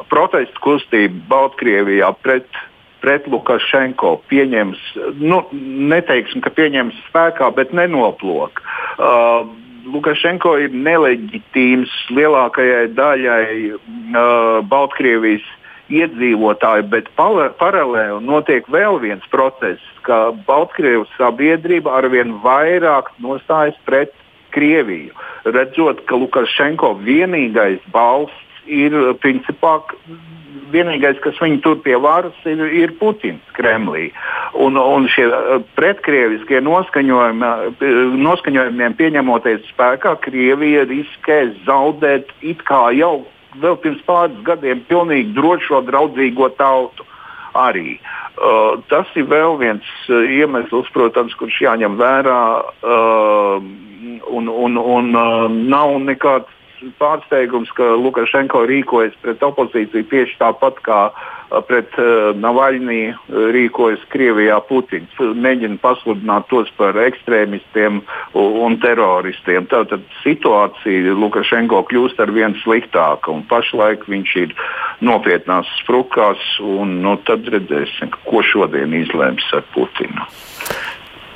protestu 0.08 0.64
kustība 0.64 1.20
Baltkrievijā 1.28 2.08
pret 2.24 2.48
pret 3.02 3.26
Lukašenko 3.30 4.16
pieņems, 4.30 4.80
nu, 5.20 5.42
neteiksim, 5.92 6.42
ka 6.44 6.52
pieņems 6.54 6.98
spēkā, 7.08 7.50
bet 7.56 7.74
nenoplok. 7.76 8.62
Uh, 8.98 9.48
Lukašenko 9.88 10.56
ir 10.64 10.74
neleģitīms 10.74 11.92
lielākajai 12.12 12.88
daļai 12.96 13.46
uh, 13.72 14.58
Baltkrievijas 14.68 15.46
iedzīvotāju, 15.88 16.84
bet 16.92 17.08
paralēli 17.16 18.20
notiek 18.24 18.66
vēl 18.68 18.98
viens 19.00 19.24
process, 19.32 19.80
ka 20.04 20.30
Baltkrievijas 20.48 21.12
sabiedrība 21.16 21.94
arvien 22.02 22.36
vairāk 22.44 23.12
nostājas 23.24 23.78
pret 23.88 24.12
Krieviju, 24.52 25.12
redzot, 25.44 26.00
ka 26.08 26.16
Lukašenko 26.16 26.94
vienīgais 27.04 27.82
balsts 27.92 28.62
ir 28.64 28.94
principā 29.20 29.78
vienīgais, 30.72 31.20
kas 31.24 31.38
viņu 31.42 31.60
tur 31.64 31.78
pie 31.84 31.96
varas, 32.02 32.36
ir, 32.48 32.60
ir 32.74 32.94
Putins 33.00 33.54
Kremlī. 33.56 34.08
Un, 34.58 34.78
un 34.80 35.08
šie 35.12 35.26
uh, 35.28 35.58
pretkrieviskie 35.78 36.60
noskaņojumi, 36.64 37.50
noskaņojumiem 38.22 38.96
pieņemoties 38.98 39.66
spēkā, 39.72 40.16
Krievija 40.24 40.86
riskē 40.88 41.40
zaudēt 41.66 42.32
it 42.42 42.64
kā 42.68 42.88
jau 42.96 43.26
vēl 43.62 43.78
pirms 43.82 44.02
pāris 44.06 44.38
gadiem 44.46 44.82
pilnīgi 44.88 45.34
drošo 45.36 45.82
draudzīgo 45.88 46.52
tautu. 46.58 47.06
Arī. 47.58 47.96
Uh, 48.38 48.76
tas 48.92 49.08
ir 49.18 49.24
vēl 49.26 49.56
viens 49.58 49.86
iemesls, 50.12 50.90
protams, 50.94 51.34
kurš 51.40 51.62
jāņem 51.64 51.96
vērā. 51.98 52.42
Uh, 52.84 53.64
un, 54.28 54.48
un, 54.52 54.76
un 54.78 55.08
uh, 55.16 55.48
nav 55.48 55.96
nekāds 56.04 56.57
pārsteigums, 57.00 57.70
ka 57.76 57.94
Lukašenko 57.98 58.64
rīkojas 58.68 59.16
pret 59.22 59.42
opozīciju 59.42 60.06
tieši 60.10 60.38
tāpat 60.40 60.80
kā 60.86 61.00
pret 61.68 61.94
uh, 61.96 62.36
Navaļnī 62.36 63.00
rīkojas 63.54 64.02
Krievijā 64.12 64.58
Putins. 64.68 65.14
Mēģina 65.16 65.78
pasludināt 65.80 66.48
tos 66.50 66.68
par 66.76 66.98
ekstrēmistiem 67.00 68.02
un 68.36 68.76
teroristiem. 68.82 69.68
Tātad 69.70 70.04
situācija 70.22 71.14
Lukašenko 71.16 71.80
kļūst 71.88 72.20
ar 72.20 72.32
vien 72.36 72.56
sliktāka 72.64 73.32
un 73.32 73.46
pašlaik 73.48 74.04
viņš 74.10 74.34
ir 74.42 74.52
nopietnās 75.04 75.70
sprukās 75.82 76.42
un 76.64 76.98
nu, 77.04 77.16
tad 77.28 77.48
redzēsim, 77.48 78.12
ko 78.28 78.44
šodien 78.44 78.92
izlems 79.00 79.46
ar 79.56 79.64
Putinu. 79.72 80.28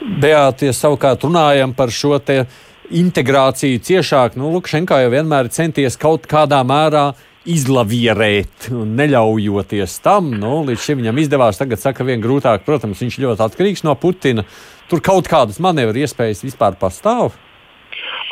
Beāties 0.02 0.80
savukārt 0.82 1.24
runājam 1.24 1.72
par 1.78 1.92
šo 1.94 2.18
te 2.18 2.42
integrāciju 2.90 3.82
ciešāk. 3.84 4.38
Nu, 4.40 4.50
Lukašenko 4.54 4.98
jau 5.02 5.12
vienmēr 5.12 5.50
centies 5.52 5.98
kaut 6.00 6.26
kādā 6.30 6.62
mērā 6.66 7.12
izlavierēt, 7.48 8.68
neļaujoties 8.70 9.96
tam. 10.04 10.30
Nu, 10.38 10.60
līdz 10.66 10.82
šim 10.82 11.00
viņam 11.02 11.22
izdevās, 11.24 11.58
tagad 11.58 11.82
saka, 11.82 12.06
vien 12.06 12.22
grūtāk. 12.22 12.66
Protams, 12.66 13.02
viņš 13.02 13.18
ļoti 13.22 13.46
atkarīgs 13.46 13.86
no 13.86 13.96
Putina. 13.98 14.46
Tur 14.90 15.02
kaut 15.04 15.30
kādas 15.30 15.58
manevru 15.62 16.04
iespējas 16.04 16.44
vispār 16.46 16.78
pastāv 16.78 17.32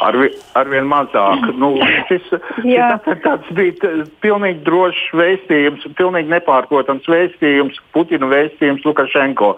arvien, 0.05 0.37
arvien 0.59 0.89
mazāk. 0.91 1.47
Nu, 1.61 1.75
šis, 2.09 2.31
šis 2.65 3.51
bija 3.57 3.91
pilnīgi 4.25 4.63
drošs 4.65 5.11
vēstījums, 5.17 5.85
pilnīgi 5.99 6.33
nepārprotams 6.33 7.09
vēstījums, 7.11 7.81
Putina 7.93 8.31
vēstījums 8.31 8.87
Lukašenko. 8.87 9.53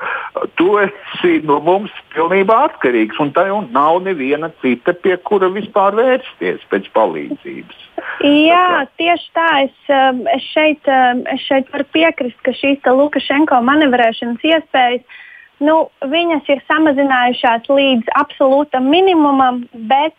Tu 0.59 0.69
esi 0.83 1.39
no 1.47 1.61
mums 1.63 1.95
pilnībā 2.17 2.59
atkarīgs, 2.71 3.21
un 3.23 3.31
tā 3.37 3.47
jau 3.51 3.61
nav 3.71 4.01
neviena 4.07 4.51
cita, 4.65 4.97
pie 5.05 5.15
kura 5.29 5.53
vispār 5.55 5.95
vērsties 5.99 6.67
pēc 6.73 6.91
palīdzības. 6.97 7.89
Jā, 8.23 8.87
tieši 8.99 9.29
tā. 9.37 9.49
Es, 9.67 9.77
um, 9.93 10.23
es, 10.35 10.47
šeit, 10.55 10.89
um, 10.91 11.23
es 11.33 11.43
šeit 11.47 11.71
varu 11.75 11.87
piekrist, 11.95 12.39
ka 12.47 12.55
šīs 12.57 12.83
Lukašenko 12.87 13.61
manevrēšanas 13.67 14.43
iespējas 14.47 15.21
nu, 15.61 15.77
viņas 16.13 16.49
ir 16.55 16.63
samazinājušās 16.69 17.69
līdz 17.71 18.15
absolūtam 18.19 18.89
minimumam, 18.93 19.65
bet 19.73 20.17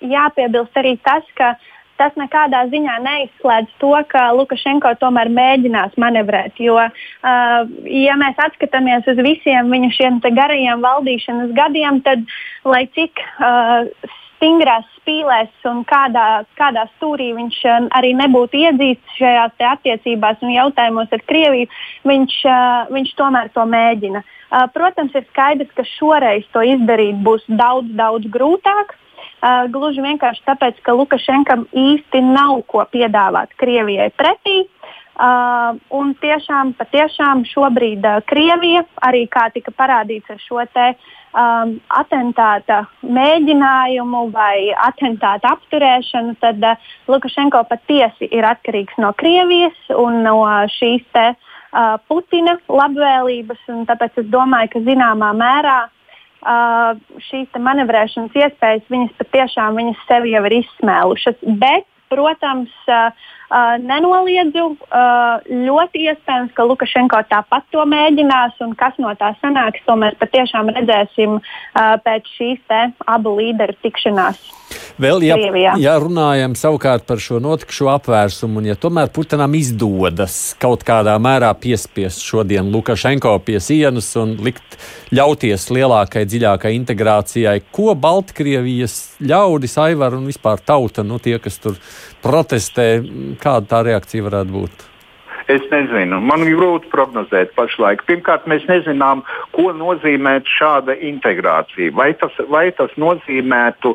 jāpiebilst 0.00 0.76
arī 0.78 0.96
tas, 1.04 1.24
ka 1.38 1.54
tas 1.96 2.12
nekādā 2.20 2.66
ziņā 2.68 2.98
neizslēdz 3.04 3.72
to, 3.80 3.92
ka 4.12 4.28
Lukašenko 4.36 4.92
tomēr 5.00 5.30
mēģinās 5.32 5.96
manevrēt. 6.00 6.60
Jo, 6.60 6.76
uh, 6.76 7.72
ja 7.88 8.18
mēs 8.20 8.42
atskatāmies 8.48 9.08
uz 9.08 9.22
visiem 9.24 9.72
viņa 9.72 9.90
šiem 9.96 10.20
garajiem 10.26 10.84
valdīšanas 10.84 11.56
gadiem, 11.56 12.02
tad 12.04 12.24
lai 12.68 12.84
cik 12.92 13.24
uh, 13.40 13.88
stingrās 14.36 14.86
spīlēs 15.00 15.68
un 15.68 15.82
kādā, 15.88 16.44
kādā 16.58 16.86
stūrī 16.96 17.32
viņš 17.36 17.58
arī 17.96 18.12
nebūtu 18.18 18.60
iedzīts 18.62 19.18
šajās 19.18 19.64
attiecībās 19.72 20.44
un 20.44 20.54
jautājumos 20.54 21.12
ar 21.12 21.24
Krieviju, 21.28 21.70
viņš, 22.08 22.36
viņš 22.92 23.16
tomēr 23.18 23.50
to 23.54 23.66
mēģina. 23.72 24.22
Protams, 24.74 25.16
ir 25.18 25.26
skaidrs, 25.32 25.72
ka 25.74 25.84
šoreiz 25.96 26.46
to 26.54 26.62
izdarīt 26.62 27.18
būs 27.26 27.42
daudz, 27.48 27.90
daudz 27.98 28.30
grūtāk. 28.30 28.94
Uh, 28.94 29.02
gluži 29.70 30.02
vienkārši 30.02 30.42
tāpēc, 30.46 30.78
ka 30.82 30.94
Lukašenkam 30.96 31.66
īsti 31.76 32.22
nav 32.24 32.62
ko 32.70 32.84
piedāvāt 32.92 33.52
Krievijai 33.60 34.08
pretī. 34.16 34.64
Uh, 35.16 35.78
un 35.96 36.10
tiešām, 36.20 36.74
patiešām 36.76 37.46
šobrīd 37.48 38.04
uh, 38.04 38.18
Krievija, 38.28 38.82
arī 39.00 39.22
kā 39.32 39.46
tika 39.54 39.72
parādīts 39.72 40.28
ar 40.28 40.42
šo 40.44 40.60
te 40.74 40.90
um, 40.92 41.70
atentāta 41.88 42.82
mēģinājumu 43.00 44.26
vai 44.34 44.74
atentāta 44.76 45.54
apturēšanu, 45.56 46.34
tad 46.44 46.60
uh, 46.60 46.90
Lukašenko 47.08 47.62
patiesi 47.70 48.28
ir 48.28 48.44
atkarīgs 48.44 48.98
no 49.00 49.14
Krievijas 49.16 49.78
un 49.96 50.20
no 50.26 50.42
šīs 50.76 51.06
te, 51.16 51.30
uh, 51.32 51.96
Putina 52.12 52.58
labvēlības. 52.68 53.62
Tāpēc 53.88 54.20
es 54.20 54.28
domāju, 54.32 54.74
ka 54.74 54.82
zināmā 54.84 55.30
mērā 55.38 55.78
uh, 55.86 56.92
šīs 57.30 57.56
manevrēšanas 57.56 58.36
iespējas 58.36 58.92
viņas 58.92 59.16
patiešām 59.22 59.80
viņas 59.80 60.04
sevi 60.10 60.36
jau 60.36 60.44
ir 60.50 60.58
izsmēlušas. 60.60 61.40
Bet, 61.64 61.88
protams, 62.12 62.76
uh, 62.92 63.32
Uh, 63.46 63.76
nenoliedzu, 63.78 64.64
uh, 64.74 65.44
ļoti 65.46 66.02
iespējams, 66.10 66.50
ka 66.56 66.64
Lukašenko 66.66 67.20
tāpat 67.30 67.62
to 67.70 67.84
mēģinās, 67.86 68.58
un 68.66 68.74
kas 68.74 68.98
no 68.98 69.12
tā 69.14 69.30
sanāks, 69.38 69.84
to 69.86 69.94
mēs 70.00 70.18
patiešām 70.18 70.72
redzēsim 70.74 71.38
uh, 71.38 71.94
pēc 72.02 72.26
šīs 72.34 72.74
abu 73.06 73.36
līderu 73.38 73.78
tikšanās. 73.86 74.40
Vēl, 74.98 75.22
ja, 75.28 75.36
ja 75.78 75.92
runājam 76.00 76.56
savukārt 76.58 77.04
par 77.06 77.20
šo 77.22 77.38
notikušo 77.44 77.90
apvērsumu, 77.92 78.62
un 78.62 78.70
ja 78.70 78.76
tomēr 78.80 79.12
Putinam 79.14 79.52
izdodas 79.54 80.56
kaut 80.58 80.82
kādā 80.88 81.14
mērā 81.22 81.52
piespiest 81.60 82.24
šodien 82.24 82.72
Lukašenko 82.72 83.36
pie 83.46 83.60
sienas 83.62 84.08
un 84.18 84.34
likt 84.42 84.78
ļauties 85.14 85.68
lielākai, 85.70 86.24
dziļākai 86.26 86.72
integrācijai, 86.80 87.60
ko 87.70 87.92
Baltkrievijas 87.94 88.96
ļaudis, 89.22 89.76
Aivar 89.84 90.16
un 90.16 90.26
vispār 90.32 90.64
tauta, 90.64 91.04
nu 91.06 91.20
tie, 91.22 91.36
kas 91.44 91.60
tur 91.62 91.76
protestē, 92.24 92.88
kāda 93.40 93.72
tā 93.72 93.86
reakcija 93.90 94.26
varētu 94.26 94.54
būt? 94.58 94.86
Es 95.46 95.62
nezinu, 95.70 96.18
man 96.26 96.42
ir 96.42 96.56
grūti 96.58 96.88
prognozēt 96.90 97.52
pašlaik. 97.54 98.00
Pirmkārt, 98.08 98.48
mēs 98.50 98.64
nezinām, 98.66 99.22
ko 99.54 99.70
nozīmē 99.78 100.40
šāda 100.56 100.96
integrācija. 101.06 101.92
Vai 101.94 102.08
tas, 102.18 102.34
vai 102.50 102.64
tas 102.74 102.90
nozīmētu, 102.98 103.92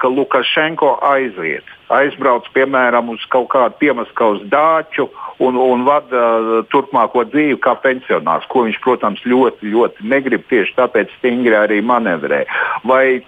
ka 0.00 0.10
Lukašenko 0.12 0.90
aiziet, 1.08 1.70
aizbrauc 1.88 2.50
piemēram 2.52 3.08
uz 3.14 3.24
kaut 3.32 3.48
kādu 3.54 3.78
piemaskaus 3.80 4.42
dāķu 4.52 5.06
un, 5.44 5.56
un 5.56 5.86
vada 5.88 6.24
uh, 6.36 6.58
turpmāko 6.72 7.24
dzīvi 7.32 7.56
kā 7.64 7.74
pensionārs, 7.80 8.44
ko 8.52 8.66
viņš, 8.68 8.80
protams, 8.84 9.24
ļoti, 9.24 9.72
ļoti 9.72 10.08
negrib. 10.12 10.44
Tieši 10.52 10.76
tāpēc 10.82 11.16
stingri 11.16 11.56
arī 11.56 11.80
manevrē. 11.80 12.42
Vai, 12.84 13.22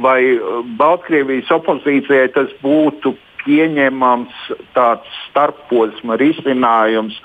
vai 0.00 0.20
Baltkrievijas 0.80 1.52
opozīcijai 1.60 2.32
tas 2.32 2.56
būtu 2.64 3.12
pieņemams 3.46 4.48
tāds 4.76 5.20
starposma 5.28 6.18
risinājums. 6.20 7.18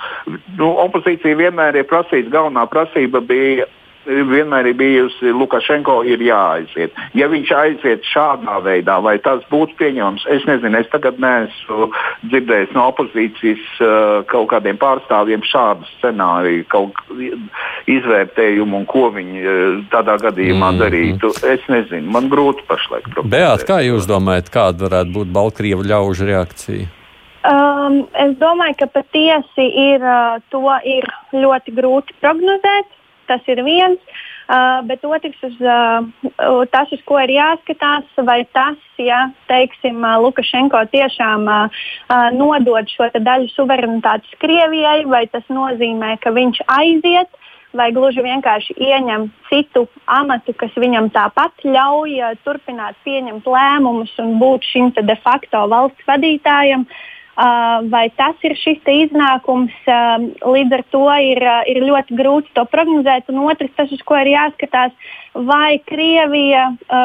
Nu, 0.58 0.72
opozīcija 0.88 1.38
vienmēr 1.40 1.80
ir 1.80 1.90
prasījusi, 1.90 2.34
galvenā 2.34 2.66
prasība 2.72 3.22
bija 3.22 3.68
vienmēr 4.08 4.72
ir 4.72 4.78
bijusi 4.80 5.32
Lukašenko 5.36 6.00
ir 6.08 6.22
jāaiziet. 6.24 6.96
Ja 7.18 7.28
viņš 7.32 7.52
aiziet 7.58 8.08
šādā 8.08 8.58
veidā, 8.66 8.98
vai 9.04 9.18
tas 9.24 9.44
būtu 9.52 9.78
pieņemams, 9.80 10.26
es 10.34 10.46
nezinu. 10.50 10.80
Es 10.80 10.90
tagad 10.94 11.20
neesmu 11.22 11.90
dzirdējis 12.30 12.74
no 12.76 12.88
opozīcijas 12.92 13.64
uh, 13.82 13.92
kaut 14.32 14.50
kādiem 14.54 14.80
pārstāvjiem 14.82 15.46
šādu 15.48 15.88
scenāriju, 15.98 16.68
kaut 16.72 17.00
izvērtējumu 17.92 18.82
un 18.82 18.90
ko 18.90 19.08
viņi 19.16 19.44
uh, 19.44 19.80
tādā 19.94 20.18
gadījumā 20.28 20.74
mm. 20.74 20.84
darītu. 20.84 21.34
Es 21.48 21.66
nezinu, 21.72 22.08
man 22.14 22.32
grūti 22.32 22.66
pašlaik. 22.70 23.10
Beat, 23.24 23.68
kā 23.68 23.82
jūs 23.86 24.10
domājat, 24.10 24.52
kāda 24.54 24.88
varētu 24.88 25.18
būt 25.20 25.34
Baltkrievu 25.36 25.88
ļaužu 25.88 26.30
reakcija? 26.32 26.94
Um, 27.48 28.02
es 28.20 28.34
domāju, 28.42 28.76
ka 28.82 28.88
patiesi 28.92 29.68
ir, 29.94 30.04
uh, 30.04 30.40
to 30.52 30.66
ir 30.84 31.06
ļoti 31.32 31.74
grūti 31.78 32.16
prognozēt. 32.20 32.97
Tas 33.28 33.48
ir 33.52 33.64
viens. 33.66 34.00
Uh, 34.48 34.80
bet 34.88 35.04
otrs, 35.04 35.36
uz, 35.44 35.56
uh, 35.60 36.62
tas, 36.72 36.92
uz 36.96 37.02
ko 37.04 37.18
ir 37.20 37.34
jāskatās, 37.36 38.06
vai 38.24 38.46
tas, 38.56 38.78
ja 38.96 39.26
teiksim, 39.50 40.00
uh, 40.00 40.22
Lukašenko 40.24 40.86
tiešām 40.94 41.44
uh, 41.52 41.82
uh, 42.08 42.30
nodod 42.32 42.88
šo 42.88 43.10
daļu 43.12 43.52
suverenitātes 43.52 44.38
Krievijai, 44.40 45.02
vai 45.12 45.26
tas 45.28 45.44
nozīmē, 45.52 46.14
ka 46.24 46.32
viņš 46.32 46.62
aiziet, 46.78 47.28
vai 47.76 47.90
gluži 47.92 48.24
vienkārši 48.24 48.78
ieņem 48.88 49.28
citu 49.50 49.84
amatu, 50.08 50.56
kas 50.56 50.72
viņam 50.80 51.12
tāpat 51.12 51.68
ļauj 51.68 52.16
uh, 52.22 52.40
turpināt 52.48 52.96
pieņemt 53.04 53.52
lēmumus 53.52 54.16
un 54.24 54.38
būt 54.40 54.72
šim 54.72 54.96
de 54.96 55.20
facto 55.28 55.68
valsts 55.76 56.08
vadītājam. 56.08 56.88
Uh, 56.88 57.04
Uh, 57.04 57.17
vai 57.92 58.10
tas 58.18 58.36
ir 58.42 58.56
šis 58.58 58.82
iznākums. 58.90 59.74
Uh, 59.86 60.26
līdz 60.42 60.74
ar 60.74 60.84
to 60.94 61.04
ir, 61.22 61.42
uh, 61.46 61.62
ir 61.70 61.84
ļoti 61.86 62.18
grūti 62.18 62.54
to 62.58 62.66
prognozēt. 62.66 63.30
Un 63.30 63.44
otrs, 63.46 63.74
tas, 63.78 63.92
uz 63.94 64.02
ko 64.02 64.18
ir 64.18 64.32
jāskatās, 64.34 64.96
vai 65.38 65.78
Krievija 65.86 66.64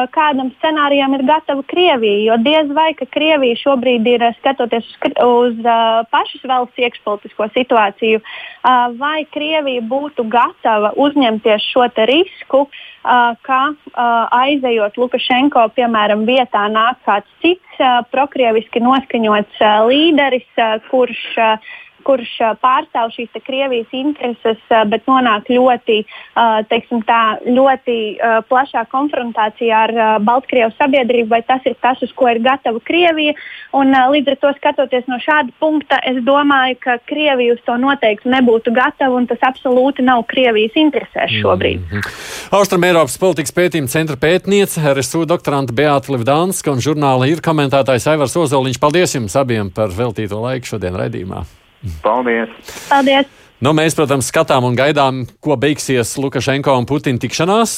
kādam 0.09 0.49
scenārijam 0.55 1.13
ir 1.13 1.21
gatava 1.27 1.61
Krievija. 1.69 2.31
Jo 2.31 2.37
diez 2.41 2.71
vai 2.73 2.93
ka 2.97 3.05
Krievija 3.05 3.59
šobrīd 3.61 4.07
ir 4.09 4.25
skatoties 4.39 4.87
uz, 4.89 5.11
uz 5.21 5.59
pašas 6.09 6.47
valsts 6.49 6.81
iekšpolitisko 6.81 7.51
situāciju, 7.53 8.23
vai 8.97 9.27
Krievija 9.29 9.85
būtu 9.85 10.25
gatava 10.33 10.95
uzņemties 10.97 11.69
šo 11.75 11.85
risku. 12.09 12.63
Uh, 12.65 12.92
ka 13.03 13.61
aizejot 14.39 14.97
Lukašenko, 14.97 15.67
piemēram, 15.75 16.25
vietā 16.27 16.65
nāk 16.71 17.01
kāds 17.05 17.27
cits 17.43 17.81
prokrieviski 18.11 18.79
noskaņots 18.83 19.63
līderis, 19.89 20.47
kurš 20.89 21.23
kurš 22.05 22.31
pārstāv 22.63 23.11
šīs 23.15 23.41
Krievijas 23.43 23.91
intereses, 23.95 24.61
bet 24.91 25.07
nonāk 25.09 25.49
ļoti, 25.51 26.01
teiksim, 26.69 27.03
tā, 27.07 27.21
ļoti 27.45 27.97
plašā 28.49 28.85
konfrontācijā 28.91 29.81
ar 29.87 29.93
Baltkrievijas 30.23 30.77
sabiedrību, 30.79 31.29
vai 31.33 31.41
tas 31.47 31.65
ir 31.69 31.75
tas, 31.81 32.01
uz 32.05 32.11
ko 32.15 32.29
ir 32.31 32.41
gatava 32.43 32.79
Krievija. 32.83 33.35
Un, 33.73 33.93
līdz 34.13 34.33
ar 34.33 34.39
to 34.41 34.51
skatoties 34.57 35.07
no 35.09 35.17
šāda 35.21 35.53
punkta, 35.59 35.97
es 36.05 36.19
domāju, 36.25 36.77
ka 36.83 36.97
Krievija 37.09 37.55
uz 37.55 37.63
to 37.65 37.77
noteikti 37.81 38.29
nebūtu 38.29 38.73
gatava, 38.75 39.17
un 39.17 39.27
tas 39.29 39.41
absolūti 39.47 40.05
nav 40.05 40.25
Krievijas 40.29 40.77
interesēs 40.79 41.33
šobrīd. 41.41 41.81
Mm 41.81 41.99
-hmm. 41.99 42.53
Austrum 42.59 42.83
Eiropas 42.83 43.17
politikas 43.17 43.55
pētījuma 43.55 43.87
centra 43.87 44.15
pētniece, 44.15 44.93
RSU 44.93 45.25
doktorante 45.25 45.73
Beāta 45.73 46.13
Livdānska 46.13 46.71
un 46.71 46.79
žurnāla 46.79 47.29
ir 47.31 47.41
komentētājs 47.41 48.07
Aivars 48.11 48.35
Ozoliņš. 48.35 48.79
Paldies 48.79 49.15
jums 49.15 49.35
abiem 49.35 49.71
par 49.71 49.89
veltīto 49.89 50.41
laiku 50.41 50.65
šodien 50.65 50.95
raidījumā. 50.95 51.62
Paldies! 52.03 52.51
Paldies. 52.89 53.39
Nu, 53.63 53.71
mēs, 53.71 53.93
protams, 53.95 54.27
skatām 54.27 54.65
un 54.67 54.75
gaidām, 54.75 55.21
ko 55.39 55.55
beigsies 55.55 56.09
Lukašenko 56.19 56.73
un 56.81 56.87
Putina 56.89 57.21
tikšanās. 57.21 57.75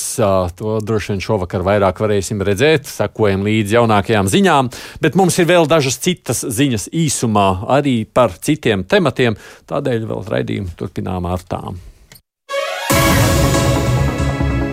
To 0.57 0.79
droši 0.81 1.13
vien 1.13 1.21
šovakar 1.21 1.61
vairāk 1.67 2.01
varēsim 2.01 2.41
redzēt, 2.41 2.89
sekojam 2.89 3.45
līdzi 3.45 3.77
jaunākajām 3.77 4.31
ziņām. 4.33 4.71
Bet 5.03 5.13
mums 5.19 5.37
ir 5.37 5.45
vēl 5.51 5.69
dažas 5.69 6.01
citas 6.01 6.41
ziņas 6.41 6.89
īsumā 6.89 7.49
arī 7.77 7.99
par 8.09 8.33
citiem 8.33 8.81
tematiem. 8.89 9.37
Tādēļ 9.69 10.09
vēl 10.09 10.25
raidījumu 10.33 10.73
turpinām 10.79 11.29
ar 11.29 11.45
tām. 11.45 11.77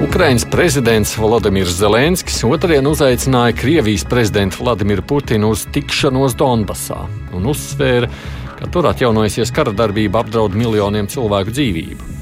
Ukrainas 0.03 0.43
prezidents 0.51 1.13
Vladimirs 1.21 1.77
Zelenskis 1.79 2.41
otrdien 2.49 2.89
uzaicināja 2.89 3.55
Krievijas 3.55 4.03
prezidentu 4.09 4.65
Vladimiru 4.65 5.05
Putinu 5.07 5.53
uz 5.53 5.63
tikšanos 5.77 6.35
Donbasā 6.41 7.05
un 7.37 7.47
uzsvēra, 7.53 8.09
ka 8.09 8.42
tur 8.71 8.87
atjaunojusies 8.91 9.51
kara 9.55 9.73
darbība 9.75 10.23
apdraud 10.23 10.55
miljoniem 10.55 11.09
cilvēku 11.11 11.55
dzīvību. 11.55 12.13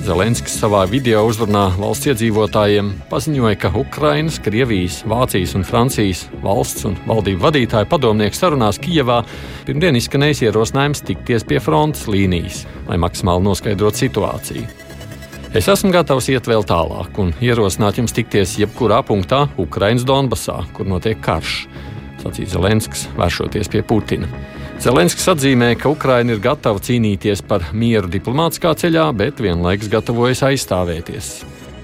Zelenskis 0.00 0.54
savā 0.56 0.86
video 0.88 1.26
uzrunā 1.28 1.66
valsts 1.76 2.08
iedzīvotājiem 2.08 2.86
paziņoja, 3.10 3.56
ka 3.60 3.70
Ukrainas, 3.76 4.38
Krievijas, 4.40 5.02
Vācijas 5.04 5.52
un 5.58 5.66
Francijas 5.68 6.22
valsts 6.40 6.86
un 6.88 6.94
valdību 7.04 7.44
vadītāju 7.44 7.88
padomnieku 7.90 8.38
sarunās 8.38 8.80
Kijevā 8.80 9.18
pirmdien 9.66 9.98
izskanējis 10.00 10.46
ierosinājums 10.46 11.04
tikties 11.04 11.44
pie 11.44 11.60
frontes 11.60 12.06
līnijas, 12.08 12.62
lai 12.88 12.96
maksimāli 13.02 13.44
noskaidrotu 13.44 14.06
situāciju. 14.06 14.64
Es 15.52 15.68
esmu 15.68 15.92
gatavs 15.92 16.30
iet 16.32 16.48
vēl 16.48 16.64
tālāk 16.64 17.20
un 17.20 17.34
ierosināt 17.44 18.00
jums 18.00 18.16
tikties 18.16 18.56
jebkurā 18.62 19.02
punktā 19.04 19.48
Ukrainas 19.60 20.08
Donbasā, 20.08 20.62
kur 20.72 20.88
notiek 20.88 21.20
karš. 21.20 21.66
sacīja 22.22 22.54
Zelenskis, 22.54 23.08
vēršoties 23.20 23.68
pie 23.68 23.82
Putina. 23.82 24.28
Zelenskis 24.80 25.26
atzīmē, 25.28 25.74
ka 25.76 25.90
Ukraina 25.92 26.32
ir 26.32 26.38
gatava 26.40 26.80
cīnīties 26.80 27.42
par 27.44 27.66
mieru 27.76 28.08
diplomātiskā 28.08 28.70
ceļā, 28.80 29.10
bet 29.12 29.42
vienlaikus 29.44 29.90
gatavojas 29.92 30.40
aizstāvēties. 30.48 31.28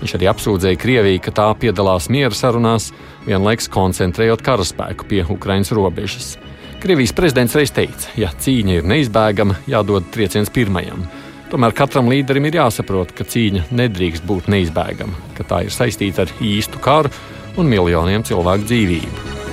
Viņš 0.00 0.14
arī 0.16 0.30
apsūdzēja 0.32 0.80
Krieviju, 0.80 1.20
ka 1.26 1.34
tā 1.36 1.50
piedalās 1.60 2.08
miera 2.08 2.32
sarunās, 2.32 2.88
vienlaikus 3.28 3.68
koncentrējot 3.76 4.40
karaspēku 4.46 5.10
pie 5.12 5.20
Ukrainas 5.28 5.74
robežas. 5.76 6.32
Krievijas 6.80 7.12
prezidents 7.12 7.58
reiz 7.60 7.76
teica, 7.76 8.16
ja 8.16 8.32
cīņa 8.32 8.80
ir 8.80 8.88
neizbēgama, 8.88 9.60
jādod 9.68 10.08
trieciens 10.16 10.48
pirmajam. 10.48 11.04
Tomēr 11.52 11.76
katram 11.76 12.08
līderim 12.08 12.48
ir 12.48 12.62
jāsaprot, 12.62 13.12
ka 13.12 13.28
cīņa 13.28 13.68
nedrīkst 13.76 14.24
būt 14.24 14.48
neizbēgama, 14.48 15.20
ka 15.36 15.44
tā 15.44 15.66
ir 15.68 15.76
saistīta 15.76 16.24
ar 16.24 16.32
īstu 16.40 16.80
karu 16.80 17.12
un 17.60 17.68
miljoniem 17.68 18.24
cilvēku 18.24 18.72
dzīvību. 18.72 19.45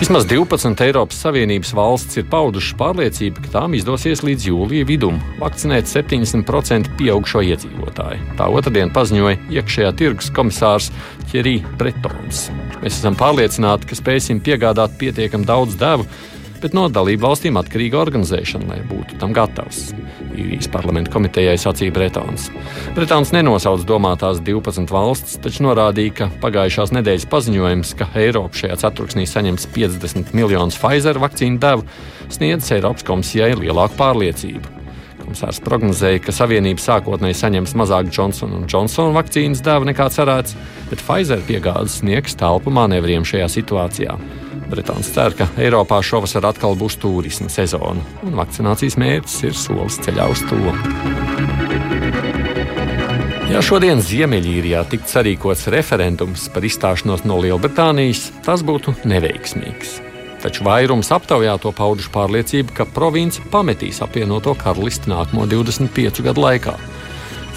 Vismaz 0.00 0.24
12 0.24 0.80
Eiropas 0.80 1.18
Savienības 1.20 1.74
valsts 1.76 2.16
ir 2.16 2.24
paudušas 2.32 2.72
pārliecību, 2.80 3.42
ka 3.44 3.50
tām 3.58 3.74
izdosies 3.76 4.22
līdz 4.24 4.46
jūlija 4.48 4.86
vidum 4.88 5.18
vakcinēt 5.36 5.90
70% 5.90 6.94
pieaugušo 6.96 7.42
iedzīvotāju. 7.44 8.30
Tā 8.38 8.46
otrdien 8.48 8.88
paziņoja 8.96 9.36
iekšējā 9.52 9.90
tirgus 10.00 10.32
komisārs 10.32 10.88
Thierry 11.26 11.58
Bretons. 11.76 12.46
Mēs 12.80 12.96
esam 12.96 13.18
pārliecināti, 13.20 13.90
ka 13.90 14.00
spēsim 14.00 14.40
piegādāt 14.40 14.96
pietiekami 15.02 15.44
daudz 15.44 15.76
devu 15.76 16.08
bet 16.62 16.74
no 16.76 16.86
dalību 16.92 17.24
valstīm 17.24 17.58
atkarīga 17.60 17.98
organizēšana, 18.00 18.68
lai 18.70 18.80
būtu 18.88 19.18
tam 19.20 19.34
gatavs. 19.36 19.90
Īrijas 20.30 20.70
parlamenta 20.72 21.12
komitejai 21.14 21.56
sacīja 21.60 21.94
Bretons. 21.94 22.48
Bretons 22.96 23.32
nenosauc 23.34 23.84
domātās 23.88 24.42
12 24.46 24.92
valstis, 24.94 25.38
taču 25.42 25.64
norādīja, 25.66 26.16
ka 26.20 26.30
pagājušās 26.42 26.94
nedēļas 26.96 27.28
paziņojums, 27.32 27.94
ka 27.98 28.10
Eiropa 28.20 28.62
šajā 28.62 28.80
ceturksnī 28.84 29.26
saņems 29.28 29.68
50 29.76 30.34
miljonus 30.36 30.78
Pfizer 30.80 31.20
vakcīnu 31.22 31.60
devu, 31.62 31.86
sniedz 32.32 32.70
Eiropas 32.76 33.06
komisijai 33.08 33.54
lielāku 33.58 33.98
pārliecību. 34.00 34.76
Komisārs 35.20 35.60
prognozēja, 35.62 36.22
ka 36.24 36.34
Savienība 36.34 36.82
sākotnēji 36.82 37.36
saņems 37.38 37.76
mazāk 37.78 38.08
Johnson 38.10 38.64
Johnson 38.64 39.12
vakcīnas 39.14 39.62
devu 39.62 39.86
nekā 39.86 40.08
cerēts, 40.10 40.56
bet 40.90 41.04
Pfizer 41.04 41.42
piegādes 41.46 42.00
sniegs 42.00 42.34
telpu 42.40 42.72
manevriem 42.74 43.26
šajā 43.28 43.50
situācijā. 43.60 44.16
Bretons 44.70 45.10
cer, 45.10 45.34
ka 45.34 45.48
Eiropā 45.58 45.98
šovasar 46.04 46.46
atkal 46.50 46.76
būs 46.78 46.96
turisma 47.02 47.50
sezona, 47.50 48.04
un 48.26 48.36
vakcinācijas 48.38 48.96
mērķis 49.00 49.38
ir 49.48 49.56
solis 49.58 49.98
ceļā 50.04 50.28
uz 50.30 50.44
to. 50.46 50.60
Ja 53.50 53.58
šodien 53.66 53.98
Ziemeļīrijā 53.98 54.84
tiktu 54.92 55.10
sarīkots 55.10 55.66
referendums 55.74 56.46
par 56.54 56.62
izstāšanos 56.62 57.24
no 57.26 57.40
Lielbritānijas, 57.42 58.28
tas 58.46 58.62
būtu 58.62 58.94
neveiksmīgs. 59.10 59.98
Taču 60.40 60.64
vairums 60.64 61.10
aptaujāto 61.12 61.72
pauduši 61.76 62.12
pārliecību, 62.14 62.72
ka 62.76 62.86
province 62.94 63.42
pametīs 63.52 63.98
apvienoto 64.06 64.54
karalisti 64.56 65.10
nākamo 65.10 65.48
25 65.50 66.22
gadu 66.24 66.46
laikā. 66.46 66.76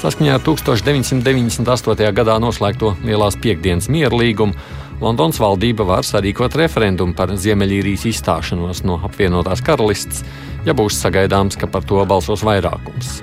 Saskaņā 0.02 0.34
ar 0.36 0.42
1998. 0.44 2.10
gadā 2.18 2.40
noslēgto 2.42 2.96
Lielās 3.06 3.38
piekdienas 3.40 3.88
mieru 3.94 4.20
līgumu 4.20 4.58
Londonas 5.04 5.36
valdība 5.42 5.84
var 5.84 6.06
sarīkot 6.08 6.54
referendumu 6.56 7.12
par 7.18 7.34
Ziemeļīrijas 7.36 8.06
izstāšanos 8.08 8.86
no 8.88 9.02
apvienotās 9.04 9.60
karalists, 9.66 10.22
ja 10.64 10.72
būs 10.78 10.96
sagaidāms, 11.04 11.58
ka 11.60 11.68
par 11.68 11.84
to 11.84 12.00
balsos 12.08 12.46
vairākums. 12.48 13.18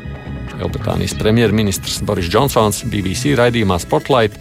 Lielbritānijas 0.59 1.14
premjerministrs 1.16 2.03
Boris 2.05 2.28
Džonsons 2.28 2.83
BBC 2.85 3.33
raidījumā 3.41 3.78
Spotlight, 3.81 4.37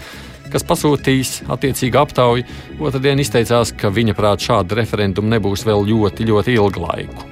kas 0.52 0.68
pasūtījis 0.68 1.46
attiecīgu 1.56 2.02
aptauju, 2.02 2.44
otrdien 2.84 3.24
izteicās, 3.24 3.72
ka 3.72 3.94
viņa 3.96 4.18
prāt 4.20 4.44
šāda 4.44 4.82
referenduma 4.82 5.38
nebūs 5.38 5.64
vēl 5.70 5.88
ļoti, 5.94 6.28
ļoti 6.28 6.58
ilgu 6.60 6.84
laiku. 6.84 7.30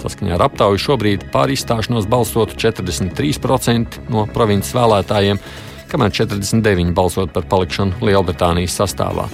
Saskaņā 0.00 0.38
ar 0.38 0.46
aptauju 0.48 0.80
šobrīd 0.86 1.28
pār 1.36 1.52
izstāšanos 1.52 2.08
balsotu 2.08 2.56
43% 2.64 4.00
no 4.08 4.24
provinces 4.32 4.72
vēlētājiem, 4.72 5.44
kamēr 5.90 6.12
49% 6.14 6.94
balsot 6.96 7.32
par 7.34 7.46
palikšanu 7.50 8.04
Lielbritānijas 8.04 8.76
sastāvā, 8.80 9.28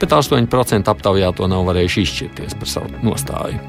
bet 0.00 0.14
8% 0.16 0.92
aptaujāto 0.92 1.48
nav 1.50 1.64
varējuši 1.70 2.04
izšķirties 2.06 2.58
par 2.58 2.72
savu 2.74 3.02
nostāju. 3.06 3.60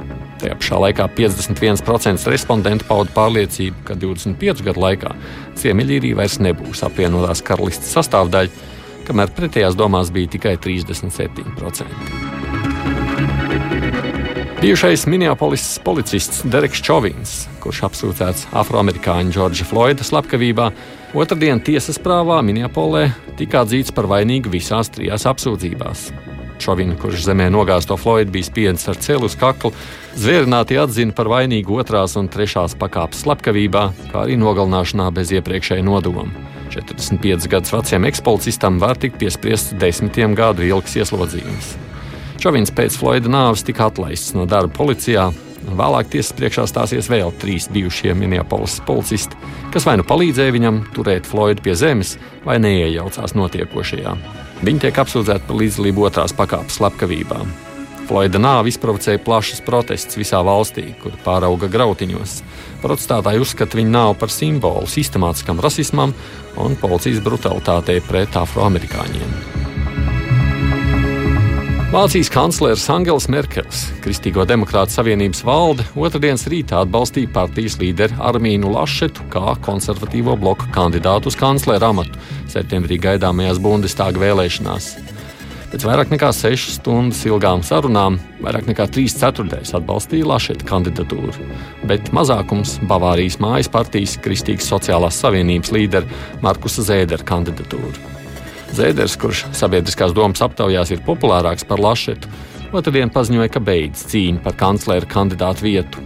Tajā 0.43 0.57
pašā 0.59 0.79
laikā 0.83 1.07
51% 1.15 2.27
respondentu 2.33 2.89
pauda 2.89 3.13
pārliecību, 3.15 3.85
ka 3.87 3.95
25 3.99 4.65
gadu 4.67 4.83
laikā 4.83 5.15
Ziemeļīrija 5.61 6.19
vairs 6.19 6.39
nebūs 6.43 6.83
apvienotās 6.89 7.45
karalistes 7.47 7.95
sastāvdaļa, 7.95 8.69
kamēr 9.07 9.35
pretējās 9.37 9.79
domās 9.79 10.11
bija 10.15 10.35
tikai 10.35 10.57
37%. 10.59 12.32
Bijušais 14.63 15.07
Minneapolis 15.07 15.79
policists 15.83 16.39
Dereks 16.47 16.79
Čovins, 16.79 17.31
kurš 17.59 17.81
apsūdzēts 17.83 18.45
afroamerikāņu 18.55 19.35
Džordža 19.35 19.67
Floyda 19.67 20.07
slepkavībā, 20.07 20.69
otrdien 21.19 21.59
tiesas 21.59 21.99
prāvā 21.99 22.37
Minneapolē 22.47 23.09
tika 23.35 23.65
atzīts 23.65 23.91
par 23.91 24.07
vainīgu 24.07 24.53
visās 24.53 24.87
trijās 24.95 25.27
apsūdzībās. 25.27 26.05
Čovina, 26.63 26.95
kurš 26.95 27.25
zemē 27.27 27.49
nogāzto 27.51 27.99
Floydu, 27.99 28.31
bija 28.31 28.47
spiedis 28.47 28.87
ar 28.87 29.03
celu 29.03 29.27
uz 29.27 29.35
kaklu, 29.35 29.73
zvērināti 30.15 30.79
atzina 30.79 31.11
par 31.11 31.27
vainīgu 31.35 31.83
otrās 31.83 32.15
un 32.15 32.31
trešās 32.31 32.79
pakāpes 32.79 33.27
slepkavībā, 33.27 33.89
kā 34.13 34.23
arī 34.23 34.39
nogalināšanā 34.39 35.11
bez 35.11 35.35
iepriekšēja 35.35 35.83
nodoma. 35.83 36.29
45 36.71 37.51
gadus 37.51 37.75
veciem 37.75 38.07
ekspolicistam 38.07 38.79
var 38.79 38.95
tikt 38.95 39.19
piespriests 39.19 39.75
desmitiem 39.75 40.39
gadu 40.39 40.63
ilgs 40.71 40.95
ieslodzījums. 41.03 41.75
Čovins 42.43 42.73
pēc 42.75 42.97
Floyda 42.99 43.29
nāves 43.31 43.61
tika 43.63 43.85
atlaists 43.87 44.33
no 44.35 44.43
darba 44.43 44.73
policijā. 44.75 45.29
Vēlāk 45.63 46.09
tiesas 46.11 46.33
priekšā 46.35 46.65
stāsies 46.67 47.07
vēl 47.07 47.31
trīs 47.39 47.69
bijušie 47.71 48.11
Minneapolis 48.19 48.81
policisti, 48.83 49.39
kas 49.71 49.87
vai 49.87 49.93
nu 49.95 50.03
palīdzēja 50.03 50.51
viņam 50.51 50.81
turēt 50.91 51.29
Floydu 51.29 51.63
pie 51.63 51.77
zemes, 51.79 52.17
vai 52.43 52.57
neiejaucās 52.59 53.37
notiekošajā. 53.39 54.17
Viņi 54.59 54.83
tiek 54.83 55.01
apsūdzēti 55.05 55.47
par 55.47 55.61
līdzdalību 55.61 56.05
otrās 56.09 56.35
pakāpes 56.35 56.81
slepkavībā. 56.81 57.39
Floyda 58.11 58.43
nāve 58.43 58.73
izprovocēja 58.73 59.23
plašas 59.23 59.63
protestus 59.63 60.19
visā 60.19 60.43
valstī, 60.43 60.89
kur 60.99 61.15
pārauga 61.23 61.71
grautiņos. 61.71 62.41
Protestētāji 62.83 63.39
uzskata 63.47 63.79
viņu 63.79 63.95
nāvi 63.95 64.19
par 64.19 64.35
simbolu 64.35 64.91
sistemātiskam 64.91 65.63
rasismam 65.63 66.11
un 66.59 66.75
policijas 66.83 67.23
brutalitātei 67.23 68.01
pret 68.03 68.35
afroamerikāņiem. 68.43 69.62
Vācijas 71.93 72.31
kanclers 72.33 72.87
Angels 72.89 73.27
Merkels, 73.29 73.83
Kristīgo 74.01 74.47
demokrātu 74.49 74.95
savienības 74.95 75.43
valde, 75.45 75.83
otrdienas 75.93 76.47
rītā 76.49 76.79
atbalstīja 76.81 77.29
partijas 77.35 77.75
līderi 77.77 78.15
Armīnu 78.17 78.71
Lašetu 78.73 79.27
kā 79.29 79.53
konservatīvo 79.61 80.33
bloku 80.41 80.65
kandidātu 80.73 81.29
uz 81.29 81.37
kanclera 81.37 81.91
amatu 81.93 82.17
septembrī 82.49 82.97
gaidāmajās 83.03 83.59
Bundestāga 83.61 84.23
vēlēšanās. 84.23 84.87
Pēc 85.69 85.85
vairāk 85.85 86.15
nekā 86.15 86.31
6 86.33 86.73
stundas 86.79 87.21
ilgām 87.29 87.61
sarunām 87.61 88.17
vairāk 88.41 88.71
nekā 88.71 88.89
3 88.97 89.13
ceturtais 89.19 89.75
atbalstīja 89.77 90.31
Lašeta 90.31 90.65
kandidatūru, 90.71 91.45
bet 91.85 92.09
mazākums 92.09 92.79
Bavārijas 92.89 93.37
mājas 93.37 93.69
partijas 93.69 94.17
Kristīgas 94.25 94.73
sociālās 94.73 95.21
savienības 95.21 95.69
līdera 95.77 96.25
Markusa 96.41 96.89
Zēdera 96.89 97.29
kandidatūru. 97.35 98.22
Zēders, 98.73 99.13
kurš 99.21 99.43
sabiedriskās 99.53 100.15
domas 100.17 100.41
aptaujās 100.41 100.89
ir 100.95 101.03
populārāks 101.05 101.65
par 101.69 101.81
Lašetu, 101.83 102.29
otrdien 102.73 103.11
paziņoja, 103.13 103.51
ka 103.53 103.61
beidz 103.61 104.01
cīņu 104.09 104.41
par 104.41 104.55
kanclera 104.57 105.05
kandidātu 105.09 105.67
vietu. 105.67 106.01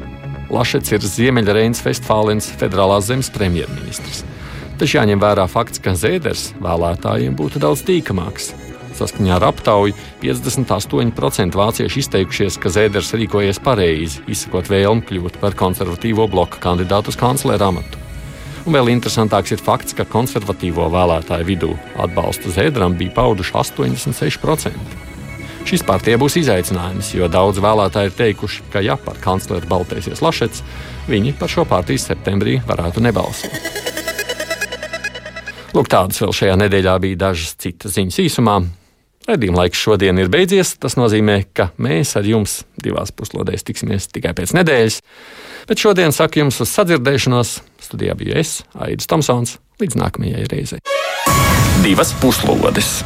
Lašets 0.51 0.91
ir 0.95 1.03
Ziemeļreins 1.03 1.79
Festfālens 1.83 2.49
federālās 2.59 3.07
zemes 3.07 3.29
premjerministrs. 3.31 4.25
Taču 4.79 4.99
jāņem 4.99 5.23
vērā 5.23 5.47
fakts, 5.51 5.79
ka 5.83 5.95
Zēders 5.95 6.49
vēlētājiem 6.63 7.35
būtu 7.39 7.61
daudz 7.63 7.85
tīkamāks. 7.87 8.51
Saskaņā 8.97 9.37
ar 9.37 9.47
aptauju 9.51 9.95
58% 10.23 11.59
vācieši 11.59 12.03
izteikušies, 12.03 12.57
ka 12.59 12.71
Zēders 12.73 13.13
rīkojies 13.15 13.61
pareizi, 13.63 14.23
izsakot 14.27 14.67
vēlmi 14.73 15.07
kļūt 15.07 15.39
par 15.43 15.55
konservatīvo 15.55 16.27
bloka 16.31 16.59
kandidātu 16.63 17.13
uz 17.13 17.19
kanclera 17.19 17.71
amatu. 17.71 18.06
Un 18.67 18.75
vēl 18.75 18.89
interesantāks 18.91 19.53
ir 19.55 19.61
fakts, 19.63 19.95
ka 19.95 20.03
konservatīvo 20.11 20.89
vēlētāju 20.91 21.45
vidū 21.47 21.69
atbalstu 22.03 22.51
Zēdram 22.51 22.97
bija 22.99 23.13
pauduši 23.15 23.53
86%. 23.55 25.05
Šis 25.67 25.85
partija 25.87 26.19
būs 26.19 26.35
izaicinājums, 26.41 27.13
jo 27.15 27.29
daudz 27.31 27.61
vēlētāji 27.63 28.11
ir 28.11 28.17
teikuši, 28.17 28.65
ka, 28.73 28.83
ja 28.83 28.97
par 28.99 29.21
kancleru 29.23 29.67
baltēsies 29.71 30.19
Lašets, 30.23 30.65
viņi 31.07 31.31
par 31.39 31.51
šo 31.51 31.63
partiju 31.67 32.03
septembrī 32.03 32.57
varētu 32.67 33.03
nebalsot. 33.07 33.55
Lūk, 35.71 35.87
tādas 35.87 36.19
vēl 36.23 36.35
šajā 36.35 36.59
nedēļā 36.59 36.97
bija 37.03 37.21
dažas 37.27 37.55
citas 37.63 37.95
ziņas 37.95 38.19
īsumā. 38.25 38.57
Radījuma 39.27 39.65
laiks 39.65 39.81
šodien 39.83 40.19
ir 40.21 40.29
beidzies. 40.31 40.77
Tas 40.79 40.95
nozīmē, 40.95 41.41
ka 41.51 41.69
mēs 41.83 42.15
ar 42.19 42.27
jums 42.27 42.61
divās 42.79 43.11
puslodēs 43.11 43.67
tiksimies 43.67 44.07
tikai 44.13 44.31
pēc 44.37 44.55
nedēļas. 44.55 45.01
Bet 45.67 45.83
šodien 45.83 46.15
saku 46.15 46.45
jums 46.45 46.61
uz 46.63 46.71
sadzirdēšanos. 46.71 47.57
Studijā 47.89 48.15
biju 48.19 48.39
es, 48.39 48.61
Aidis 48.79 49.11
Tomsons. 49.11 49.57
Līdz 49.83 49.99
nākamajai 49.99 50.47
reizei. 50.53 50.83
Divas 51.83 52.15
puslodes! 52.23 53.01